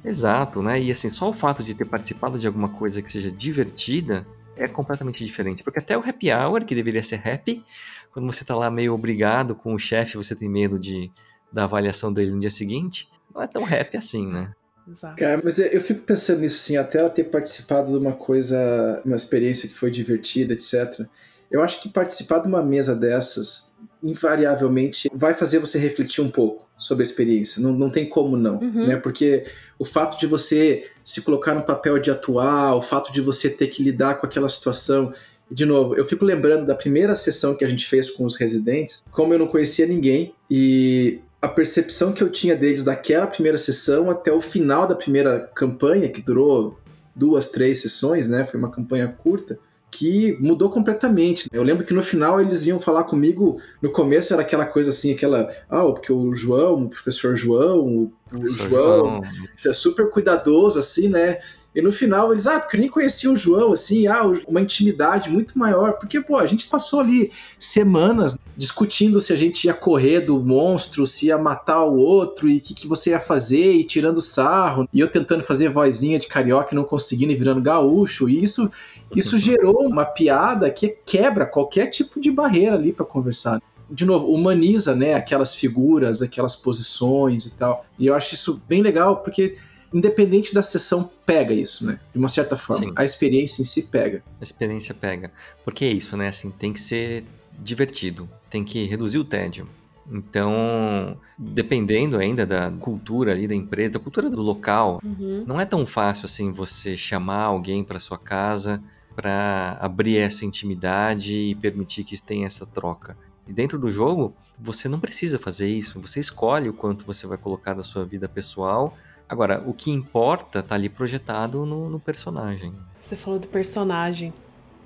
Exato, 0.03 0.61
né? 0.61 0.79
E 0.79 0.91
assim, 0.91 1.09
só 1.09 1.29
o 1.29 1.33
fato 1.33 1.63
de 1.63 1.73
ter 1.73 1.85
participado 1.85 2.37
de 2.37 2.45
alguma 2.45 2.69
coisa 2.69 3.01
que 3.01 3.09
seja 3.09 3.31
divertida 3.31 4.25
é 4.55 4.67
completamente 4.67 5.23
diferente. 5.23 5.63
Porque 5.63 5.79
até 5.79 5.97
o 5.97 6.01
happy 6.01 6.31
hour, 6.31 6.65
que 6.65 6.75
deveria 6.75 7.03
ser 7.03 7.21
happy, 7.27 7.63
quando 8.11 8.31
você 8.31 8.45
tá 8.45 8.55
lá 8.55 8.71
meio 8.71 8.93
obrigado 8.93 9.55
com 9.55 9.73
o 9.73 9.79
chefe, 9.79 10.17
você 10.17 10.35
tem 10.35 10.49
medo 10.49 10.79
de 10.79 11.11
da 11.51 11.63
avaliação 11.63 12.11
dele 12.11 12.31
no 12.31 12.39
dia 12.39 12.49
seguinte, 12.49 13.07
não 13.33 13.41
é 13.41 13.47
tão 13.47 13.63
happy 13.63 13.95
assim, 13.95 14.27
né? 14.27 14.51
Exato. 14.87 15.15
Cara, 15.15 15.41
mas 15.43 15.57
eu 15.57 15.81
fico 15.81 16.01
pensando 16.01 16.41
nisso 16.41 16.55
assim, 16.55 16.77
até 16.77 16.99
ela 16.99 17.09
ter 17.09 17.23
participado 17.25 17.91
de 17.91 17.97
uma 17.97 18.13
coisa, 18.13 19.01
uma 19.05 19.15
experiência 19.15 19.67
que 19.67 19.73
foi 19.73 19.89
divertida, 19.89 20.53
etc. 20.53 21.05
Eu 21.49 21.63
acho 21.63 21.81
que 21.81 21.89
participar 21.89 22.39
de 22.39 22.47
uma 22.47 22.61
mesa 22.61 22.95
dessas, 22.95 23.79
invariavelmente, 24.03 25.09
vai 25.13 25.33
fazer 25.33 25.59
você 25.59 25.79
refletir 25.79 26.21
um 26.21 26.29
pouco 26.29 26.67
sobre 26.77 27.03
a 27.03 27.07
experiência. 27.07 27.61
Não, 27.61 27.71
não 27.71 27.89
tem 27.89 28.07
como 28.07 28.35
não, 28.35 28.59
uhum. 28.59 28.87
né? 28.87 28.97
Porque 28.97 29.45
o 29.77 29.85
fato 29.85 30.19
de 30.19 30.27
você 30.27 30.87
se 31.03 31.21
colocar 31.21 31.53
no 31.53 31.63
papel 31.63 31.99
de 31.99 32.09
atuar, 32.09 32.75
o 32.75 32.81
fato 32.81 33.11
de 33.11 33.21
você 33.21 33.49
ter 33.49 33.67
que 33.67 33.83
lidar 33.83 34.15
com 34.15 34.25
aquela 34.25 34.49
situação. 34.49 35.13
De 35.51 35.65
novo, 35.65 35.95
eu 35.95 36.05
fico 36.05 36.25
lembrando 36.25 36.65
da 36.65 36.73
primeira 36.73 37.15
sessão 37.15 37.55
que 37.55 37.63
a 37.63 37.67
gente 37.67 37.85
fez 37.85 38.09
com 38.09 38.25
os 38.25 38.35
residentes, 38.35 39.03
como 39.11 39.33
eu 39.33 39.39
não 39.39 39.47
conhecia 39.47 39.85
ninguém 39.85 40.33
e 40.49 41.19
a 41.41 41.47
percepção 41.47 42.11
que 42.11 42.23
eu 42.23 42.29
tinha 42.29 42.55
deles 42.55 42.83
daquela 42.83 43.27
primeira 43.27 43.57
sessão 43.57 44.09
até 44.09 44.31
o 44.31 44.41
final 44.41 44.87
da 44.87 44.95
primeira 44.95 45.39
campanha, 45.53 46.09
que 46.09 46.21
durou 46.21 46.79
duas, 47.15 47.49
três 47.49 47.81
sessões, 47.81 48.27
né? 48.27 48.43
Foi 48.45 48.59
uma 48.59 48.71
campanha 48.71 49.07
curta 49.07 49.59
que 49.95 50.37
mudou 50.41 50.69
completamente. 50.69 51.47
Eu 51.53 51.63
lembro 51.63 51.85
que 51.85 51.93
no 51.93 52.03
final 52.03 52.41
eles 52.41 52.65
iam 52.65 52.81
falar 52.81 53.05
comigo, 53.05 53.61
no 53.81 53.89
começo 53.89 54.33
era 54.33 54.41
aquela 54.41 54.65
coisa 54.65 54.89
assim, 54.89 55.13
aquela, 55.13 55.49
ah, 55.69 55.85
porque 55.85 56.11
o 56.11 56.33
João, 56.33 56.83
o 56.83 56.89
professor 56.89 57.33
João, 57.37 57.79
o, 57.87 58.13
professor 58.27 58.69
João, 58.69 59.05
João, 59.05 59.21
é 59.65 59.73
super 59.73 60.09
cuidadoso, 60.09 60.77
assim, 60.77 61.07
né? 61.07 61.39
E 61.73 61.81
no 61.81 61.93
final 61.93 62.33
eles, 62.33 62.45
ah, 62.45 62.59
porque 62.59 62.75
eu 62.75 62.81
nem 62.81 62.89
conhecia 62.89 63.31
o 63.31 63.37
João, 63.37 63.71
assim, 63.71 64.05
ah, 64.05 64.23
uma 64.45 64.59
intimidade 64.59 65.29
muito 65.29 65.57
maior. 65.57 65.93
Porque, 65.93 66.19
pô, 66.19 66.37
a 66.37 66.45
gente 66.45 66.67
passou 66.67 66.99
ali 66.99 67.31
semanas 67.57 68.37
discutindo 68.57 69.21
se 69.21 69.33
a 69.33 69.35
gente 69.35 69.65
ia 69.65 69.73
correr 69.73 70.21
do 70.21 70.39
monstro, 70.39 71.05
se 71.05 71.27
ia 71.27 71.37
matar 71.37 71.83
o 71.83 71.97
outro 71.97 72.47
e 72.47 72.57
o 72.57 72.61
que, 72.61 72.73
que 72.73 72.87
você 72.87 73.11
ia 73.11 73.19
fazer, 73.19 73.73
e 73.73 73.83
tirando 73.83 74.21
sarro. 74.21 74.87
E 74.93 74.99
eu 74.99 75.07
tentando 75.07 75.43
fazer 75.43 75.69
vozinha 75.69 76.19
de 76.19 76.27
carioca 76.27 76.73
e 76.73 76.75
não 76.75 76.83
conseguindo 76.83 77.31
e 77.31 77.35
virando 77.35 77.61
gaúcho. 77.61 78.29
E 78.29 78.43
isso, 78.43 78.71
isso 79.15 79.37
gerou 79.39 79.85
uma 79.85 80.05
piada 80.05 80.69
que 80.69 80.95
quebra 81.05 81.45
qualquer 81.45 81.87
tipo 81.87 82.19
de 82.19 82.31
barreira 82.31 82.75
ali 82.75 82.91
para 82.93 83.05
conversar 83.05 83.61
de 83.87 84.03
novo, 84.03 84.33
humaniza, 84.33 84.95
né, 84.95 85.13
aquelas 85.13 85.53
figuras, 85.53 86.19
aquelas 86.19 86.55
posições 86.55 87.45
e 87.45 87.55
tal. 87.55 87.85
E 87.99 88.07
eu 88.07 88.15
acho 88.15 88.33
isso 88.33 88.63
bem 88.67 88.81
legal 88.81 89.17
porque 89.17 89.55
independente 89.93 90.53
da 90.53 90.61
sessão, 90.61 91.09
pega 91.25 91.53
isso, 91.53 91.85
né? 91.85 91.99
De 92.11 92.19
uma 92.19 92.27
certa 92.27 92.57
forma. 92.57 92.87
Sim. 92.87 92.93
A 92.97 93.05
experiência 93.05 93.61
em 93.61 93.65
si 93.65 93.83
pega. 93.83 94.21
A 94.41 94.43
experiência 94.43 94.93
pega. 94.93 95.31
Porque 95.63 95.85
é 95.85 95.89
isso, 95.89 96.17
né? 96.17 96.27
Assim, 96.27 96.51
tem 96.51 96.73
que 96.73 96.81
ser 96.81 97.23
divertido. 97.59 98.29
Tem 98.49 98.63
que 98.63 98.85
reduzir 98.85 99.17
o 99.17 99.25
tédio. 99.25 99.67
Então, 100.11 101.17
dependendo 101.37 102.17
ainda 102.17 102.45
da 102.45 102.69
cultura 102.69 103.31
ali 103.31 103.47
da 103.47 103.55
empresa, 103.55 103.93
da 103.93 103.99
cultura 103.99 104.29
do 104.29 104.41
local, 104.41 105.01
uhum. 105.03 105.43
não 105.47 105.59
é 105.59 105.65
tão 105.65 105.85
fácil 105.85 106.25
assim 106.25 106.51
você 106.51 106.95
chamar 106.95 107.43
alguém 107.43 107.83
para 107.83 107.97
sua 107.97 108.17
casa 108.17 108.81
para 109.15 109.77
abrir 109.79 110.17
essa 110.17 110.45
intimidade 110.45 111.33
e 111.33 111.55
permitir 111.55 112.03
que 112.03 112.21
tenha 112.21 112.45
essa 112.45 112.65
troca. 112.65 113.17
E 113.47 113.53
dentro 113.53 113.79
do 113.79 113.89
jogo, 113.89 114.35
você 114.59 114.89
não 114.89 114.99
precisa 114.99 115.39
fazer 115.39 115.67
isso, 115.67 116.01
você 116.01 116.19
escolhe 116.19 116.67
o 116.69 116.73
quanto 116.73 117.05
você 117.05 117.25
vai 117.25 117.37
colocar 117.37 117.73
da 117.73 117.83
sua 117.83 118.05
vida 118.05 118.27
pessoal. 118.27 118.97
Agora, 119.27 119.63
o 119.65 119.73
que 119.73 119.89
importa 119.89 120.61
tá 120.61 120.75
ali 120.75 120.89
projetado 120.89 121.65
no, 121.65 121.89
no 121.89 121.99
personagem. 121.99 122.73
Você 122.99 123.15
falou 123.15 123.39
do 123.39 123.47
personagem. 123.47 124.33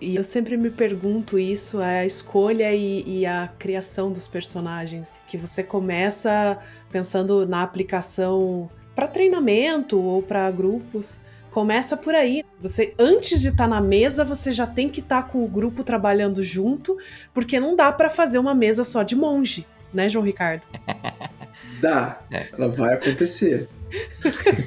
E 0.02 0.16
eu 0.16 0.24
sempre 0.24 0.56
me 0.56 0.70
pergunto 0.70 1.38
isso, 1.38 1.82
é 1.82 2.00
a 2.00 2.06
escolha 2.06 2.74
e, 2.74 3.04
e, 3.06 3.26
a 3.26 3.50
criação 3.60 4.12
dos 4.12 4.28
personagens. 4.28 5.14
Que 5.28 5.38
você 5.38 5.62
começa 5.62 6.58
pensando 6.90 7.46
na 7.46 7.64
aplicação 7.64 8.70
para 8.96 9.08
treinamento 9.08 10.02
ou 10.02 10.22
para 10.22 10.50
grupos. 10.52 11.22
Começa 11.52 11.98
por 11.98 12.16
aí. 12.16 12.46
Você 12.62 12.94
antes 12.98 13.42
de 13.42 13.50
estar 13.50 13.66
tá 13.66 13.68
na 13.68 13.82
mesa, 13.82 14.24
você 14.24 14.52
já 14.52 14.66
tem 14.66 14.88
que 14.88 15.02
estar 15.02 15.24
tá 15.24 15.28
com 15.28 15.44
o 15.44 15.48
grupo 15.48 15.84
trabalhando 15.84 16.42
junto, 16.44 16.98
porque 17.34 17.60
não 17.60 17.76
dá 17.76 17.92
para 17.92 18.10
fazer 18.10 18.40
uma 18.40 18.56
mesa 18.56 18.86
só 18.86 19.04
de 19.04 19.16
monge, 19.16 19.68
né, 19.94 20.08
João 20.08 20.24
Ricardo? 20.24 20.66
Dá. 21.82 22.20
Ela 22.30 22.70
vai 22.70 22.94
acontecer. 22.94 23.68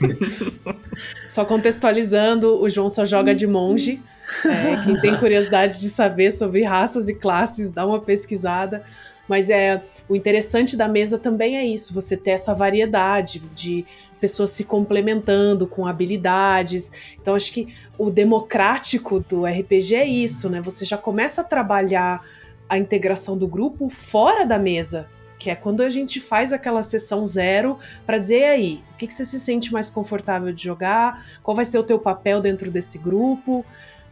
só 1.29 1.45
contextualizando, 1.45 2.61
o 2.61 2.69
João 2.69 2.89
só 2.89 3.05
joga 3.05 3.35
de 3.35 3.47
monge. 3.47 4.03
É, 4.47 4.83
quem 4.85 5.01
tem 5.01 5.17
curiosidade 5.17 5.81
de 5.81 5.89
saber 5.89 6.31
sobre 6.31 6.65
raças 6.65 7.09
e 7.09 7.15
classes, 7.15 7.73
dá 7.73 7.87
uma 7.87 8.01
pesquisada. 8.01 8.83
Mas 9.29 9.49
é 9.51 9.83
o 10.09 10.17
interessante 10.17 10.77
da 10.77 10.89
mesa 10.89 11.19
também 11.19 11.57
é 11.57 11.65
isso, 11.65 11.95
você 11.95 12.17
ter 12.17 12.33
essa 12.33 12.55
variedade 12.55 13.39
de 13.55 13.85
pessoas 14.21 14.51
se 14.51 14.65
complementando 14.65 15.67
com 15.67 15.87
habilidades. 15.87 16.93
Então 17.21 17.35
acho 17.35 17.53
que 17.53 17.75
o 17.99 18.11
democrático 18.11 19.21
do 19.21 19.45
RPG 19.45 19.95
é 19.95 20.07
isso, 20.07 20.49
né? 20.49 20.61
Você 20.61 20.85
já 20.85 20.97
começa 20.97 21.41
a 21.41 21.45
trabalhar 21.45 22.23
a 22.69 22.79
integração 22.79 23.37
do 23.37 23.47
grupo 23.47 23.89
fora 23.91 24.47
da 24.47 24.59
mesa, 24.59 25.09
que 25.39 25.51
é 25.51 25.57
quando 25.57 25.83
a 25.83 25.91
gente 25.91 26.21
faz 26.21 26.53
aquela 26.53 26.83
sessão 26.83 27.27
zero 27.27 27.79
para 28.07 28.17
dizer 28.17 28.45
aí, 28.45 28.83
o 28.93 28.97
que, 28.97 29.09
que 29.09 29.13
você 29.13 29.25
se 29.25 29.41
sente 29.41 29.73
mais 29.73 29.91
confortável 29.91 30.53
de 30.53 30.63
jogar, 30.63 31.27
qual 31.43 31.55
vai 31.55 31.65
ser 31.65 31.79
o 31.79 31.83
teu 31.83 31.99
papel 31.99 32.41
dentro 32.41 32.71
desse 32.71 32.97
grupo. 32.97 33.65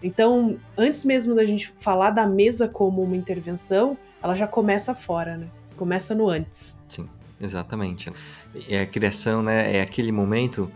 Então, 0.02 0.58
antes 0.76 1.04
mesmo 1.04 1.34
da 1.34 1.44
gente 1.44 1.72
falar 1.76 2.10
da 2.10 2.26
mesa 2.26 2.66
como 2.66 3.02
uma 3.02 3.16
intervenção, 3.16 3.96
ela 4.22 4.34
já 4.34 4.46
começa 4.46 4.94
fora, 4.94 5.36
né? 5.36 5.48
Começa 5.76 6.14
no 6.14 6.28
antes. 6.28 6.78
Sim, 6.88 7.08
exatamente. 7.40 8.12
É 8.68 8.80
a 8.82 8.86
criação, 8.86 9.42
né? 9.42 9.76
É 9.76 9.82
aquele 9.82 10.12
momento 10.12 10.70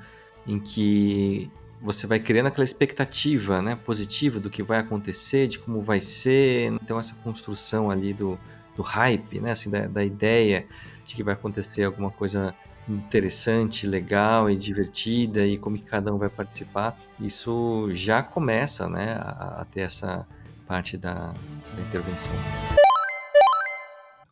em 0.46 0.58
que 0.58 1.50
você 1.80 2.06
vai 2.06 2.18
criando 2.18 2.46
aquela 2.46 2.64
expectativa, 2.64 3.60
né, 3.60 3.76
positiva 3.76 4.40
do 4.40 4.48
que 4.48 4.62
vai 4.62 4.78
acontecer, 4.78 5.46
de 5.46 5.58
como 5.58 5.82
vai 5.82 6.00
ser. 6.00 6.72
Então 6.82 6.98
essa 6.98 7.14
construção 7.16 7.90
ali 7.90 8.14
do, 8.14 8.38
do 8.74 8.82
hype, 8.82 9.38
né, 9.40 9.50
assim, 9.52 9.70
da, 9.70 9.86
da 9.86 10.02
ideia 10.02 10.66
de 11.04 11.14
que 11.14 11.22
vai 11.22 11.34
acontecer 11.34 11.84
alguma 11.84 12.10
coisa 12.10 12.54
interessante, 12.88 13.86
legal 13.86 14.50
e 14.50 14.56
divertida 14.56 15.46
e 15.46 15.56
como 15.56 15.76
que 15.76 15.84
cada 15.84 16.12
um 16.12 16.18
vai 16.18 16.28
participar, 16.28 16.98
isso 17.20 17.88
já 17.92 18.22
começa, 18.22 18.88
né, 18.88 19.14
a, 19.20 19.62
a 19.62 19.64
ter 19.64 19.80
essa 19.80 20.26
parte 20.66 20.96
da, 20.96 21.32
da 21.74 21.82
intervenção. 21.82 22.34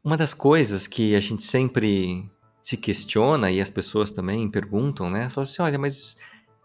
Uma 0.04 0.16
das 0.16 0.34
coisas 0.34 0.86
que 0.86 1.14
a 1.14 1.20
gente 1.20 1.44
sempre 1.44 2.28
se 2.60 2.76
questiona 2.76 3.50
e 3.50 3.60
as 3.60 3.70
pessoas 3.70 4.12
também 4.12 4.48
perguntam, 4.48 5.08
né? 5.08 5.28
Falam 5.30 5.44
assim, 5.44 5.62
olha, 5.62 5.78
mas 5.78 6.16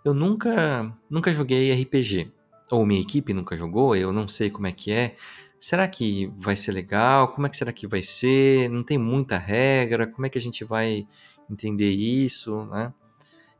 eu 0.03 0.13
nunca, 0.13 0.91
nunca 1.09 1.33
joguei 1.33 1.73
RPG. 1.83 2.31
Ou 2.71 2.85
minha 2.85 3.01
equipe 3.01 3.33
nunca 3.33 3.55
jogou, 3.55 3.95
eu 3.95 4.11
não 4.11 4.27
sei 4.27 4.49
como 4.49 4.67
é 4.67 4.71
que 4.71 4.91
é. 4.91 5.15
Será 5.59 5.87
que 5.87 6.31
vai 6.37 6.55
ser 6.55 6.71
legal? 6.71 7.29
Como 7.29 7.47
é 7.47 7.49
que 7.49 7.57
será 7.57 7.71
que 7.71 7.87
vai 7.87 8.03
ser? 8.03 8.69
Não 8.69 8.83
tem 8.83 8.97
muita 8.97 9.37
regra? 9.37 10.05
Como 10.07 10.25
é 10.25 10.29
que 10.29 10.37
a 10.37 10.41
gente 10.41 10.63
vai 10.63 11.07
entender 11.49 11.89
isso, 11.89 12.65
né? 12.65 12.93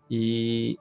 E 0.10 0.78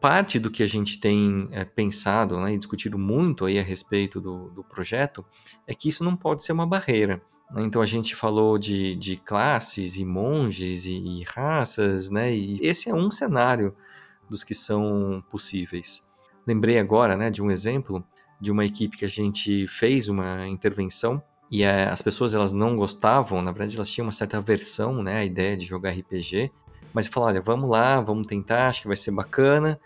parte 0.00 0.40
do 0.40 0.50
que 0.50 0.62
a 0.62 0.66
gente 0.66 0.98
tem 0.98 1.48
é, 1.52 1.64
pensado 1.64 2.38
né, 2.40 2.52
e 2.52 2.58
discutido 2.58 2.98
muito 2.98 3.44
aí 3.44 3.58
a 3.58 3.62
respeito 3.62 4.20
do, 4.20 4.50
do 4.50 4.64
projeto 4.64 5.24
é 5.64 5.74
que 5.74 5.88
isso 5.88 6.02
não 6.02 6.16
pode 6.16 6.44
ser 6.44 6.52
uma 6.52 6.66
barreira. 6.66 7.22
Então 7.56 7.80
a 7.82 7.86
gente 7.86 8.16
falou 8.16 8.58
de, 8.58 8.96
de 8.96 9.16
classes 9.16 9.96
e 9.98 10.04
monges 10.04 10.86
e, 10.86 10.94
e, 10.94 11.22
raças, 11.22 12.08
né? 12.08 12.34
E 12.34 12.58
esse 12.66 12.88
é 12.88 12.94
um 12.94 13.10
cenário 13.10 13.76
dos 14.28 14.42
que 14.42 14.54
são 14.54 15.22
possíveis. 15.30 16.10
Lembrei 16.46 16.78
agora, 16.78 17.16
né, 17.16 17.30
de 17.30 17.42
um 17.42 17.50
exemplo 17.50 18.04
de 18.40 18.50
uma 18.50 18.64
equipe 18.64 18.96
que 18.96 19.04
a 19.04 19.08
gente 19.08 19.68
fez 19.68 20.08
uma 20.08 20.48
intervenção 20.48 21.22
e 21.52 21.64
é, 21.64 21.86
as 21.86 22.00
pessoas 22.00 22.32
elas 22.32 22.50
não 22.50 22.74
gostavam, 22.74 23.42
na 23.42 23.52
verdade 23.52 23.76
elas 23.76 23.90
tinham 23.90 24.06
uma 24.06 24.12
certa 24.12 24.38
aversão, 24.38 25.02
né, 25.02 25.18
à 25.18 25.24
ideia 25.24 25.54
de 25.54 25.66
jogar 25.66 25.90
RPG, 25.90 26.50
mas 26.94 27.06
falaram, 27.06 27.34
olha, 27.34 27.42
vamos 27.42 27.68
lá, 27.68 28.00
vamos 28.00 28.26
tentar, 28.26 28.68
acho 28.68 28.80
que 28.80 28.88
vai 28.88 28.96
ser 28.96 29.10
bacana. 29.10 29.78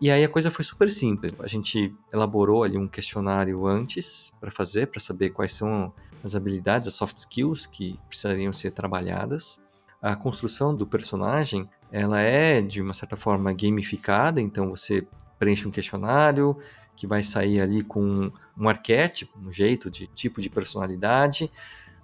E 0.00 0.10
aí 0.10 0.24
a 0.24 0.28
coisa 0.28 0.50
foi 0.50 0.64
super 0.64 0.90
simples. 0.90 1.32
A 1.38 1.46
gente 1.46 1.94
elaborou 2.12 2.64
ali 2.64 2.76
um 2.76 2.88
questionário 2.88 3.64
antes 3.68 4.36
para 4.40 4.50
fazer, 4.50 4.88
para 4.88 4.98
saber 4.98 5.30
quais 5.30 5.52
são 5.52 5.92
as 6.24 6.34
habilidades, 6.34 6.88
as 6.88 6.94
soft 6.94 7.16
skills 7.16 7.66
que 7.66 7.96
precisariam 8.08 8.52
ser 8.52 8.72
trabalhadas. 8.72 9.64
A 10.00 10.16
construção 10.16 10.74
do 10.74 10.88
personagem, 10.88 11.70
ela 11.92 12.20
é 12.20 12.60
de 12.60 12.82
uma 12.82 12.94
certa 12.94 13.16
forma 13.16 13.52
gamificada, 13.52 14.40
então 14.40 14.70
você 14.70 15.06
preenche 15.38 15.68
um 15.68 15.70
questionário 15.70 16.56
que 16.96 17.06
vai 17.06 17.22
sair 17.22 17.60
ali 17.60 17.82
com 17.82 18.30
um 18.56 18.68
arquétipo, 18.68 19.38
um 19.38 19.52
jeito 19.52 19.90
de 19.90 20.06
tipo 20.08 20.40
de 20.40 20.50
personalidade. 20.50 21.50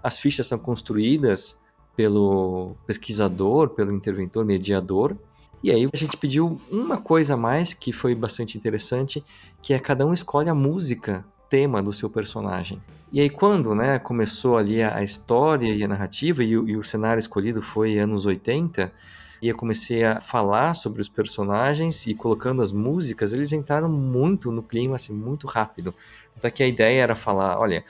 As 0.03 0.19
fichas 0.19 0.47
são 0.47 0.59
construídas 0.59 1.63
pelo 1.97 2.77
pesquisador, 2.87 3.71
pelo 3.71 3.93
interventor, 3.93 4.45
mediador. 4.45 5.17
E 5.63 5.71
aí 5.71 5.89
a 5.93 5.97
gente 5.97 6.17
pediu 6.17 6.61
uma 6.71 6.99
coisa 6.99 7.35
a 7.35 7.37
mais 7.37 7.75
que 7.75 7.93
foi 7.93 8.15
bastante 8.15 8.57
interessante, 8.57 9.25
que 9.61 9.75
é 9.75 9.79
cada 9.79 10.07
um 10.07 10.15
escolhe 10.15 10.49
a 10.49 10.55
música 10.55 11.25
tema 11.49 11.83
do 11.83 11.93
seu 11.93 12.09
personagem. 12.09 12.81
E 13.11 13.21
aí 13.21 13.31
quando 13.31 13.75
né, 13.75 13.99
começou 13.99 14.57
ali 14.57 14.83
a, 14.83 15.03
história 15.03 15.75
e 15.75 15.83
a 15.83 15.89
narrativa, 15.89 16.45
e, 16.45 16.51
e 16.51 16.77
o 16.77 16.85
cenário 16.85 17.19
escolhido 17.19 17.61
foi 17.61 17.99
anos 17.99 18.27
80, 18.27 18.93
e 19.41 19.49
eu 19.49 19.57
comecei 19.57 20.05
a 20.05 20.21
falar 20.21 20.75
sobre 20.75 21.01
os 21.01 21.09
personagens 21.09 22.07
e 22.07 22.15
colocando 22.15 22.63
as 22.63 22.73
músicas, 22.73 23.33
eles 23.33 23.53
entraram 23.53 23.89
muito 23.89 24.51
no 24.51 24.63
clima, 24.63 24.97
assim, 24.97 25.13
muito 25.13 25.47
rápido. 25.47 25.95
Então 26.37 26.51
que 26.51 26.63
a 26.63 26.67
ideia 26.67 27.03
era 27.03 27.17
falar, 27.17 27.59
olha, 27.59 27.85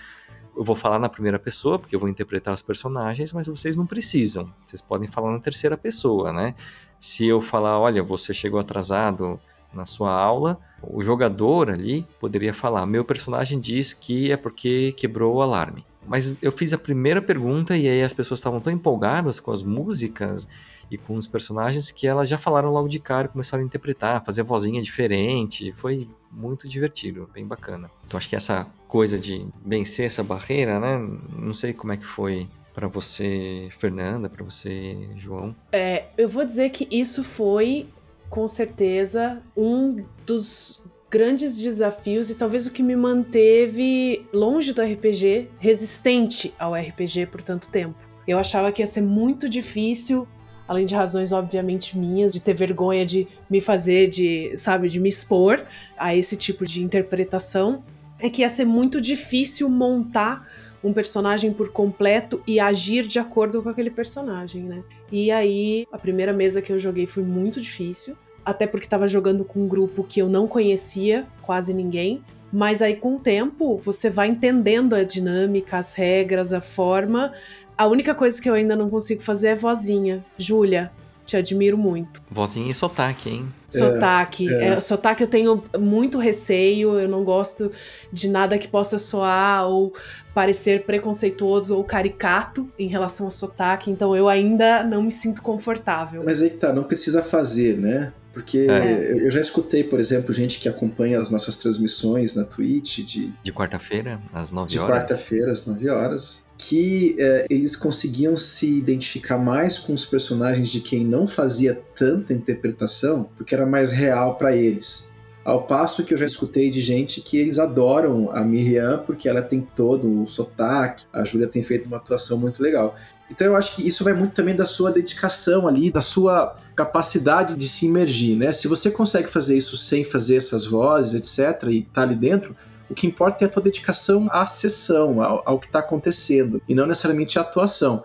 eu 0.56 0.64
vou 0.64 0.74
falar 0.74 0.98
na 0.98 1.08
primeira 1.08 1.38
pessoa, 1.38 1.78
porque 1.78 1.94
eu 1.94 2.00
vou 2.00 2.08
interpretar 2.08 2.52
os 2.52 2.62
personagens, 2.62 3.32
mas 3.32 3.46
vocês 3.46 3.76
não 3.76 3.86
precisam. 3.86 4.52
Vocês 4.64 4.80
podem 4.80 5.08
falar 5.08 5.30
na 5.30 5.38
terceira 5.38 5.76
pessoa, 5.76 6.32
né? 6.32 6.54
Se 6.98 7.26
eu 7.26 7.40
falar, 7.40 7.78
olha, 7.78 8.02
você 8.02 8.34
chegou 8.34 8.58
atrasado 8.58 9.40
na 9.72 9.86
sua 9.86 10.12
aula, 10.12 10.58
o 10.82 11.00
jogador 11.02 11.70
ali 11.70 12.06
poderia 12.18 12.52
falar: 12.52 12.86
meu 12.86 13.04
personagem 13.04 13.60
diz 13.60 13.92
que 13.92 14.32
é 14.32 14.36
porque 14.36 14.92
quebrou 14.96 15.36
o 15.36 15.42
alarme. 15.42 15.84
Mas 16.06 16.42
eu 16.42 16.50
fiz 16.50 16.72
a 16.72 16.78
primeira 16.78 17.20
pergunta 17.20 17.76
e 17.76 17.86
aí 17.86 18.02
as 18.02 18.14
pessoas 18.14 18.40
estavam 18.40 18.60
tão 18.60 18.72
empolgadas 18.72 19.38
com 19.38 19.52
as 19.52 19.62
músicas 19.62 20.48
e 20.90 20.96
com 20.96 21.14
os 21.14 21.26
personagens 21.26 21.90
que 21.90 22.06
elas 22.06 22.28
já 22.28 22.38
falaram 22.38 22.70
logo 22.70 22.88
de 22.88 22.98
cara, 22.98 23.28
começaram 23.28 23.62
a 23.62 23.66
interpretar, 23.66 24.24
fazer 24.24 24.42
vozinha 24.42 24.80
diferente. 24.80 25.72
Foi 25.72 26.06
muito 26.30 26.68
divertido, 26.68 27.28
bem 27.32 27.46
bacana. 27.46 27.90
Então 28.06 28.16
acho 28.18 28.28
que 28.28 28.36
essa 28.36 28.66
coisa 28.86 29.18
de 29.18 29.46
vencer 29.64 30.06
essa 30.06 30.22
barreira, 30.22 30.78
né? 30.78 30.98
Não 31.36 31.52
sei 31.52 31.72
como 31.72 31.92
é 31.92 31.96
que 31.96 32.06
foi 32.06 32.48
para 32.72 32.86
você, 32.86 33.68
Fernanda, 33.78 34.28
para 34.28 34.44
você, 34.44 35.08
João. 35.16 35.54
É, 35.72 36.06
eu 36.16 36.28
vou 36.28 36.44
dizer 36.44 36.70
que 36.70 36.86
isso 36.90 37.24
foi 37.24 37.88
com 38.28 38.46
certeza, 38.46 39.42
um 39.56 40.04
dos 40.26 40.84
grandes 41.10 41.58
desafios 41.58 42.28
e 42.28 42.34
talvez 42.34 42.66
o 42.66 42.70
que 42.70 42.82
me 42.82 42.94
manteve 42.94 44.26
longe 44.32 44.72
do 44.72 44.82
RPG, 44.82 45.48
resistente 45.58 46.54
ao 46.58 46.74
RPG 46.74 47.26
por 47.26 47.42
tanto 47.42 47.68
tempo. 47.68 47.96
Eu 48.26 48.38
achava 48.38 48.70
que 48.70 48.82
ia 48.82 48.86
ser 48.86 49.00
muito 49.00 49.48
difícil, 49.48 50.28
além 50.68 50.86
de 50.86 50.94
razões 50.94 51.32
obviamente 51.32 51.98
minhas, 51.98 52.32
de 52.32 52.40
ter 52.40 52.54
vergonha 52.54 53.04
de 53.04 53.26
me 53.48 53.60
fazer, 53.60 54.08
de, 54.08 54.54
sabe, 54.56 54.88
de 54.88 55.00
me 55.00 55.08
expor 55.08 55.64
a 55.96 56.14
esse 56.14 56.36
tipo 56.36 56.64
de 56.66 56.84
interpretação, 56.84 57.82
é 58.20 58.28
que 58.28 58.42
ia 58.42 58.48
ser 58.48 58.66
muito 58.66 59.00
difícil 59.00 59.68
montar 59.68 60.46
um 60.82 60.92
personagem 60.92 61.52
por 61.52 61.70
completo 61.70 62.42
e 62.46 62.60
agir 62.60 63.06
de 63.06 63.18
acordo 63.18 63.62
com 63.62 63.68
aquele 63.68 63.90
personagem, 63.90 64.62
né? 64.62 64.82
E 65.10 65.30
aí, 65.30 65.86
a 65.90 65.98
primeira 65.98 66.32
mesa 66.32 66.62
que 66.62 66.72
eu 66.72 66.78
joguei 66.78 67.06
foi 67.06 67.22
muito 67.22 67.60
difícil, 67.60 68.16
até 68.44 68.66
porque 68.66 68.86
estava 68.86 69.06
jogando 69.06 69.44
com 69.44 69.60
um 69.60 69.68
grupo 69.68 70.04
que 70.04 70.20
eu 70.20 70.28
não 70.28 70.46
conhecia, 70.46 71.26
quase 71.42 71.74
ninguém. 71.74 72.22
Mas 72.52 72.80
aí, 72.80 72.96
com 72.96 73.16
o 73.16 73.18
tempo, 73.18 73.76
você 73.78 74.08
vai 74.08 74.28
entendendo 74.28 74.94
a 74.94 75.02
dinâmica, 75.02 75.78
as 75.78 75.94
regras, 75.94 76.52
a 76.52 76.60
forma. 76.60 77.32
A 77.78 77.86
única 77.86 78.14
coisa 78.14 78.42
que 78.42 78.50
eu 78.50 78.54
ainda 78.54 78.74
não 78.76 78.90
consigo 78.90 79.22
fazer 79.22 79.48
é 79.48 79.54
vozinha. 79.54 80.24
Júlia, 80.36 80.90
Te 81.24 81.36
admiro 81.36 81.76
muito. 81.76 82.22
Vozinha 82.30 82.70
e 82.70 82.74
sotaque, 82.74 83.28
hein? 83.28 83.48
Sotaque. 83.68 84.48
É, 84.50 84.68
É, 84.68 84.80
sotaque 84.80 85.22
eu 85.22 85.26
tenho 85.28 85.62
muito 85.78 86.16
receio, 86.16 86.98
eu 86.98 87.06
não 87.06 87.22
gosto 87.22 87.70
de 88.10 88.28
nada 88.30 88.56
que 88.56 88.66
possa 88.66 88.98
soar 88.98 89.66
ou 89.68 89.92
parecer 90.34 90.84
preconceituoso 90.86 91.76
ou 91.76 91.84
caricato 91.84 92.66
em 92.78 92.86
relação 92.88 93.26
ao 93.26 93.30
sotaque, 93.30 93.90
então 93.90 94.16
eu 94.16 94.26
ainda 94.26 94.82
não 94.82 95.02
me 95.02 95.10
sinto 95.10 95.42
confortável. 95.42 96.22
Mas 96.24 96.40
aí 96.40 96.48
que 96.48 96.56
tá, 96.56 96.72
não 96.72 96.84
precisa 96.84 97.22
fazer, 97.22 97.76
né? 97.76 98.10
Porque 98.32 98.66
É. 98.70 99.12
eu 99.26 99.30
já 99.30 99.40
escutei, 99.40 99.84
por 99.84 100.00
exemplo, 100.00 100.32
gente 100.32 100.58
que 100.58 100.66
acompanha 100.68 101.20
as 101.20 101.28
nossas 101.30 101.56
transmissões 101.58 102.34
na 102.34 102.44
Twitch 102.44 103.00
de, 103.00 103.34
De 103.42 103.52
quarta-feira, 103.52 104.18
às 104.32 104.50
9 104.50 104.70
de 104.70 104.78
horas. 104.78 104.96
quarta-feira, 104.96 105.52
às 105.52 105.66
9 105.66 105.90
horas, 105.90 106.42
que 106.58 107.14
é, 107.18 107.46
eles 107.48 107.76
conseguiam 107.76 108.36
se 108.36 108.78
identificar 108.78 109.38
mais 109.38 109.78
com 109.78 109.94
os 109.94 110.04
personagens 110.04 110.68
de 110.68 110.80
quem 110.80 111.06
não 111.06 111.28
fazia 111.28 111.80
tanta 111.96 112.34
interpretação, 112.34 113.30
porque 113.36 113.54
era 113.54 113.64
mais 113.64 113.92
real 113.92 114.34
pra 114.34 114.54
eles. 114.54 115.08
Ao 115.44 115.62
passo 115.62 116.04
que 116.04 116.12
eu 116.12 116.18
já 116.18 116.26
escutei 116.26 116.70
de 116.70 116.80
gente 116.80 117.22
que 117.22 117.38
eles 117.38 117.58
adoram 117.58 118.28
a 118.32 118.44
Miriam 118.44 118.98
porque 119.06 119.28
ela 119.28 119.40
tem 119.40 119.66
todo 119.74 120.22
o 120.22 120.26
sotaque, 120.26 121.06
a 121.12 121.24
Júlia 121.24 121.46
tem 121.46 121.62
feito 121.62 121.86
uma 121.86 121.96
atuação 121.96 122.36
muito 122.36 122.62
legal. 122.62 122.96
Então 123.30 123.46
eu 123.46 123.56
acho 123.56 123.76
que 123.76 123.86
isso 123.86 124.02
vai 124.02 124.12
muito 124.12 124.34
também 124.34 124.56
da 124.56 124.66
sua 124.66 124.90
dedicação 124.90 125.68
ali, 125.68 125.90
da 125.90 126.02
sua 126.02 126.58
capacidade 126.74 127.54
de 127.54 127.68
se 127.68 127.86
imergir, 127.86 128.36
né? 128.36 128.52
Se 128.52 128.66
você 128.68 128.90
consegue 128.90 129.28
fazer 129.28 129.56
isso 129.56 129.76
sem 129.76 130.04
fazer 130.04 130.36
essas 130.36 130.66
vozes, 130.66 131.14
etc, 131.14 131.70
e 131.70 131.82
tá 131.82 132.02
ali 132.02 132.14
dentro, 132.14 132.54
o 132.90 132.94
que 132.94 133.06
importa 133.06 133.44
é 133.44 133.46
a 133.46 133.50
tua 133.50 133.62
dedicação 133.62 134.28
à 134.30 134.46
sessão, 134.46 135.22
ao, 135.22 135.42
ao 135.44 135.58
que 135.58 135.66
está 135.66 135.80
acontecendo, 135.80 136.60
e 136.68 136.74
não 136.74 136.86
necessariamente 136.86 137.38
a 137.38 137.42
atuação. 137.42 138.02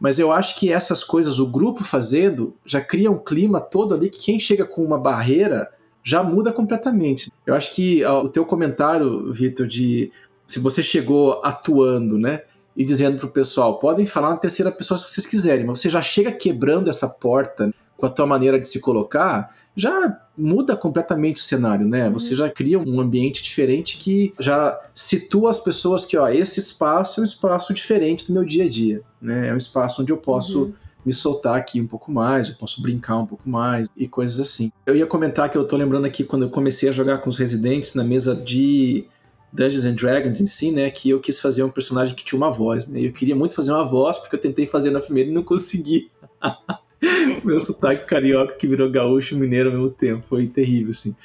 Mas 0.00 0.18
eu 0.18 0.32
acho 0.32 0.58
que 0.58 0.72
essas 0.72 1.04
coisas, 1.04 1.38
o 1.38 1.46
grupo 1.46 1.84
fazendo, 1.84 2.54
já 2.64 2.80
cria 2.80 3.10
um 3.10 3.18
clima 3.18 3.60
todo 3.60 3.94
ali 3.94 4.10
que 4.10 4.18
quem 4.18 4.40
chega 4.40 4.64
com 4.64 4.84
uma 4.84 4.98
barreira 4.98 5.70
já 6.02 6.22
muda 6.22 6.52
completamente. 6.52 7.32
Eu 7.46 7.54
acho 7.54 7.74
que 7.74 8.04
ó, 8.04 8.22
o 8.22 8.28
teu 8.28 8.44
comentário, 8.44 9.32
Vitor, 9.32 9.66
de 9.66 10.12
se 10.46 10.58
você 10.58 10.82
chegou 10.82 11.40
atuando, 11.42 12.18
né? 12.18 12.42
E 12.76 12.84
dizendo 12.84 13.18
pro 13.18 13.28
pessoal, 13.28 13.78
podem 13.78 14.04
falar 14.04 14.30
na 14.30 14.36
terceira 14.36 14.70
pessoa 14.70 14.98
se 14.98 15.08
vocês 15.08 15.26
quiserem, 15.26 15.64
mas 15.64 15.80
você 15.80 15.88
já 15.88 16.02
chega 16.02 16.32
quebrando 16.32 16.90
essa 16.90 17.08
porta 17.08 17.72
com 17.96 18.06
a 18.06 18.10
tua 18.10 18.26
maneira 18.26 18.58
de 18.58 18.68
se 18.68 18.80
colocar, 18.80 19.54
já 19.76 20.18
muda 20.36 20.76
completamente 20.76 21.36
o 21.40 21.44
cenário, 21.44 21.86
né? 21.86 22.08
Você 22.10 22.34
já 22.34 22.48
cria 22.48 22.78
um 22.78 23.00
ambiente 23.00 23.42
diferente 23.42 23.96
que 23.96 24.32
já 24.38 24.78
situa 24.94 25.50
as 25.50 25.58
pessoas 25.60 26.04
que, 26.04 26.16
ó, 26.16 26.28
esse 26.28 26.60
espaço 26.60 27.18
é 27.18 27.22
um 27.22 27.24
espaço 27.24 27.72
diferente 27.74 28.26
do 28.26 28.32
meu 28.32 28.44
dia 28.44 28.64
a 28.64 28.68
dia, 28.68 29.02
né? 29.20 29.48
É 29.48 29.52
um 29.54 29.56
espaço 29.56 30.02
onde 30.02 30.12
eu 30.12 30.16
posso 30.16 30.64
Uhum. 30.64 30.72
me 31.04 31.12
soltar 31.12 31.56
aqui 31.56 31.80
um 31.80 31.86
pouco 31.86 32.10
mais, 32.10 32.48
eu 32.48 32.54
posso 32.54 32.80
brincar 32.82 33.18
um 33.18 33.26
pouco 33.26 33.48
mais 33.48 33.88
e 33.96 34.08
coisas 34.08 34.40
assim. 34.40 34.70
Eu 34.86 34.96
ia 34.96 35.06
comentar 35.06 35.50
que 35.50 35.58
eu 35.58 35.64
tô 35.66 35.76
lembrando 35.76 36.04
aqui 36.06 36.24
quando 36.24 36.42
eu 36.42 36.50
comecei 36.50 36.88
a 36.88 36.92
jogar 36.92 37.18
com 37.18 37.28
os 37.28 37.36
residentes 37.36 37.94
na 37.94 38.02
mesa 38.04 38.34
de 38.34 39.04
Dungeons 39.52 39.84
and 39.84 39.94
Dragons 39.94 40.40
em 40.40 40.46
si, 40.46 40.72
né, 40.72 40.90
que 40.90 41.10
eu 41.10 41.20
quis 41.20 41.38
fazer 41.38 41.62
um 41.62 41.70
personagem 41.70 42.14
que 42.14 42.24
tinha 42.24 42.36
uma 42.36 42.50
voz, 42.50 42.86
né? 42.88 43.00
Eu 43.00 43.12
queria 43.12 43.36
muito 43.36 43.54
fazer 43.54 43.70
uma 43.72 43.84
voz 43.84 44.18
porque 44.18 44.34
eu 44.36 44.40
tentei 44.40 44.66
fazer 44.66 44.90
na 44.90 45.00
primeira 45.00 45.30
e 45.30 45.32
não 45.32 45.42
consegui. 45.42 46.10
Meu 47.44 47.60
sotaque 47.60 48.04
carioca 48.06 48.54
que 48.54 48.66
virou 48.66 48.90
gaúcho 48.90 49.34
e 49.34 49.38
mineiro 49.38 49.70
ao 49.70 49.76
mesmo 49.76 49.90
tempo, 49.90 50.24
foi 50.28 50.46
terrível 50.46 50.90
assim. 50.90 51.16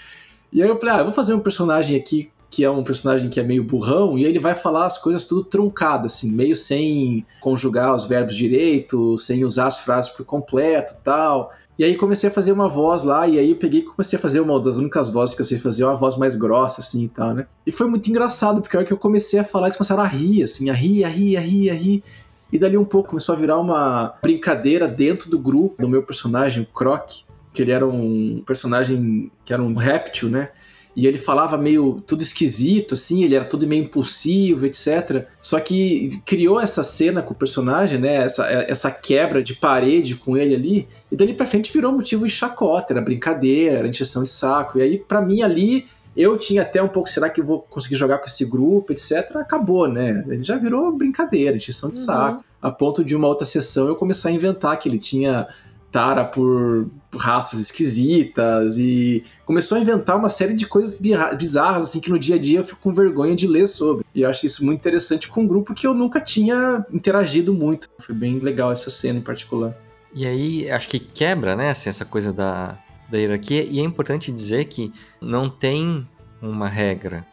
E 0.52 0.64
aí 0.64 0.70
eu 0.70 0.80
falei, 0.80 0.96
ah, 0.96 0.98
eu 1.00 1.06
vou 1.06 1.14
fazer 1.14 1.34
um 1.34 1.40
personagem 1.40 1.96
aqui 1.96 2.32
que 2.50 2.64
é 2.64 2.70
um 2.70 2.84
personagem 2.84 3.30
que 3.30 3.40
é 3.40 3.44
meio 3.44 3.64
burrão, 3.64 4.18
e 4.18 4.26
ele 4.26 4.40
vai 4.40 4.56
falar 4.56 4.88
as 4.88 4.98
coisas 4.98 5.26
tudo 5.26 5.44
truncadas, 5.44 6.16
assim, 6.16 6.32
meio 6.32 6.56
sem 6.56 7.26
conjugar 7.40 7.96
os 7.96 8.06
verbos 8.06 8.36
direito, 8.36 9.18
sem 9.20 9.46
usar 9.46 9.68
as 9.68 9.80
frases 9.80 10.10
por 10.12 10.26
completo 10.26 10.96
tal. 11.04 11.52
E 11.78 11.84
aí 11.84 11.96
comecei 11.96 12.28
a 12.28 12.32
fazer 12.32 12.52
uma 12.52 12.68
voz 12.68 13.04
lá, 13.04 13.28
e 13.28 13.38
aí 13.40 13.52
eu 13.52 13.56
peguei 13.56 13.82
e 13.82 13.84
comecei 13.84 14.18
a 14.18 14.22
fazer 14.22 14.40
uma 14.40 14.60
das 14.60 14.76
únicas 14.76 15.10
vozes 15.10 15.36
que 15.36 15.42
eu 15.42 15.46
sei 15.46 15.60
fazer, 15.60 15.84
uma 15.84 15.96
voz 15.96 16.18
mais 16.18 16.36
grossa, 16.36 16.82
assim 16.82 17.06
e 17.06 17.10
tal, 17.10 17.34
né? 17.34 17.46
E 17.66 17.72
foi 17.72 17.88
muito 17.88 18.10
engraçado, 18.10 18.62
porque 18.62 18.76
a 18.76 18.80
hora 18.80 18.88
que 18.88 18.94
eu 18.94 18.98
comecei 18.98 19.40
a 19.40 19.44
falar, 19.44 19.68
eles 19.68 19.78
começaram 19.78 20.04
a 20.04 20.08
rir, 20.08 20.44
assim, 20.44 20.70
a 20.70 20.74
rir, 20.74 21.06
a 21.06 21.08
rir, 21.08 21.38
a 21.38 21.40
rir, 21.40 21.70
a 21.70 21.74
rir. 21.74 22.04
E 22.52 22.58
dali 22.58 22.78
um 22.78 22.86
pouco 22.86 23.10
começou 23.10 23.36
a 23.36 23.38
virar 23.38 23.60
uma 23.60 24.16
brincadeira 24.22 24.88
dentro 24.88 25.30
do 25.30 25.38
grupo 25.38 25.82
do 25.82 25.88
meu 25.88 26.04
personagem, 26.04 26.64
o 26.64 26.66
Croc, 26.66 27.10
que 27.54 27.62
ele 27.62 27.72
era 27.72 27.86
um 27.88 28.44
personagem 28.46 29.32
que 29.46 29.54
era 29.54 29.62
um 29.62 29.74
réptil, 29.74 30.30
né? 30.30 30.50
E 30.96 31.08
ele 31.08 31.18
falava 31.18 31.58
meio 31.58 32.02
tudo 32.06 32.22
esquisito, 32.22 32.94
assim, 32.94 33.24
ele 33.24 33.36
era 33.36 33.46
tudo 33.46 33.68
meio 33.68 33.84
impulsivo, 33.84 34.66
etc. 34.66 35.28
Só 35.42 35.60
que 35.60 36.20
criou 36.26 36.60
essa 36.60 36.84
cena 36.84 37.22
com 37.22 37.34
o 37.34 37.38
personagem, 37.38 38.00
né? 38.00 38.16
Essa, 38.16 38.46
essa 38.48 38.92
quebra 38.92 39.42
de 39.42 39.54
parede 39.54 40.16
com 40.16 40.36
ele 40.36 40.56
ali, 40.56 40.88
e 41.12 41.16
dali 41.16 41.34
pra 41.34 41.46
frente 41.46 41.72
virou 41.72 41.92
motivo 41.92 42.26
de 42.26 42.32
chacota, 42.32 42.94
era 42.94 43.02
brincadeira, 43.02 43.78
era 43.78 43.88
encheção 43.88 44.24
de 44.24 44.30
saco. 44.30 44.80
E 44.80 44.82
aí, 44.82 44.98
pra 44.98 45.22
mim, 45.22 45.42
ali, 45.42 45.88
eu 46.22 46.38
tinha 46.38 46.62
até 46.64 46.82
um 46.84 46.88
pouco, 46.88 47.10
será 47.10 47.30
que 47.30 47.40
eu 47.42 47.46
vou 47.46 47.60
conseguir 47.62 47.96
jogar 47.96 48.18
com 48.18 48.26
esse 48.26 48.44
grupo, 48.46 48.92
etc. 48.92 49.38
Acabou, 49.38 49.88
né? 49.88 50.24
Ele 50.28 50.44
já 50.44 50.58
virou 50.58 50.92
brincadeira, 50.92 51.56
encheção 51.58 51.90
de 51.90 51.98
Uhum. 51.98 52.04
saco. 52.04 52.44
A 52.62 52.70
ponto 52.70 53.04
de 53.06 53.16
uma 53.16 53.28
outra 53.28 53.46
sessão 53.46 53.88
eu 53.88 53.96
começar 53.96 54.30
a 54.30 54.32
inventar 54.32 54.78
que 54.78 54.90
ele 54.90 54.98
tinha 54.98 55.48
tara 55.92 56.24
por 56.26 56.88
raças 57.16 57.60
esquisitas 57.60 58.78
e 58.78 59.24
começou 59.46 59.78
a 59.78 59.82
inventar 59.82 60.18
uma 60.18 60.30
série 60.30 60.54
de 60.54 60.68
coisas 60.68 61.00
bizarras 61.36 61.86
assim 61.86 62.00
que 62.00 62.12
no 62.12 62.20
dia 62.20 62.36
a 62.36 62.40
dia 62.40 62.60
eu 62.60 62.64
fico 62.64 62.80
com 62.82 62.94
vergonha 62.94 63.36
de 63.36 63.48
ler 63.48 63.66
sobre. 63.66 64.06
E 64.14 64.22
eu 64.22 64.30
acho 64.30 64.46
isso 64.46 64.64
muito 64.64 64.80
interessante 64.80 65.28
com 65.28 65.42
um 65.42 65.48
grupo 65.48 65.74
que 65.74 65.88
eu 65.88 65.94
nunca 65.94 66.20
tinha 66.20 66.86
interagido 66.92 67.54
muito. 67.54 67.90
Foi 68.00 68.14
bem 68.14 68.38
legal 68.40 68.72
essa 68.72 68.90
cena 68.90 69.20
em 69.20 69.22
particular. 69.24 69.76
E 70.14 70.26
aí, 70.28 70.70
acho 70.70 70.90
que 70.90 71.00
quebra, 71.00 71.56
né, 71.56 71.70
assim, 71.70 71.90
essa 71.90 72.04
coisa 72.06 72.34
da, 72.34 72.78
da 73.10 73.18
hierarquia. 73.18 73.64
E 73.64 73.80
é 73.80 73.84
importante 73.84 74.32
dizer 74.32 74.66
que 74.66 74.94
não 75.22 75.50
tem 75.50 76.08
uma 76.42 76.68
regra. 76.68 77.26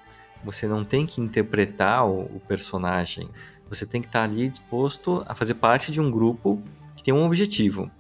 Você 0.44 0.66
não 0.66 0.84
tem 0.84 1.06
que 1.06 1.20
interpretar 1.20 2.06
o, 2.06 2.22
o 2.22 2.40
personagem. 2.46 3.28
Você 3.68 3.84
tem 3.84 4.00
que 4.00 4.06
estar 4.06 4.22
ali 4.22 4.48
disposto 4.48 5.24
a 5.26 5.34
fazer 5.34 5.54
parte 5.54 5.90
de 5.90 6.00
um 6.00 6.10
grupo 6.10 6.62
que 6.94 7.02
tem 7.02 7.12
um 7.12 7.24
objetivo. 7.24 7.90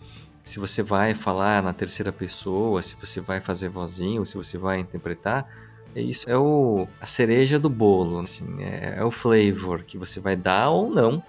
Se 0.44 0.60
você 0.60 0.82
vai 0.82 1.12
falar 1.12 1.62
na 1.62 1.72
terceira 1.72 2.12
pessoa, 2.12 2.80
se 2.82 2.94
você 2.94 3.20
vai 3.20 3.40
fazer 3.40 3.68
vozinho, 3.68 4.24
se 4.24 4.36
você 4.36 4.56
vai 4.56 4.78
interpretar, 4.78 5.48
é 5.96 6.00
isso 6.00 6.28
é 6.28 6.36
o, 6.36 6.86
a 7.00 7.06
cereja 7.06 7.58
do 7.58 7.70
bolo, 7.70 8.20
assim, 8.20 8.62
é, 8.62 8.96
é 8.98 9.04
o 9.04 9.10
flavor 9.10 9.82
que 9.82 9.96
você 9.96 10.20
vai 10.20 10.36
dar 10.36 10.68
ou 10.68 10.90
não 10.90 11.22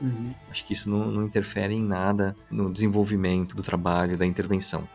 Acho 0.51 0.65
que 0.65 0.73
isso 0.73 0.89
não, 0.89 1.09
não 1.09 1.23
interfere 1.23 1.73
em 1.73 1.81
nada 1.81 2.35
no 2.51 2.69
desenvolvimento 2.69 3.55
do 3.55 3.63
trabalho, 3.63 4.17
da 4.17 4.25
intervenção. 4.25 4.87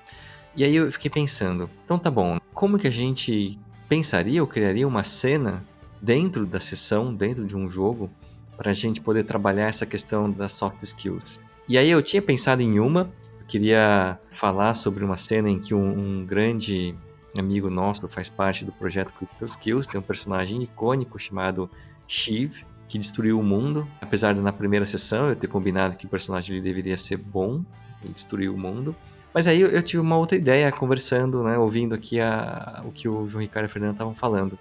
E 0.55 0.65
aí 0.65 0.77
eu 0.77 0.91
fiquei 0.93 1.11
pensando, 1.11 1.69
então 1.85 1.99
tá 1.99 2.11
bom, 2.11 2.39
como 2.53 2.79
que 2.79 2.87
a 2.87 2.91
gente 2.91 3.59
pensaria 3.89 4.43
ou 4.43 4.47
criaria 4.47 4.87
uma 4.87 5.03
cena 5.03 5.65
dentro 6.01 6.45
da 6.45 6.61
sessão, 6.61 7.15
dentro 7.15 7.47
de 7.47 7.57
um 7.57 7.69
jogo, 7.69 8.11
para 8.57 8.71
a 8.71 8.75
gente 8.75 9.01
poder 9.01 9.25
trabalhar 9.25 9.69
essa 9.69 9.87
questão 9.87 10.31
das 10.31 10.53
soft 10.53 10.83
skills? 10.83 11.41
E 11.69 11.79
aí 11.79 11.91
eu 11.91 12.03
tinha 12.03 12.21
pensado 12.21 12.61
em 12.61 12.79
uma, 12.79 13.11
eu 13.41 13.47
queria 13.47 14.19
falar 14.31 14.75
sobre 14.75 15.05
uma 15.05 15.17
cena 15.17 15.49
em 15.49 15.59
que 15.59 15.75
um, 15.75 16.21
um 16.21 16.27
grande 16.27 16.95
amigo 17.39 17.71
nosso 17.71 18.07
faz 18.09 18.29
parte 18.29 18.65
do 18.65 18.73
projeto 18.73 19.13
Critical 19.15 19.47
Skills, 19.47 19.87
tem 19.87 19.99
um 19.99 20.03
personagem 20.03 20.63
icônico 20.63 21.19
chamado 21.19 21.71
Shiv, 22.07 22.65
que 22.89 22.99
destruiu 22.99 23.41
o 23.41 23.43
mundo. 23.43 23.89
Apesar 24.01 24.35
de 24.35 24.41
na 24.41 24.53
primeira 24.53 24.85
sessão 24.85 25.31
eu 25.31 25.37
ter 25.37 25.47
combinado 25.47 25.97
que 25.97 26.05
o 26.05 26.09
personagem 26.09 26.61
deveria 26.61 26.99
ser 26.99 27.17
bom 27.17 27.65
e 28.05 28.09
destruir 28.09 28.51
o 28.51 28.59
mundo. 28.59 28.95
Mas 29.35 29.47
aí 29.47 29.61
eu, 29.61 29.83
tive 29.83 30.01
uma 30.01 30.17
outra 30.17 30.37
ideia 30.37 30.71
conversando, 30.71 31.43
né, 31.43 31.57
ouvindo 31.57 31.95
aqui 31.95 32.21
a, 32.21 32.83
o 32.85 32.93
que 32.93 33.09
o 33.09 33.27
João 33.27 33.41
Ricardo 33.41 33.65
e 33.65 33.67
a 33.67 33.69
Fernanda 33.71 33.93
estavam 33.93 34.15
falando. 34.15 34.59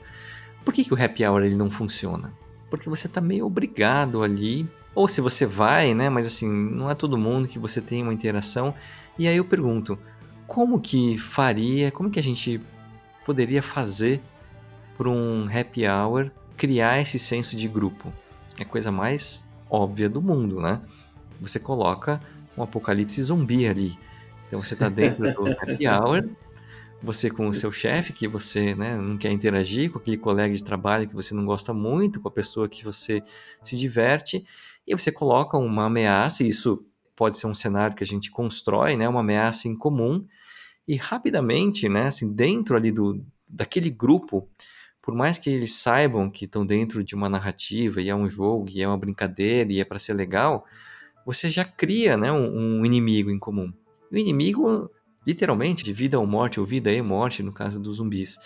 Por 0.64 0.74
que, 0.74 0.86
que 0.86 0.94
o 0.94 1.04
happy 1.04 1.26
hour 1.26 1.44
ele 1.44 1.56
não 1.56 1.70
funciona? 1.70 2.34
Porque 2.70 2.90
você 2.90 3.10
tá 3.10 3.20
meio 3.20 3.46
obrigado 3.46 4.24
ali, 4.24 4.70
ou 4.96 5.08
se 5.08 5.20
você 5.20 5.46
vai, 5.46 5.94
né, 5.94 6.10
mas 6.10 6.26
assim, 6.26 6.50
não 6.50 6.90
é 6.90 6.96
todo 6.96 7.18
mundo 7.18 7.48
que 7.48 7.60
você 7.60 7.82
tem 7.82 8.02
uma 8.02 8.14
interação. 8.14 8.74
E 9.20 9.28
aí 9.28 9.36
eu 9.36 9.46
pergunto, 9.46 10.00
como 10.48 10.80
que 10.80 11.18
faria, 11.18 11.92
como 11.92 12.10
que 12.10 12.20
a 12.20 12.24
gente 12.24 12.62
poderia 13.26 13.62
fazer 13.62 14.22
por 14.96 15.08
um 15.08 15.48
happy 15.48 15.88
hour 15.88 16.32
criar 16.56 17.02
esse 17.02 17.20
senso 17.20 17.58
de 17.58 17.68
grupo? 17.68 18.12
É 18.58 18.64
a 18.64 18.66
coisa 18.66 18.92
mais 18.92 19.50
óbvia 19.70 20.10
do 20.10 20.22
mundo, 20.22 20.62
né? 20.62 20.82
Você 21.40 21.60
coloca 21.60 22.22
um 22.58 22.64
apocalipse 22.64 23.22
zumbi 23.22 23.68
ali. 23.68 23.98
Então 24.52 24.62
você 24.62 24.76
tá 24.76 24.90
dentro 24.90 25.34
do 25.34 25.48
happy 25.48 25.88
hour, 25.88 26.30
você 27.02 27.30
com 27.30 27.48
o 27.48 27.54
seu 27.54 27.72
chefe, 27.72 28.12
que 28.12 28.28
você 28.28 28.76
né, 28.76 28.98
não 28.98 29.18
quer 29.18 29.32
interagir, 29.32 29.90
com 29.90 29.98
aquele 29.98 30.18
colega 30.18 30.54
de 30.54 30.62
trabalho 30.62 31.08
que 31.08 31.16
você 31.16 31.34
não 31.34 31.46
gosta 31.46 31.74
muito, 31.74 32.20
com 32.20 32.28
a 32.28 32.32
pessoa 32.32 32.68
que 32.68 32.84
você 32.84 33.24
se 33.64 33.78
diverte, 33.78 34.46
e 34.86 34.94
você 34.94 35.10
coloca 35.10 35.58
uma 35.58 35.86
ameaça, 35.86 36.44
e 36.44 36.50
isso 36.50 36.86
pode 37.16 37.38
ser 37.38 37.48
um 37.48 37.54
cenário 37.54 37.96
que 37.96 38.04
a 38.04 38.08
gente 38.08 38.30
constrói, 38.30 38.98
né, 38.98 39.08
uma 39.08 39.22
ameaça 39.22 39.70
em 39.70 39.76
comum, 39.76 40.28
e 40.86 40.98
rapidamente, 40.98 41.88
né, 41.88 42.08
assim, 42.08 42.34
dentro 42.34 42.76
ali 42.76 42.92
do, 42.92 43.26
daquele 43.48 43.90
grupo, 43.90 44.50
por 45.02 45.16
mais 45.16 45.38
que 45.40 45.50
eles 45.50 45.76
saibam 45.76 46.30
que 46.30 46.44
estão 46.44 46.66
dentro 46.66 47.06
de 47.06 47.16
uma 47.16 47.30
narrativa, 47.30 48.02
e 48.02 48.10
é 48.10 48.16
um 48.16 48.30
jogo, 48.30 48.66
e 48.70 48.82
é 48.82 48.88
uma 48.88 48.98
brincadeira, 48.98 49.72
e 49.72 49.80
é 49.80 49.86
para 49.86 49.98
ser 49.98 50.14
legal, 50.14 50.66
você 51.26 51.50
já 51.50 51.64
cria 51.64 52.18
né, 52.18 52.34
um, 52.34 52.82
um 52.82 52.86
inimigo 52.86 53.32
em 53.32 53.40
comum. 53.40 53.72
O 54.12 54.18
inimigo 54.18 54.90
literalmente, 55.26 55.84
de 55.84 55.94
vida 55.94 56.20
ou 56.20 56.26
morte, 56.26 56.60
ou 56.60 56.66
vida 56.66 56.92
e 56.92 57.02
morte, 57.02 57.44
no 57.44 57.52
caso 57.52 57.80
dos 57.80 57.98
zumbis. 57.98 58.38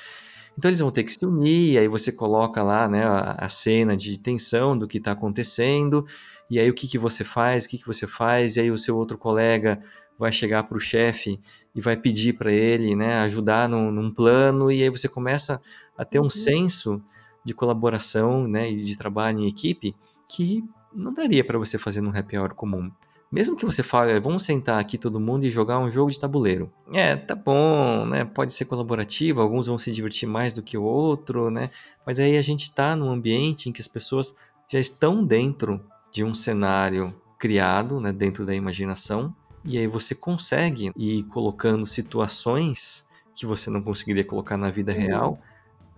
Então 0.58 0.70
eles 0.70 0.80
vão 0.80 0.92
ter 0.92 1.04
que 1.04 1.12
se 1.12 1.26
unir, 1.26 1.78
aí 1.78 1.88
você 1.88 2.12
coloca 2.12 2.64
lá 2.64 2.88
né, 2.88 3.04
a, 3.06 3.36
a 3.40 3.50
cena 3.50 3.96
de 3.96 4.18
tensão 4.18 4.78
do 4.78 4.88
que 4.88 4.98
está 4.98 5.12
acontecendo, 5.12 6.06
e 6.50 6.60
aí 6.60 6.70
o 6.70 6.74
que, 6.74 6.88
que 6.88 6.98
você 6.98 7.24
faz, 7.24 7.66
o 7.66 7.70
que, 7.70 7.78
que 7.78 7.88
você 7.88 8.08
faz, 8.08 8.56
e 8.56 8.62
aí 8.62 8.72
o 8.72 8.78
seu 8.78 8.96
outro 8.96 9.18
colega 9.18 9.82
vai 10.18 10.32
chegar 10.32 10.64
para 10.64 10.78
o 10.78 10.80
chefe 10.80 11.40
e 11.74 11.82
vai 11.82 11.98
pedir 11.98 12.34
para 12.34 12.52
ele 12.52 12.96
né, 12.96 13.20
ajudar 13.20 13.68
num, 13.68 13.92
num, 13.92 14.10
plano, 14.10 14.72
e 14.72 14.82
aí 14.82 14.90
você 14.90 15.10
começa 15.10 15.62
a 15.98 16.06
ter 16.06 16.20
um 16.20 16.24
uhum. 16.24 16.30
senso 16.30 17.04
de 17.44 17.54
colaboração 17.54 18.48
né, 18.48 18.72
e 18.72 18.78
de 18.78 18.98
trabalho 18.98 19.40
em 19.40 19.48
equipe 19.48 19.94
que 20.28 20.64
não 20.94 21.14
daria 21.14 21.44
para 21.44 21.58
você 21.58 21.78
fazer 21.78 22.00
num 22.00 22.18
happy 22.18 22.38
hour 22.38 22.54
comum. 22.54 22.90
Mesmo 23.32 23.56
que 23.56 23.66
você 23.66 23.84
fale, 23.84 24.20
vamos 24.20 24.44
sentar 24.44 24.80
aqui 24.80 24.98
todo 24.98 25.20
mundo 25.20 25.46
e 25.46 25.52
jogar 25.52 25.80
um 25.80 25.90
jogo 25.90 26.12
de 26.12 26.20
tabuleiro. 26.20 26.72
É, 26.94 27.16
tá 27.16 27.36
bom, 27.36 28.06
né? 28.06 28.24
Pode 28.24 28.54
ser 28.54 28.66
colaborativo, 28.66 29.42
alguns 29.42 29.68
vão 29.68 29.78
se 29.78 29.92
divertir 29.92 30.28
mais 30.28 30.54
do 30.54 30.62
que 30.62 30.78
o 30.78 30.84
outro, 30.84 31.50
né? 31.50 31.70
Mas 32.06 32.20
aí 32.20 32.38
a 32.38 32.42
gente 32.42 32.72
tá 32.74 32.96
num 32.96 33.12
ambiente 33.12 33.68
em 33.68 33.74
que 33.74 33.82
as 33.82 33.88
pessoas 33.88 34.36
já 34.68 34.80
estão 34.80 35.26
dentro 35.26 35.82
de 36.12 36.24
um 36.24 36.34
cenário 36.34 37.14
criado, 37.38 38.00
né, 38.00 38.12
dentro 38.14 38.46
da 38.46 38.56
imaginação, 38.56 39.36
e 39.64 39.78
aí 39.78 39.88
você 39.88 40.16
consegue 40.16 40.92
ir 40.96 41.24
colocando 41.24 41.86
situações 41.86 43.08
que 43.36 43.46
você 43.46 43.70
não 43.70 43.82
conseguiria 43.82 44.24
colocar 44.24 44.58
na 44.58 44.72
vida 44.72 44.94
uhum. 44.94 44.98
real 44.98 45.40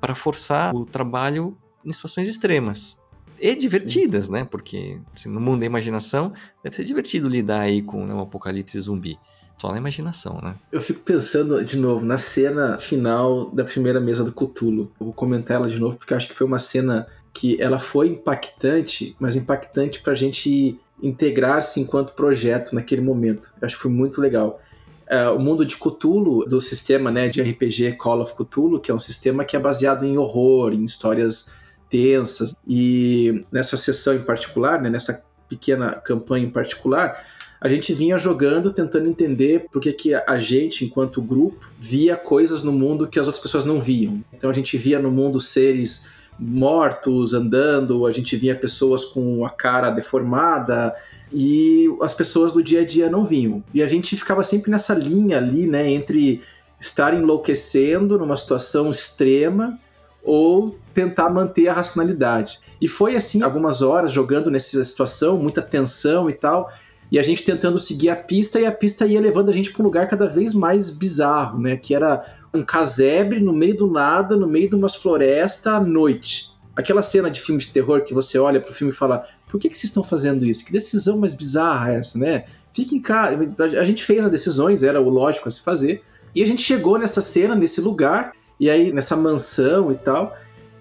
para 0.02 0.16
forçar 0.16 0.74
o 0.74 0.86
trabalho 0.86 1.56
em 1.86 1.92
situações 1.92 2.28
extremas 2.28 3.00
e 3.40 3.56
divertidas, 3.56 4.26
Sim. 4.26 4.34
né? 4.34 4.48
Porque 4.50 5.00
assim, 5.14 5.30
no 5.30 5.40
mundo 5.40 5.60
da 5.60 5.66
imaginação 5.66 6.34
deve 6.64 6.76
ser 6.76 6.84
divertido 6.84 7.28
lidar 7.28 7.62
aí 7.62 7.82
com 7.82 8.06
né, 8.06 8.14
um 8.14 8.22
apocalipse 8.22 8.80
zumbi. 8.80 9.18
Só 9.58 9.72
na 9.72 9.78
imaginação, 9.78 10.40
né? 10.42 10.56
Eu 10.72 10.80
fico 10.80 11.00
pensando 11.00 11.64
de 11.66 11.78
novo 11.78 12.06
na 12.06 12.20
cena 12.20 12.78
final 12.78 13.50
da 13.50 13.64
primeira 13.64 14.00
mesa 14.00 14.24
do 14.24 14.32
Cthulhu. 14.32 14.92
Eu 15.00 15.08
vou 15.08 15.14
comentar 15.14 15.58
ela 15.58 15.68
de 15.68 15.80
novo 15.80 15.98
porque 15.98 16.14
acho 16.14 16.28
que 16.28 16.36
foi 16.36 16.46
uma 16.46 16.60
cena 16.60 17.08
que 17.34 17.60
ela 17.60 17.80
foi 17.80 18.08
impactante, 18.10 19.16
mas 19.20 19.36
impactante 19.36 20.00
pra 20.00 20.14
gente 20.14 20.80
integrar-se 21.02 21.80
enquanto 21.80 22.14
projeto 22.14 22.74
naquele 22.74 23.02
momento. 23.02 23.52
Eu 23.60 23.66
acho 23.66 23.76
que 23.76 23.82
foi 23.82 23.92
muito 23.92 24.22
legal. 24.22 24.62
Uh, 25.10 25.36
o 25.36 25.40
mundo 25.40 25.66
de 25.66 25.76
Cthulhu, 25.76 26.46
do 26.46 26.60
sistema 26.60 27.10
né, 27.10 27.30
de 27.30 27.42
RPG 27.42 27.94
Call 27.94 28.22
of 28.22 28.34
Cthulhu, 28.34 28.80
que 28.80 28.92
é 28.92 28.94
um 28.94 29.00
sistema 29.00 29.46
que 29.46 29.56
é 29.56 29.60
baseado 29.60 30.06
em 30.06 30.18
horror, 30.18 30.74
em 30.74 30.84
histórias 30.84 31.54
tensas. 31.90 32.56
E 32.68 33.46
nessa 33.52 33.78
sessão 33.78 34.16
em 34.16 34.22
particular, 34.22 34.82
né, 34.82 34.90
nessa 34.90 35.26
pequena 35.48 35.94
campanha 35.96 36.46
em 36.46 36.50
particular, 36.50 37.24
a 37.60 37.68
gente 37.68 37.94
vinha 37.94 38.18
jogando, 38.18 38.72
tentando 38.72 39.10
entender 39.10 39.66
por 39.72 39.82
que, 39.82 39.92
que 39.92 40.14
a 40.14 40.38
gente, 40.38 40.86
enquanto 40.86 41.22
grupo, 41.22 41.70
via 41.80 42.16
coisas 42.16 42.64
no 42.64 42.72
mundo 42.72 43.08
que 43.08 43.20
as 43.20 43.26
outras 43.26 43.42
pessoas 43.42 43.66
não 43.66 43.82
viam. 43.82 44.24
Então 44.32 44.50
a 44.50 44.54
gente 44.54 44.78
via 44.78 45.00
no 45.00 45.10
mundo 45.10 45.42
seres 45.42 46.10
mortos 46.40 47.34
andando, 47.34 48.06
a 48.06 48.12
gente 48.12 48.36
via 48.36 48.56
pessoas 48.56 49.04
com 49.04 49.44
a 49.44 49.50
cara 49.50 49.90
deformada 49.90 50.94
e 51.34 51.88
as 52.00 52.14
pessoas 52.14 52.54
do 52.54 52.62
dia 52.62 52.82
a 52.82 52.86
dia 52.86 53.10
não 53.10 53.26
vinham. 53.26 53.64
E 53.74 53.82
a 53.82 53.88
gente 53.88 54.16
ficava 54.16 54.44
sempre 54.44 54.70
nessa 54.70 54.94
linha 54.94 55.38
ali, 55.38 55.66
né, 55.66 55.90
entre 55.90 56.42
estar 56.80 57.12
enlouquecendo 57.14 58.20
numa 58.20 58.36
situação 58.36 58.92
extrema 58.92 59.80
ou 60.24 60.78
tentar 60.94 61.30
manter 61.30 61.68
a 61.68 61.74
racionalidade. 61.74 62.60
E 62.82 62.88
foi 62.88 63.16
assim, 63.16 63.42
algumas 63.42 63.82
horas 63.82 64.12
jogando 64.12 64.52
nessa 64.52 64.84
situação, 64.84 65.38
muita 65.38 65.62
tensão 65.62 66.30
e 66.30 66.34
tal, 66.34 66.70
e 67.12 67.18
a 67.18 67.24
gente 67.24 67.44
tentando 67.44 67.80
seguir 67.80 68.10
a 68.10 68.16
pista 68.16 68.60
e 68.60 68.66
a 68.66 68.72
pista 68.72 69.06
ia 69.06 69.22
levando 69.22 69.50
a 69.50 69.54
gente 69.54 69.72
para 69.72 69.82
um 69.82 69.86
lugar 69.86 70.08
cada 70.10 70.28
vez 70.28 70.54
mais 70.54 70.90
bizarro, 70.90 71.60
né? 71.60 71.78
Que 71.78 71.96
era 71.96 72.26
um 72.54 72.64
casebre 72.64 73.40
no 73.40 73.54
meio 73.54 73.78
do 73.78 73.88
nada, 73.88 74.36
no 74.36 74.48
meio 74.48 74.70
de 74.70 74.76
umas 74.76 74.96
florestas 74.96 75.74
à 75.74 75.80
noite. 75.80 76.52
Aquela 76.76 77.02
cena 77.02 77.30
de 77.32 77.40
filme 77.40 77.62
de 77.62 77.70
terror 77.70 78.02
que 78.02 78.14
você 78.14 78.38
olha 78.38 78.60
pro 78.60 78.74
filme 78.74 78.92
e 78.92 78.96
fala: 78.96 79.26
por 79.50 79.60
que, 79.60 79.70
que 79.70 79.78
vocês 79.78 79.90
estão 79.90 80.04
fazendo 80.04 80.46
isso? 80.46 80.66
Que 80.66 80.72
decisão 80.72 81.18
mais 81.18 81.34
bizarra 81.34 81.94
é 81.94 81.96
essa, 81.96 82.20
né? 82.20 82.46
Fique 82.74 82.96
em 82.96 83.02
casa. 83.02 83.38
A 83.80 83.86
gente 83.86 84.04
fez 84.04 84.24
as 84.24 84.30
decisões, 84.30 84.84
era 84.84 85.02
o 85.02 85.10
lógico 85.10 85.48
a 85.48 85.52
se 85.52 85.62
fazer. 85.62 86.04
E 86.36 86.44
a 86.44 86.46
gente 86.46 86.62
chegou 86.62 87.00
nessa 87.00 87.22
cena, 87.22 87.56
nesse 87.56 87.82
lugar, 87.82 88.34
e 88.60 88.70
aí 88.70 88.92
nessa 88.92 89.16
mansão 89.16 89.92
e 89.92 89.96
tal. 89.96 90.36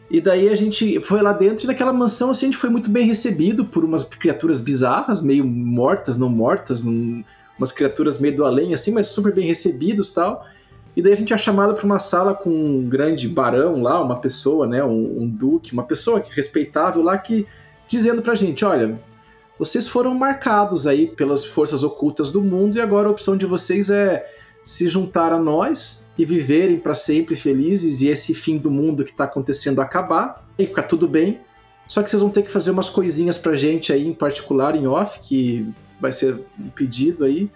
E 0.09 0.21
daí 0.21 0.49
a 0.49 0.55
gente 0.55 1.01
foi 1.01 1.21
lá 1.21 1.33
dentro 1.33 1.65
e 1.65 1.67
naquela 1.67 1.93
mansão 1.93 2.31
assim, 2.31 2.47
a 2.47 2.49
gente 2.51 2.59
foi 2.59 2.71
muito 2.71 2.89
bem 2.89 3.07
recebido 3.07 3.65
por 3.65 3.85
umas 3.85 4.05
criaturas 4.05 4.61
bizarras, 4.61 5.21
meio 5.21 5.45
mortas, 5.45 6.17
não 6.17 6.29
mortas, 6.29 6.85
umas 6.85 7.73
criaturas 7.73 8.21
meio 8.21 8.37
do 8.37 8.45
além 8.45 8.73
assim, 8.73 8.93
mas 8.93 9.09
super 9.09 9.35
bem 9.35 9.47
recebidos 9.47 10.11
tal. 10.11 10.47
E 10.97 11.03
daí 11.03 11.13
a 11.13 11.17
gente 11.17 11.33
é 11.33 11.37
chamado 11.37 11.75
para 11.75 11.85
uma 11.85 11.99
sala 11.99 12.35
com 12.35 12.49
um 12.49 12.89
grande 12.89 13.29
barão 13.29 13.83
lá, 13.83 14.01
uma 14.01 14.19
pessoa, 14.19 14.67
né, 14.67 14.83
um, 14.83 15.23
um 15.23 15.29
duque, 15.29 15.73
uma 15.73 15.85
pessoa 15.85 16.25
respeitável 16.31 17.03
lá 17.03 17.19
que 17.19 17.47
dizendo 17.87 18.23
pra 18.23 18.35
gente, 18.35 18.65
olha, 18.65 18.99
vocês 19.59 19.87
foram 19.87 20.15
marcados 20.15 20.87
aí 20.87 21.07
pelas 21.07 21.45
forças 21.45 21.83
ocultas 21.83 22.31
do 22.31 22.41
mundo 22.41 22.77
e 22.77 22.81
agora 22.81 23.09
a 23.09 23.11
opção 23.11 23.37
de 23.37 23.45
vocês 23.45 23.91
é 23.91 24.27
se 24.67 24.89
juntar 24.89 25.33
a 25.33 25.39
nós 25.39 26.09
e 26.19 26.25
viverem 26.27 26.77
para 26.77 26.93
sempre 26.93 27.37
felizes 27.37 28.03
e 28.03 28.09
esse 28.09 28.35
fim 28.35 28.59
do 28.59 28.69
mundo 28.69 29.05
que 29.05 29.13
está 29.13 29.23
acontecendo 29.23 29.81
acabar 29.81 30.45
e 30.59 30.67
ficar 30.67 30.83
tudo 30.83 31.07
bem. 31.07 31.39
Só 31.87 32.03
que 32.03 32.11
vocês 32.11 32.21
vão 32.21 32.31
ter 32.31 32.43
que 32.43 32.51
fazer 32.51 32.73
umas 32.73 32.89
coisinhas 32.89 33.39
pra 33.39 33.55
gente 33.55 33.93
aí, 33.93 34.05
em 34.05 34.13
particular 34.13 34.75
em 34.75 34.89
off, 34.89 35.21
que 35.21 35.73
vai 36.01 36.11
ser 36.11 36.45
um 36.59 36.69
pedido 36.69 37.25
aí. 37.25 37.49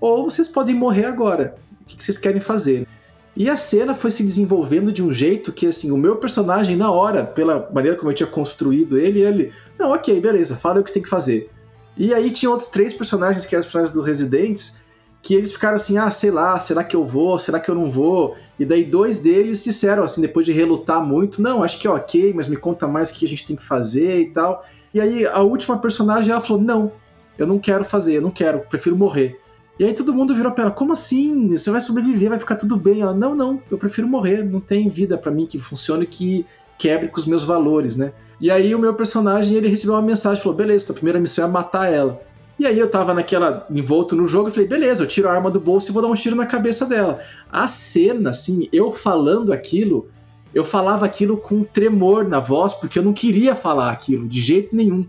Ou 0.00 0.30
vocês 0.30 0.48
podem 0.48 0.74
morrer 0.74 1.04
agora. 1.04 1.56
O 1.82 1.84
que 1.84 2.02
vocês 2.02 2.16
querem 2.16 2.40
fazer? 2.40 2.88
E 3.36 3.50
a 3.50 3.56
cena 3.58 3.94
foi 3.94 4.10
se 4.10 4.22
desenvolvendo 4.22 4.90
de 4.90 5.02
um 5.02 5.12
jeito 5.12 5.52
que, 5.52 5.66
assim, 5.66 5.90
o 5.90 5.96
meu 5.98 6.16
personagem, 6.16 6.74
na 6.74 6.90
hora, 6.90 7.22
pela 7.22 7.70
maneira 7.70 7.98
como 7.98 8.10
eu 8.10 8.14
tinha 8.14 8.26
construído 8.26 8.96
ele, 8.96 9.20
ele, 9.20 9.52
não, 9.78 9.90
ok, 9.90 10.18
beleza, 10.22 10.56
fala 10.56 10.80
o 10.80 10.84
que 10.84 10.90
tem 10.90 11.02
que 11.02 11.08
fazer. 11.08 11.50
E 11.98 12.14
aí 12.14 12.30
tinha 12.30 12.50
outros 12.50 12.70
três 12.70 12.94
personagens, 12.94 13.44
que 13.44 13.54
eram 13.54 13.60
os 13.60 13.66
personagens 13.66 13.94
dos 13.94 14.06
Residentes, 14.06 14.85
que 15.26 15.34
eles 15.34 15.50
ficaram 15.50 15.74
assim, 15.74 15.98
ah, 15.98 16.08
sei 16.08 16.30
lá, 16.30 16.56
será 16.60 16.84
que 16.84 16.94
eu 16.94 17.04
vou, 17.04 17.36
será 17.36 17.58
que 17.58 17.68
eu 17.68 17.74
não 17.74 17.90
vou? 17.90 18.36
E 18.60 18.64
daí 18.64 18.84
dois 18.84 19.18
deles 19.18 19.64
disseram, 19.64 20.04
assim, 20.04 20.20
depois 20.20 20.46
de 20.46 20.52
relutar 20.52 21.04
muito, 21.04 21.42
não, 21.42 21.64
acho 21.64 21.80
que 21.80 21.86
é 21.88 21.90
ok, 21.90 22.32
mas 22.32 22.46
me 22.46 22.56
conta 22.56 22.86
mais 22.86 23.10
o 23.10 23.12
que 23.12 23.24
a 23.24 23.28
gente 23.28 23.44
tem 23.44 23.56
que 23.56 23.64
fazer 23.64 24.20
e 24.20 24.26
tal. 24.26 24.64
E 24.94 25.00
aí 25.00 25.26
a 25.26 25.40
última 25.40 25.78
personagem, 25.78 26.30
ela 26.30 26.40
falou, 26.40 26.62
não, 26.62 26.92
eu 27.36 27.44
não 27.44 27.58
quero 27.58 27.84
fazer, 27.84 28.14
eu 28.14 28.22
não 28.22 28.30
quero, 28.30 28.60
prefiro 28.60 28.96
morrer. 28.96 29.36
E 29.80 29.84
aí 29.84 29.92
todo 29.92 30.14
mundo 30.14 30.32
virou 30.32 30.52
pra 30.52 30.66
ela, 30.66 30.70
como 30.72 30.92
assim? 30.92 31.56
Você 31.56 31.72
vai 31.72 31.80
sobreviver, 31.80 32.28
vai 32.28 32.38
ficar 32.38 32.54
tudo 32.54 32.76
bem. 32.76 33.00
Ela, 33.00 33.12
não, 33.12 33.34
não, 33.34 33.60
eu 33.68 33.76
prefiro 33.76 34.06
morrer, 34.06 34.44
não 34.44 34.60
tem 34.60 34.88
vida 34.88 35.18
para 35.18 35.32
mim 35.32 35.44
que 35.44 35.58
funcione, 35.58 36.06
que 36.06 36.46
quebre 36.78 37.08
com 37.08 37.18
os 37.18 37.26
meus 37.26 37.42
valores, 37.42 37.96
né? 37.96 38.12
E 38.40 38.48
aí 38.48 38.72
o 38.76 38.78
meu 38.78 38.94
personagem, 38.94 39.56
ele 39.56 39.66
recebeu 39.66 39.96
uma 39.96 40.02
mensagem, 40.02 40.40
falou, 40.40 40.56
beleza, 40.56 40.86
tua 40.86 40.94
primeira 40.94 41.18
missão 41.18 41.44
é 41.44 41.48
matar 41.48 41.92
ela. 41.92 42.22
E 42.58 42.66
aí 42.66 42.78
eu 42.78 42.88
tava 42.88 43.12
naquela, 43.12 43.66
envolto 43.70 44.16
no 44.16 44.26
jogo, 44.26 44.48
e 44.48 44.52
falei, 44.52 44.66
beleza, 44.66 45.02
eu 45.02 45.06
tiro 45.06 45.28
a 45.28 45.32
arma 45.32 45.50
do 45.50 45.60
bolso 45.60 45.90
e 45.90 45.92
vou 45.92 46.00
dar 46.00 46.08
um 46.08 46.14
tiro 46.14 46.34
na 46.34 46.46
cabeça 46.46 46.86
dela. 46.86 47.20
A 47.52 47.68
cena, 47.68 48.30
assim, 48.30 48.68
eu 48.72 48.92
falando 48.92 49.52
aquilo, 49.52 50.08
eu 50.54 50.64
falava 50.64 51.04
aquilo 51.04 51.36
com 51.36 51.62
tremor 51.62 52.26
na 52.26 52.40
voz, 52.40 52.72
porque 52.72 52.98
eu 52.98 53.02
não 53.02 53.12
queria 53.12 53.54
falar 53.54 53.90
aquilo, 53.90 54.26
de 54.26 54.40
jeito 54.40 54.74
nenhum. 54.74 55.06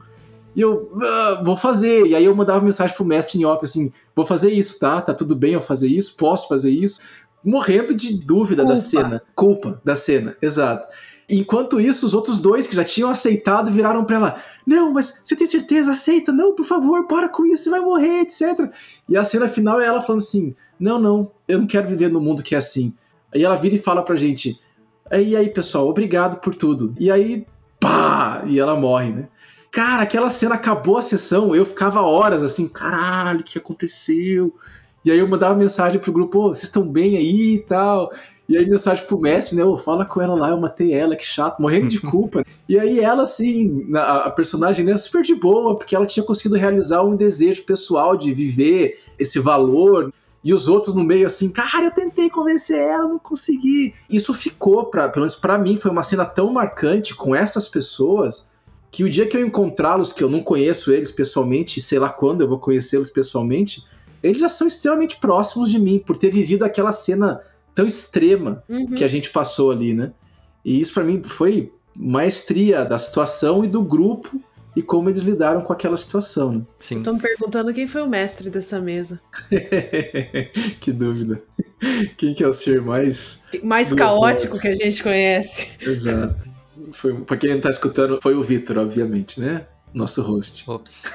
E 0.53 0.59
eu, 0.59 0.91
ah, 1.01 1.41
vou 1.41 1.55
fazer. 1.55 2.05
E 2.07 2.15
aí 2.15 2.25
eu 2.25 2.35
mandava 2.35 2.65
mensagem 2.65 2.95
pro 2.95 3.05
mestre 3.05 3.39
em 3.39 3.45
off, 3.45 3.63
assim, 3.63 3.93
vou 4.15 4.25
fazer 4.25 4.51
isso, 4.51 4.77
tá? 4.79 4.99
Tá 4.99 5.13
tudo 5.13 5.35
bem 5.35 5.53
eu 5.53 5.61
fazer 5.61 5.87
isso? 5.87 6.17
Posso 6.17 6.49
fazer 6.49 6.71
isso? 6.71 6.99
Morrendo 7.43 7.93
de 7.93 8.25
dúvida 8.25 8.63
Culpa. 8.63 8.75
da 8.75 8.81
cena. 8.81 9.23
Culpa 9.33 9.81
da 9.85 9.95
cena, 9.95 10.35
exato. 10.41 10.87
Enquanto 11.30 11.82
isso, 11.82 12.05
os 12.05 12.13
outros 12.13 12.39
dois 12.39 12.65
que 12.65 12.75
já 12.75 12.86
tinham 12.86 13.09
aceitado 13.09 13.69
viraram 13.69 14.05
para 14.05 14.15
ela: 14.15 14.43
Não, 14.65 14.93
mas 14.93 15.21
você 15.25 15.36
tem 15.36 15.45
certeza? 15.45 15.91
Aceita? 15.91 16.32
Não, 16.32 16.55
por 16.55 16.65
favor, 16.65 17.05
para 17.05 17.28
com 17.28 17.45
isso, 17.45 17.65
você 17.65 17.69
vai 17.69 17.82
morrer, 17.82 18.21
etc. 18.21 18.71
E 19.09 19.17
a 19.17 19.23
cena 19.23 19.49
final 19.49 19.82
é 19.82 19.86
ela 19.86 20.01
falando 20.01 20.21
assim: 20.21 20.55
Não, 20.80 20.97
não, 20.97 21.32
eu 21.47 21.59
não 21.59 21.67
quero 21.67 21.88
viver 21.88 22.09
no 22.09 22.21
mundo 22.21 22.41
que 22.41 22.55
é 22.55 22.57
assim. 22.57 22.93
Aí 23.34 23.43
ela 23.43 23.57
vira 23.57 23.75
e 23.75 23.80
fala 23.80 24.01
pra 24.01 24.15
gente: 24.15 24.57
E 25.11 25.36
aí, 25.36 25.49
pessoal, 25.49 25.89
obrigado 25.89 26.39
por 26.39 26.55
tudo. 26.55 26.95
E 26.97 27.11
aí, 27.11 27.45
pá! 27.78 28.43
E 28.45 28.57
ela 28.57 28.80
morre, 28.80 29.09
né? 29.09 29.28
Cara, 29.69 30.03
aquela 30.03 30.30
cena 30.30 30.55
acabou 30.55 30.97
a 30.97 31.01
sessão, 31.01 31.53
eu 31.53 31.65
ficava 31.65 32.01
horas 32.01 32.41
assim, 32.41 32.67
caralho, 32.67 33.41
o 33.41 33.43
que 33.43 33.57
aconteceu? 33.57 34.55
E 35.03 35.11
aí 35.11 35.19
eu 35.19 35.28
mandava 35.28 35.53
mensagem 35.55 35.99
pro 36.01 36.11
grupo, 36.11 36.39
oh, 36.39 36.47
vocês 36.47 36.63
estão 36.63 36.88
bem 36.88 37.15
aí 37.17 37.55
e 37.55 37.59
tal. 37.59 38.11
E 38.47 38.57
aí 38.57 38.69
mensagem 38.69 39.05
pro 39.05 39.19
mestre, 39.19 39.55
né? 39.57 39.63
Oh, 39.63 39.77
fala 39.77 40.05
com 40.05 40.21
ela 40.21 40.33
lá, 40.33 40.49
eu 40.49 40.59
matei 40.59 40.93
ela, 40.93 41.15
que 41.15 41.25
chato, 41.25 41.61
morrendo 41.61 41.89
de 41.89 41.99
culpa. 42.01 42.45
e 42.67 42.79
aí 42.79 42.99
ela, 42.99 43.23
assim, 43.23 43.89
a, 43.93 44.29
personagem, 44.29 44.85
né, 44.85 44.95
super 44.95 45.21
de 45.21 45.35
boa, 45.35 45.75
porque 45.75 45.95
ela 45.95 46.05
tinha 46.05 46.25
conseguido 46.25 46.55
realizar 46.55 47.03
um 47.03 47.15
desejo 47.15 47.63
pessoal 47.63 48.15
de 48.15 48.33
viver 48.33 48.99
esse 49.19 49.39
valor. 49.39 50.13
E 50.43 50.53
os 50.53 50.69
outros 50.69 50.95
no 50.95 51.03
meio 51.03 51.27
assim, 51.27 51.51
cara, 51.51 51.85
eu 51.85 51.91
tentei 51.91 52.29
convencer 52.29 52.79
ela, 52.79 53.05
não 53.05 53.19
consegui. 53.19 53.93
Isso 54.09 54.33
ficou, 54.33 54.85
pra, 54.85 55.09
pelo 55.09 55.23
menos 55.23 55.35
pra 55.35 55.57
mim, 55.57 55.75
foi 55.75 55.91
uma 55.91 56.03
cena 56.03 56.25
tão 56.25 56.53
marcante 56.53 57.13
com 57.13 57.35
essas 57.35 57.67
pessoas 57.67 58.51
que 58.89 59.03
o 59.03 59.09
dia 59.09 59.27
que 59.27 59.35
eu 59.35 59.45
encontrá-los, 59.45 60.13
que 60.13 60.23
eu 60.23 60.29
não 60.29 60.41
conheço 60.41 60.93
eles 60.93 61.11
pessoalmente, 61.11 61.81
sei 61.81 61.99
lá 61.99 62.07
quando 62.07 62.41
eu 62.41 62.47
vou 62.47 62.59
conhecê-los 62.59 63.09
pessoalmente, 63.09 63.83
eles 64.23 64.39
já 64.39 64.47
são 64.47 64.67
extremamente 64.67 65.17
próximos 65.17 65.69
de 65.69 65.79
mim, 65.79 65.99
por 65.99 66.15
ter 66.15 66.29
vivido 66.29 66.63
aquela 66.63 66.93
cena 66.93 67.41
tão 67.78 67.86
extrema 67.86 68.63
Uhum. 68.67 68.88
que 68.88 69.03
a 69.03 69.07
gente 69.07 69.30
passou 69.30 69.69
ali, 69.71 69.93
né? 69.93 70.11
E 70.65 70.80
isso 70.80 70.93
para 70.95 71.03
mim 71.03 71.21
foi 71.23 71.71
maestria 71.95 72.84
da 72.84 72.97
situação 72.97 73.63
e 73.63 73.67
do 73.67 73.84
grupo 73.84 74.41
e 74.75 74.82
como 74.82 75.09
eles 75.09 75.21
lidaram 75.21 75.61
com 75.61 75.71
aquela 75.71 75.95
situação. 75.95 76.53
Né? 76.53 76.61
Sim. 76.80 77.03
Me 77.05 77.19
perguntando 77.19 77.71
quem 77.73 77.86
foi 77.86 78.01
o 78.01 78.07
mestre 78.09 78.49
dessa 78.49 78.80
mesa. 78.82 79.19
que 80.82 80.91
dúvida. 80.91 81.41
Quem 82.17 82.34
que 82.34 82.43
é 82.43 82.47
o 82.47 82.53
ser 82.53 82.82
mais 82.82 83.43
Mais 83.63 83.93
caótico 83.93 84.59
que 84.59 84.67
a 84.67 84.73
gente 84.73 85.01
conhece. 85.03 85.69
exato? 85.80 86.36
Foi, 86.93 87.13
pra 87.13 87.38
quem 87.38 87.53
não 87.53 87.61
tá 87.61 87.69
escutando, 87.69 88.19
foi 88.21 88.34
o 88.34 88.41
Vitor, 88.43 88.78
obviamente, 88.80 89.39
né? 89.39 89.65
Nosso 89.93 90.21
host. 90.21 90.63
Ops. 90.69 91.05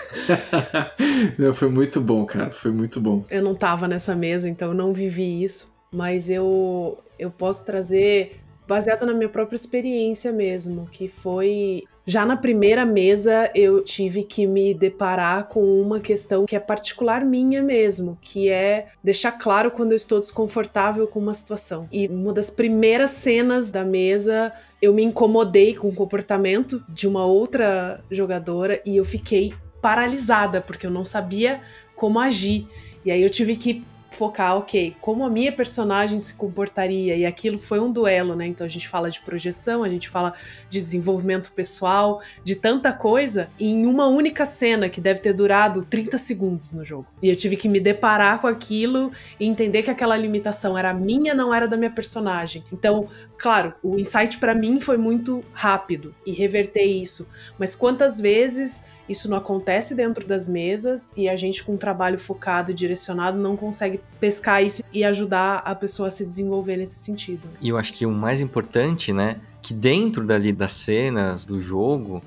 Não, 1.39 1.53
foi 1.55 1.69
muito 1.69 2.01
bom, 2.01 2.25
cara. 2.25 2.51
Foi 2.51 2.71
muito 2.73 3.01
bom. 3.01 3.25
Eu 3.31 3.43
não 3.43 3.55
tava 3.55 3.87
nessa 3.87 4.15
mesa, 4.17 4.49
então 4.49 4.69
eu 4.69 4.75
não 4.75 4.93
vivi 4.93 5.43
isso. 5.43 5.71
Mas 5.93 6.31
eu, 6.31 6.99
eu 7.19 7.31
posso 7.31 7.65
trazer 7.65 8.41
baseado 8.67 9.05
na 9.05 9.13
minha 9.13 9.29
própria 9.29 9.57
experiência 9.57 10.33
mesmo, 10.33 10.89
que 10.91 11.07
foi 11.09 11.85
já 12.05 12.27
na 12.27 12.37
primeira 12.37 12.85
mesa 12.85 13.49
eu 13.55 13.83
tive 13.83 14.25
que 14.25 14.45
me 14.45 14.75
deparar 14.75 15.45
com 15.45 15.63
uma 15.81 16.01
questão 16.01 16.45
que 16.47 16.57
é 16.57 16.61
particular 16.61 17.25
minha 17.25 17.63
mesmo, 17.63 18.19
que 18.21 18.49
é 18.49 18.89
deixar 19.05 19.33
claro 19.33 19.71
quando 19.71 19.93
eu 19.93 19.97
estou 19.97 20.19
desconfortável 20.19 21.07
com 21.07 21.21
uma 21.21 21.35
situação. 21.35 21.89
E 21.93 22.09
uma 22.09 22.33
das 22.33 22.51
primeiras 22.51 23.11
cenas 23.11 23.71
da 23.71 23.85
mesa 23.85 24.53
eu 24.81 24.93
me 24.93 25.05
incomodei 25.05 25.77
com 25.77 25.89
o 25.89 25.95
comportamento 25.95 26.83
de 26.89 27.07
uma 27.07 27.25
outra 27.25 28.03
jogadora 28.11 28.83
e 28.85 28.97
eu 28.97 29.05
fiquei 29.05 29.55
paralisada 29.81 30.61
porque 30.61 30.87
eu 30.87 30.91
não 30.91 31.05
sabia 31.05 31.61
como 31.95 32.19
agir. 32.19 32.67
E 33.05 33.13
aí 33.13 33.23
eu 33.23 33.31
tive 33.31 33.55
que 33.55 33.85
focar, 34.13 34.57
ok, 34.57 34.97
como 35.01 35.25
a 35.25 35.31
minha 35.31 35.53
personagem 35.53 36.19
se 36.19 36.35
comportaria, 36.35 37.17
e 37.17 37.25
aquilo 37.25 37.59
foi 37.59 37.81
um 37.81 37.91
duelo, 37.91 38.37
né? 38.37 38.47
Então 38.47 38.65
a 38.65 38.69
gente 38.69 38.89
fala 38.89 39.11
de 39.11 39.21
projeção, 39.21 39.83
a 39.83 39.89
gente 39.89 40.09
fala 40.09 40.33
de 40.69 40.81
desenvolvimento 40.81 41.53
pessoal, 41.53 42.21
de 42.45 42.57
tanta 42.57 42.93
coisa, 42.93 43.51
em 43.59 43.87
uma 43.87 44.07
única 44.07 44.45
cena 44.45 44.89
que 44.89 45.01
deve 45.01 45.21
ter 45.21 45.33
durado 45.33 45.85
30 45.85 46.19
segundos 46.19 46.73
no 46.73 46.85
jogo. 46.85 47.07
E 47.23 47.29
eu 47.29 47.37
tive 47.37 47.57
que 47.57 47.69
me 47.69 47.81
deparar 47.81 48.41
com 48.41 48.47
aquilo 48.47 49.11
e 49.39 49.47
entender 49.47 49.83
que 49.83 49.91
aquela 49.91 50.17
limitação 50.17 50.77
era 50.77 50.93
minha, 50.93 51.35
não 51.35 51.53
era 51.53 51.67
da 51.67 51.77
minha 51.77 51.91
personagem. 51.91 52.65
Então, 52.73 53.09
claro, 53.39 53.75
o 53.83 53.99
insight 53.99 54.39
para 54.39 54.55
mim 54.55 54.81
foi 54.81 54.97
muito 54.97 55.45
rápido 55.53 56.15
e 56.27 56.33
reverter 56.33 56.85
isso, 56.85 57.29
mas 57.59 57.75
quantas 57.75 58.21
vezes 58.21 58.85
isso 59.09 59.29
não 59.29 59.37
acontece 59.37 59.95
dentro 59.95 60.27
das 60.27 60.49
mesas 60.49 61.13
e 61.17 61.29
a 61.29 61.37
gente, 61.37 61.63
com 61.65 61.75
um 61.75 61.77
trabalho 61.77 62.19
focado 62.19 62.71
e 62.71 62.75
direcionado, 62.75 63.39
não 63.39 63.57
consegue 63.57 64.01
pescar 64.21 64.63
isso 64.63 64.83
e 64.93 65.05
ajudar 65.05 65.59
a 65.59 65.75
pessoa 65.75 66.09
a 66.09 66.11
se 66.11 66.25
desenvolver 66.25 66.77
nesse 66.77 67.01
sentido. 67.01 67.49
E 67.61 67.69
eu 67.69 67.77
acho 67.77 67.93
que 67.93 68.07
o 68.07 68.11
mais 68.11 68.41
importante, 68.41 69.13
né, 69.13 69.41
que 69.61 69.75
dentro 69.75 70.25
dali 70.25 70.53
das 70.53 70.73
cenas 70.73 71.45
do 71.45 71.61
jogo, 71.61 72.23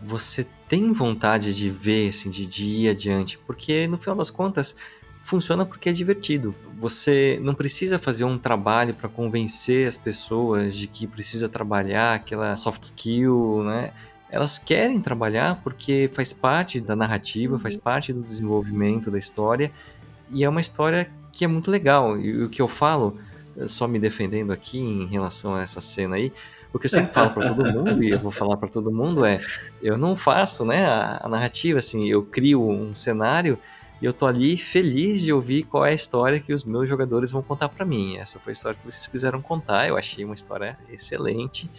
você 0.00 0.46
tem 0.68 0.92
vontade 0.92 1.54
de 1.54 1.70
ver, 1.70 2.08
assim, 2.08 2.30
de, 2.30 2.46
de 2.46 2.64
ir 2.64 2.88
adiante, 2.88 3.38
porque 3.38 3.86
no 3.86 3.98
final 3.98 4.16
das 4.16 4.30
contas 4.30 4.74
funciona 5.22 5.64
porque 5.64 5.88
é 5.88 5.92
divertido. 5.92 6.54
Você 6.78 7.38
não 7.42 7.54
precisa 7.54 7.98
fazer 7.98 8.24
um 8.24 8.38
trabalho 8.38 8.94
para 8.94 9.08
convencer 9.08 9.86
as 9.86 9.96
pessoas 9.96 10.76
de 10.76 10.86
que 10.86 11.06
precisa 11.06 11.48
trabalhar 11.48 12.14
aquela 12.14 12.56
soft 12.56 12.82
skill, 12.84 13.62
né? 13.64 13.92
Elas 14.32 14.56
querem 14.56 14.98
trabalhar 14.98 15.60
porque 15.62 16.08
faz 16.14 16.32
parte 16.32 16.80
da 16.80 16.96
narrativa, 16.96 17.58
faz 17.58 17.76
parte 17.76 18.14
do 18.14 18.22
desenvolvimento 18.22 19.10
da 19.10 19.18
história 19.18 19.70
e 20.30 20.42
é 20.42 20.48
uma 20.48 20.62
história 20.62 21.10
que 21.30 21.44
é 21.44 21.48
muito 21.48 21.70
legal. 21.70 22.18
E 22.18 22.44
o 22.44 22.48
que 22.48 22.62
eu 22.62 22.66
falo, 22.66 23.18
só 23.66 23.86
me 23.86 23.98
defendendo 23.98 24.50
aqui 24.50 24.78
em 24.78 25.04
relação 25.04 25.54
a 25.54 25.60
essa 25.60 25.82
cena 25.82 26.16
aí, 26.16 26.32
o 26.72 26.78
que 26.78 26.86
eu 26.86 26.90
sempre 26.90 27.12
falo 27.12 27.28
para 27.28 27.52
todo 27.52 27.70
mundo 27.70 28.02
e 28.02 28.08
eu 28.08 28.18
vou 28.18 28.30
falar 28.30 28.56
para 28.56 28.70
todo 28.70 28.90
mundo 28.90 29.22
é, 29.26 29.38
eu 29.82 29.98
não 29.98 30.16
faço, 30.16 30.64
né, 30.64 30.86
a, 30.86 31.20
a 31.26 31.28
narrativa 31.28 31.78
assim, 31.78 32.08
eu 32.08 32.22
crio 32.22 32.66
um 32.66 32.94
cenário 32.94 33.58
e 34.00 34.06
eu 34.06 34.14
tô 34.14 34.26
ali 34.26 34.56
feliz 34.56 35.20
de 35.20 35.30
ouvir 35.30 35.64
qual 35.64 35.84
é 35.84 35.90
a 35.90 35.94
história 35.94 36.40
que 36.40 36.54
os 36.54 36.64
meus 36.64 36.88
jogadores 36.88 37.30
vão 37.30 37.42
contar 37.42 37.68
para 37.68 37.84
mim. 37.84 38.16
Essa 38.16 38.40
foi 38.40 38.52
a 38.52 38.54
história 38.54 38.78
que 38.78 38.90
vocês 38.90 39.06
quiseram 39.06 39.42
contar, 39.42 39.86
eu 39.86 39.96
achei 39.98 40.24
uma 40.24 40.34
história 40.34 40.78
excelente. 40.90 41.70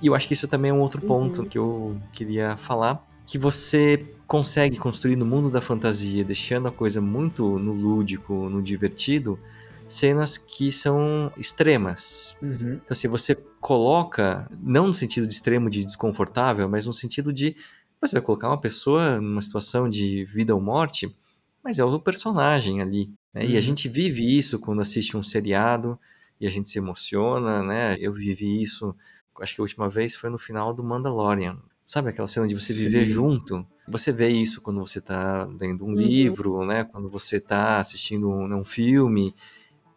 E 0.00 0.06
eu 0.06 0.14
acho 0.14 0.26
que 0.26 0.34
isso 0.34 0.48
também 0.48 0.70
é 0.70 0.74
um 0.74 0.80
outro 0.80 1.00
ponto 1.02 1.42
Uhum. 1.42 1.48
que 1.48 1.58
eu 1.58 2.00
queria 2.12 2.56
falar, 2.56 3.04
que 3.26 3.38
você 3.38 4.06
consegue 4.26 4.76
construir 4.78 5.16
no 5.16 5.26
mundo 5.26 5.50
da 5.50 5.60
fantasia, 5.60 6.24
deixando 6.24 6.68
a 6.68 6.72
coisa 6.72 7.00
muito 7.00 7.58
no 7.58 7.72
lúdico, 7.72 8.48
no 8.48 8.62
divertido, 8.62 9.38
cenas 9.86 10.38
que 10.38 10.70
são 10.70 11.32
extremas. 11.36 12.36
Uhum. 12.40 12.80
Então, 12.84 12.94
se 12.94 13.08
você 13.08 13.34
coloca, 13.60 14.48
não 14.62 14.86
no 14.88 14.94
sentido 14.94 15.26
de 15.26 15.34
extremo 15.34 15.68
de 15.68 15.84
desconfortável, 15.84 16.68
mas 16.68 16.86
no 16.86 16.92
sentido 16.92 17.32
de 17.32 17.56
você 18.00 18.12
vai 18.14 18.22
colocar 18.22 18.48
uma 18.48 18.60
pessoa 18.60 19.20
numa 19.20 19.42
situação 19.42 19.88
de 19.88 20.24
vida 20.24 20.54
ou 20.54 20.60
morte, 20.60 21.14
mas 21.62 21.78
é 21.78 21.84
o 21.84 21.98
personagem 22.00 22.80
ali. 22.80 23.10
né? 23.34 23.44
E 23.46 23.52
a 23.52 23.56
Uhum. 23.56 23.62
gente 23.62 23.88
vive 23.88 24.36
isso 24.38 24.58
quando 24.58 24.80
assiste 24.80 25.16
um 25.16 25.22
seriado 25.22 25.98
e 26.40 26.46
a 26.46 26.50
gente 26.50 26.68
se 26.68 26.78
emociona, 26.78 27.62
né? 27.62 27.96
Eu 28.00 28.12
vivi 28.12 28.62
isso, 28.62 28.94
acho 29.40 29.54
que 29.54 29.60
a 29.60 29.64
última 29.64 29.88
vez 29.88 30.14
foi 30.14 30.30
no 30.30 30.38
final 30.38 30.72
do 30.72 30.84
Mandalorian. 30.84 31.58
Sabe 31.84 32.10
aquela 32.10 32.28
cena 32.28 32.46
de 32.46 32.54
você 32.54 32.72
viver 32.72 33.04
Sim. 33.04 33.12
junto? 33.12 33.66
Você 33.88 34.12
vê 34.12 34.28
isso 34.28 34.60
quando 34.60 34.78
você 34.78 35.00
tá 35.00 35.48
lendo 35.60 35.84
um 35.84 35.88
Uhum. 35.88 35.94
livro, 35.94 36.64
né? 36.64 36.84
Quando 36.84 37.08
você 37.08 37.40
tá 37.40 37.78
assistindo 37.78 38.28
um, 38.28 38.54
um 38.54 38.64
filme. 38.64 39.34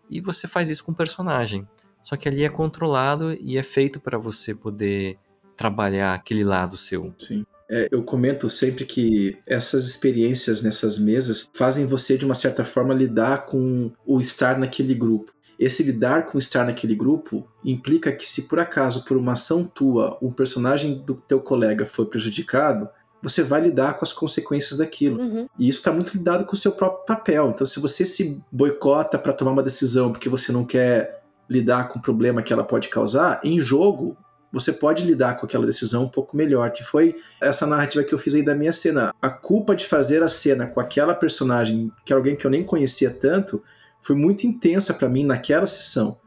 E 0.09 0.19
você 0.19 0.47
faz 0.47 0.69
isso 0.69 0.83
com 0.83 0.91
o 0.91 0.95
personagem. 0.95 1.67
Só 2.01 2.17
que 2.17 2.27
ali 2.27 2.43
é 2.43 2.49
controlado 2.49 3.37
e 3.39 3.57
é 3.57 3.63
feito 3.63 3.99
para 3.99 4.17
você 4.17 4.55
poder 4.55 5.17
trabalhar 5.55 6.13
aquele 6.13 6.43
lado 6.43 6.75
seu. 6.75 7.13
Sim. 7.17 7.45
É, 7.69 7.87
eu 7.91 8.03
comento 8.03 8.49
sempre 8.49 8.85
que 8.85 9.37
essas 9.47 9.87
experiências 9.87 10.61
nessas 10.61 10.99
mesas 10.99 11.49
fazem 11.53 11.85
você, 11.85 12.17
de 12.17 12.25
uma 12.25 12.35
certa 12.35 12.65
forma, 12.65 12.93
lidar 12.93 13.45
com 13.45 13.91
o 14.05 14.19
estar 14.19 14.59
naquele 14.59 14.93
grupo. 14.93 15.31
Esse 15.59 15.83
lidar 15.83 16.25
com 16.25 16.37
estar 16.37 16.65
naquele 16.65 16.95
grupo 16.95 17.47
implica 17.63 18.11
que 18.11 18.27
se 18.27 18.43
por 18.43 18.59
acaso, 18.59 19.05
por 19.05 19.17
uma 19.17 19.33
ação 19.33 19.63
tua, 19.63 20.17
um 20.21 20.31
personagem 20.31 20.95
do 20.95 21.15
teu 21.15 21.39
colega 21.39 21.85
foi 21.85 22.05
prejudicado, 22.05 22.89
você 23.21 23.41
vai 23.41 23.61
lidar 23.61 23.93
com 23.93 24.03
as 24.03 24.11
consequências 24.11 24.77
daquilo. 24.77 25.19
Uhum. 25.19 25.47
E 25.57 25.69
isso 25.69 25.79
está 25.79 25.91
muito 25.91 26.13
lidado 26.13 26.45
com 26.45 26.53
o 26.53 26.57
seu 26.57 26.73
próprio 26.73 27.05
papel. 27.05 27.51
Então, 27.51 27.65
se 27.65 27.79
você 27.79 28.05
se 28.05 28.43
boicota 28.51 29.17
para 29.17 29.31
tomar 29.31 29.51
uma 29.51 29.63
decisão 29.63 30.11
porque 30.11 30.27
você 30.27 30.51
não 30.51 30.65
quer 30.65 31.23
lidar 31.49 31.87
com 31.87 31.99
o 31.99 32.01
problema 32.01 32.41
que 32.41 32.51
ela 32.51 32.63
pode 32.63 32.89
causar, 32.89 33.39
em 33.43 33.59
jogo 33.59 34.17
você 34.53 34.71
pode 34.71 35.03
lidar 35.03 35.35
com 35.37 35.47
aquela 35.47 35.65
decisão 35.65 36.03
um 36.03 36.07
pouco 36.07 36.37
melhor, 36.37 36.69
que 36.71 36.83
foi 36.83 37.15
essa 37.41 37.65
narrativa 37.65 38.03
que 38.03 38.13
eu 38.13 38.19
fiz 38.19 38.35
aí 38.35 38.45
da 38.45 38.53
minha 38.53 38.71
cena. 38.71 39.11
A 39.19 39.27
culpa 39.27 39.75
de 39.75 39.87
fazer 39.87 40.21
a 40.21 40.27
cena 40.27 40.67
com 40.67 40.79
aquela 40.79 41.15
personagem, 41.15 41.91
que 42.05 42.13
era 42.13 42.19
alguém 42.19 42.35
que 42.35 42.45
eu 42.45 42.51
nem 42.51 42.63
conhecia 42.63 43.09
tanto, 43.09 43.63
foi 44.03 44.15
muito 44.15 44.45
intensa 44.45 44.93
para 44.93 45.09
mim 45.09 45.23
naquela 45.23 45.65
sessão. 45.65 46.19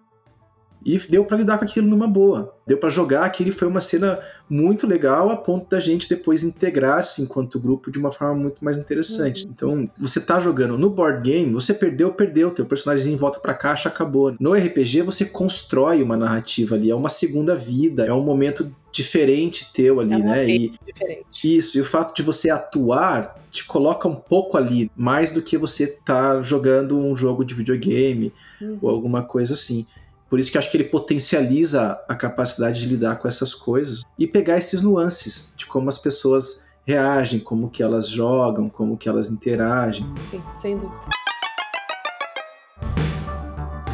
E 0.87 0.97
deu 1.11 1.25
para 1.25 1.37
lidar 1.39 1.59
com 1.59 1.65
aquilo 1.65 1.89
numa 1.89 2.07
boa. 2.07 2.55
Deu 2.65 2.79
para 2.79 2.91
jogar 2.91 3.25
aquilo 3.25 3.49
e 3.49 3.53
foi 3.53 3.67
uma 3.67 3.81
cena 3.81 4.21
muito 4.49 4.87
legal 4.87 5.31
a 5.31 5.37
ponto 5.37 5.69
da 5.69 5.81
gente 5.81 6.09
depois 6.09 6.45
integrar-se 6.45 7.21
enquanto 7.21 7.59
grupo 7.59 7.91
de 7.91 7.99
uma 7.99 8.13
forma 8.13 8.37
muito 8.37 8.65
mais 8.65 8.77
interessante. 8.77 9.45
Uhum. 9.45 9.51
Então, 9.53 9.91
você 9.99 10.21
tá 10.21 10.39
jogando 10.39 10.79
no 10.79 10.89
board 10.89 11.29
game, 11.29 11.53
você 11.53 11.75
perdeu, 11.75 12.13
perdeu, 12.13 12.53
teu 12.53 12.65
personagem 12.65 13.17
volta 13.17 13.41
pra 13.41 13.53
caixa, 13.53 13.89
acabou. 13.89 14.37
No 14.39 14.55
RPG 14.55 15.03
você 15.03 15.25
constrói 15.25 16.05
uma 16.05 16.17
narrativa 16.17 16.77
ali, 16.77 16.89
é 16.89 16.95
uma 16.95 17.09
segunda 17.09 17.57
vida, 17.57 18.07
é 18.07 18.13
um 18.13 18.23
momento 18.23 18.73
diferente 18.93 19.73
teu 19.75 19.99
ali, 19.99 20.15
É 20.15 20.19
né? 20.19 20.49
E 20.49 20.73
Diferente. 20.87 21.57
isso, 21.57 21.77
e 21.77 21.81
o 21.81 21.85
fato 21.85 22.15
de 22.15 22.23
você 22.23 22.49
atuar 22.49 23.37
te 23.51 23.65
coloca 23.65 24.07
um 24.07 24.15
pouco 24.15 24.57
ali, 24.57 24.91
mais 24.97 25.33
do 25.33 25.43
que 25.43 25.59
você 25.59 25.87
tá 26.05 26.41
jogando 26.43 26.97
um 26.99 27.17
jogo 27.17 27.45
de 27.45 27.55
videogame 27.55 28.33
Uhum. 28.61 28.79
ou 28.81 28.91
alguma 28.91 29.23
coisa 29.23 29.53
assim. 29.55 29.87
Por 30.29 30.41
isso 30.41 30.51
que 30.51 30.57
eu 30.57 30.59
acho 30.59 30.71
que 30.71 30.77
ele 30.77 30.85
potencializa 30.85 32.03
a 32.09 32.15
capacidade 32.15 32.81
de 32.81 32.89
lidar 32.89 33.17
com 33.17 33.29
essas 33.29 33.55
coisas 33.55 34.03
e 34.19 34.27
pegar 34.27 34.59
esses 34.59 34.83
nuances 34.83 35.55
de 35.57 35.67
como 35.67 35.89
as 35.89 35.99
pessoas 35.99 36.67
reagem, 36.85 37.39
como 37.39 37.71
que 37.71 37.83
elas 37.83 38.09
jogam, 38.09 38.69
como 38.69 38.97
que 38.97 39.09
elas 39.09 39.31
interagem. 39.31 40.05
Sim, 40.25 40.43
sem 40.55 40.77
dúvida. 40.77 41.07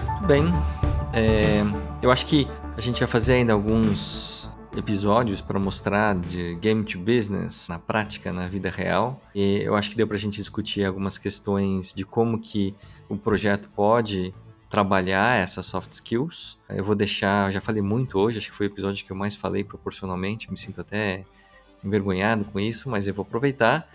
Muito 0.08 0.26
bem. 0.26 0.44
É, 1.12 1.60
eu 2.00 2.10
acho 2.10 2.24
que 2.24 2.48
a 2.76 2.80
gente 2.80 3.00
vai 3.00 3.08
fazer 3.08 3.34
ainda 3.34 3.52
alguns 3.52 4.50
episódios 4.74 5.42
para 5.42 5.58
mostrar 5.58 6.14
de 6.16 6.54
game 6.54 6.82
to 6.82 6.98
business 6.98 7.68
na 7.68 7.78
prática, 7.78 8.32
na 8.32 8.48
vida 8.48 8.70
real. 8.70 9.20
E 9.34 9.62
eu 9.62 9.74
acho 9.74 9.90
que 9.90 9.96
deu 9.96 10.06
para 10.06 10.16
a 10.16 10.20
gente 10.20 10.36
discutir 10.36 10.84
algumas 10.84 11.18
questões 11.18 11.92
de 11.92 12.04
como 12.04 12.38
que 12.38 12.74
o 13.06 13.18
projeto 13.18 13.68
pode 13.74 14.32
trabalhar 14.72 15.38
essas 15.38 15.66
soft 15.66 15.92
skills. 15.92 16.58
Eu 16.66 16.82
vou 16.82 16.94
deixar, 16.94 17.48
eu 17.48 17.52
já 17.52 17.60
falei 17.60 17.82
muito 17.82 18.18
hoje, 18.18 18.38
acho 18.38 18.50
que 18.50 18.56
foi 18.56 18.66
o 18.66 18.70
episódio 18.70 19.04
que 19.04 19.12
eu 19.12 19.16
mais 19.16 19.36
falei 19.36 19.62
proporcionalmente, 19.62 20.50
me 20.50 20.56
sinto 20.56 20.80
até 20.80 21.26
envergonhado 21.84 22.46
com 22.46 22.58
isso, 22.58 22.88
mas 22.88 23.06
eu 23.06 23.12
vou 23.12 23.22
aproveitar 23.22 23.86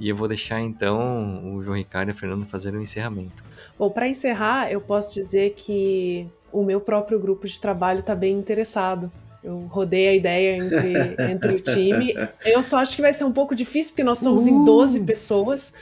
E 0.00 0.08
eu 0.08 0.16
vou 0.16 0.26
deixar 0.26 0.60
então 0.60 1.54
o 1.54 1.62
João 1.62 1.76
Ricardo 1.76 2.08
e 2.08 2.10
a 2.10 2.14
Fernanda 2.14 2.46
fazerem 2.46 2.78
o 2.78 2.80
um 2.80 2.82
encerramento. 2.82 3.44
Bom, 3.78 3.88
para 3.90 4.08
encerrar, 4.08 4.72
eu 4.72 4.80
posso 4.80 5.14
dizer 5.14 5.54
que 5.56 6.26
o 6.52 6.64
meu 6.64 6.80
próprio 6.80 7.20
grupo 7.20 7.46
de 7.46 7.60
trabalho 7.60 8.00
está 8.00 8.12
bem 8.12 8.36
interessado. 8.36 9.12
Eu 9.40 9.68
rodei 9.70 10.08
a 10.08 10.14
ideia 10.14 10.56
entre, 10.56 11.14
entre 11.30 11.54
o 11.54 11.60
time. 11.60 12.12
Eu 12.44 12.60
só 12.60 12.78
acho 12.78 12.96
que 12.96 13.02
vai 13.02 13.12
ser 13.12 13.22
um 13.22 13.32
pouco 13.32 13.54
difícil, 13.54 13.92
porque 13.92 14.02
nós 14.02 14.18
somos 14.18 14.48
em 14.48 14.64
12 14.64 15.04
pessoas. 15.04 15.72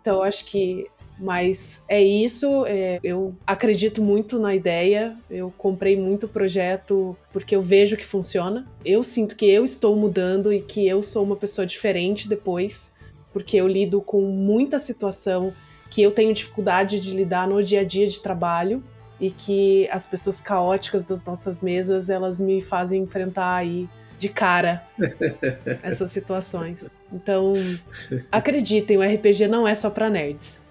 Então, 0.00 0.20
acho 0.20 0.46
que 0.46 0.90
mas 1.20 1.84
é 1.86 2.02
isso, 2.02 2.64
é, 2.66 2.98
eu 3.04 3.34
acredito 3.46 4.02
muito 4.02 4.38
na 4.38 4.54
ideia, 4.54 5.14
eu 5.30 5.52
comprei 5.56 5.96
muito 5.96 6.26
projeto 6.26 7.16
porque 7.32 7.54
eu 7.54 7.60
vejo 7.60 7.96
que 7.96 8.04
funciona. 8.04 8.66
Eu 8.84 9.02
sinto 9.02 9.36
que 9.36 9.46
eu 9.46 9.64
estou 9.64 9.94
mudando 9.94 10.52
e 10.52 10.60
que 10.60 10.88
eu 10.88 11.02
sou 11.02 11.22
uma 11.22 11.36
pessoa 11.36 11.66
diferente 11.66 12.28
depois, 12.28 12.94
porque 13.32 13.56
eu 13.58 13.68
lido 13.68 14.00
com 14.00 14.22
muita 14.22 14.78
situação 14.78 15.52
que 15.90 16.00
eu 16.00 16.10
tenho 16.10 16.32
dificuldade 16.32 17.00
de 17.00 17.14
lidar 17.14 17.46
no 17.46 17.62
dia 17.62 17.80
a 17.80 17.84
dia 17.84 18.06
de 18.06 18.20
trabalho 18.20 18.82
e 19.20 19.30
que 19.30 19.86
as 19.90 20.06
pessoas 20.06 20.40
caóticas 20.40 21.04
das 21.04 21.22
nossas 21.24 21.60
mesas, 21.60 22.08
elas 22.08 22.40
me 22.40 22.62
fazem 22.62 23.02
enfrentar 23.02 23.56
aí 23.56 23.88
de 24.16 24.28
cara 24.28 24.86
essas 25.82 26.10
situações. 26.10 26.90
Então, 27.12 27.54
acreditem, 28.30 28.96
o 28.96 29.02
RPG 29.02 29.48
não 29.48 29.66
é 29.66 29.74
só 29.74 29.90
para 29.90 30.10
nerds. 30.10 30.62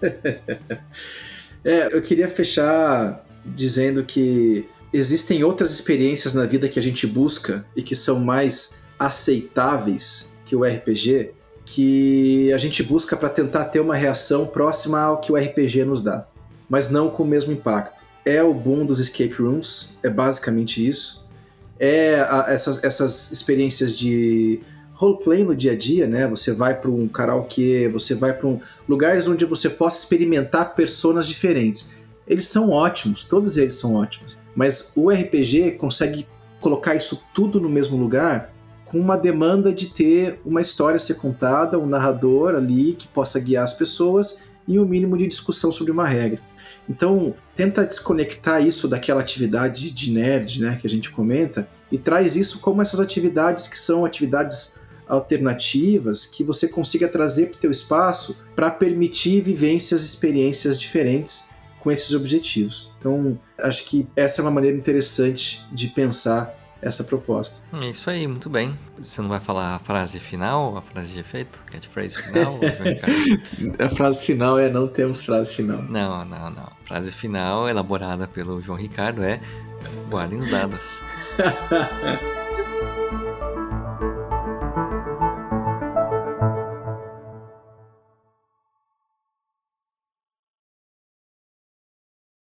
É, 1.62 1.94
eu 1.94 2.00
queria 2.00 2.26
fechar 2.26 3.22
dizendo 3.44 4.02
que 4.02 4.66
existem 4.94 5.44
outras 5.44 5.70
experiências 5.70 6.32
na 6.32 6.46
vida 6.46 6.70
que 6.70 6.78
a 6.78 6.82
gente 6.82 7.06
busca 7.06 7.66
e 7.76 7.82
que 7.82 7.94
são 7.94 8.18
mais 8.18 8.86
aceitáveis 8.98 10.34
que 10.46 10.56
o 10.56 10.64
RPG, 10.64 11.34
que 11.66 12.50
a 12.50 12.56
gente 12.56 12.82
busca 12.82 13.14
para 13.14 13.28
tentar 13.28 13.66
ter 13.66 13.78
uma 13.78 13.94
reação 13.94 14.46
próxima 14.46 15.00
ao 15.00 15.20
que 15.20 15.30
o 15.30 15.36
RPG 15.36 15.84
nos 15.84 16.00
dá, 16.02 16.26
mas 16.66 16.88
não 16.88 17.10
com 17.10 17.24
o 17.24 17.26
mesmo 17.26 17.52
impacto. 17.52 18.04
É 18.24 18.42
o 18.42 18.54
boom 18.54 18.86
dos 18.86 18.98
escape 18.98 19.34
rooms, 19.34 19.98
é 20.02 20.08
basicamente 20.08 20.88
isso 20.88 21.28
é 21.80 22.20
a, 22.20 22.44
essas, 22.50 22.84
essas 22.84 23.32
experiências 23.32 23.96
de 23.96 24.60
roleplay 25.00 25.42
no 25.42 25.56
dia 25.56 25.72
a 25.72 25.76
dia, 25.76 26.06
né? 26.06 26.28
Você 26.28 26.52
vai 26.52 26.78
para 26.78 26.90
um 26.90 27.08
karaokê, 27.08 27.88
você 27.88 28.14
vai 28.14 28.34
para 28.34 28.46
um, 28.46 28.60
lugares 28.86 29.26
onde 29.26 29.46
você 29.46 29.70
possa 29.70 29.98
experimentar 30.00 30.74
personas 30.74 31.26
diferentes. 31.26 31.92
Eles 32.28 32.46
são 32.46 32.68
ótimos, 32.68 33.24
todos 33.24 33.56
eles 33.56 33.74
são 33.74 33.94
ótimos. 33.94 34.38
Mas 34.54 34.92
o 34.94 35.08
RPG 35.08 35.72
consegue 35.78 36.26
colocar 36.60 36.94
isso 36.94 37.24
tudo 37.34 37.58
no 37.58 37.68
mesmo 37.68 37.96
lugar 37.96 38.52
com 38.84 39.00
uma 39.00 39.16
demanda 39.16 39.72
de 39.72 39.86
ter 39.86 40.38
uma 40.44 40.60
história 40.60 40.96
a 40.96 41.00
ser 41.00 41.14
contada, 41.14 41.78
um 41.78 41.86
narrador 41.86 42.54
ali 42.54 42.92
que 42.92 43.08
possa 43.08 43.40
guiar 43.40 43.64
as 43.64 43.72
pessoas 43.72 44.42
e 44.68 44.78
um 44.78 44.84
mínimo 44.84 45.16
de 45.16 45.26
discussão 45.26 45.72
sobre 45.72 45.92
uma 45.92 46.06
regra. 46.06 46.40
Então, 46.88 47.34
tenta 47.56 47.86
desconectar 47.86 48.66
isso 48.66 48.86
daquela 48.86 49.20
atividade 49.20 49.90
de 49.92 50.10
nerd, 50.10 50.60
né, 50.60 50.78
que 50.78 50.86
a 50.86 50.90
gente 50.90 51.10
comenta, 51.10 51.66
e 51.90 51.96
traz 51.96 52.36
isso 52.36 52.60
como 52.60 52.82
essas 52.82 53.00
atividades 53.00 53.66
que 53.66 53.78
são 53.78 54.04
atividades 54.04 54.79
alternativas 55.10 56.24
que 56.24 56.44
você 56.44 56.68
consiga 56.68 57.08
trazer 57.08 57.46
para 57.46 57.56
o 57.56 57.60
teu 57.60 57.70
espaço 57.70 58.38
para 58.54 58.70
permitir 58.70 59.40
vivências, 59.42 60.02
experiências 60.02 60.80
diferentes 60.80 61.50
com 61.80 61.90
esses 61.90 62.12
objetivos. 62.12 62.92
Então, 62.98 63.38
acho 63.58 63.84
que 63.84 64.06
essa 64.14 64.40
é 64.40 64.42
uma 64.42 64.50
maneira 64.50 64.76
interessante 64.76 65.66
de 65.72 65.88
pensar 65.88 66.56
essa 66.82 67.04
proposta. 67.04 67.62
É 67.82 67.90
isso 67.90 68.08
aí, 68.08 68.26
muito 68.26 68.48
bem. 68.48 68.78
Você 68.98 69.20
não 69.20 69.28
vai 69.28 69.40
falar 69.40 69.74
a 69.74 69.78
frase 69.78 70.18
final, 70.18 70.76
a 70.76 70.82
frase 70.82 71.12
de 71.12 71.20
efeito, 71.20 71.58
catchphrase 71.66 72.16
final? 72.16 72.58
a 73.78 73.88
frase 73.90 74.22
final 74.22 74.58
é 74.58 74.70
não 74.70 74.88
temos 74.88 75.22
frase 75.22 75.54
final. 75.54 75.82
Não, 75.82 76.24
não, 76.24 76.50
não. 76.50 76.62
A 76.62 76.86
frase 76.86 77.10
final, 77.10 77.68
elaborada 77.68 78.26
pelo 78.26 78.60
João 78.62 78.78
Ricardo, 78.78 79.22
é 79.22 79.40
guardem 80.08 80.38
os 80.38 80.48
dados. 80.48 81.00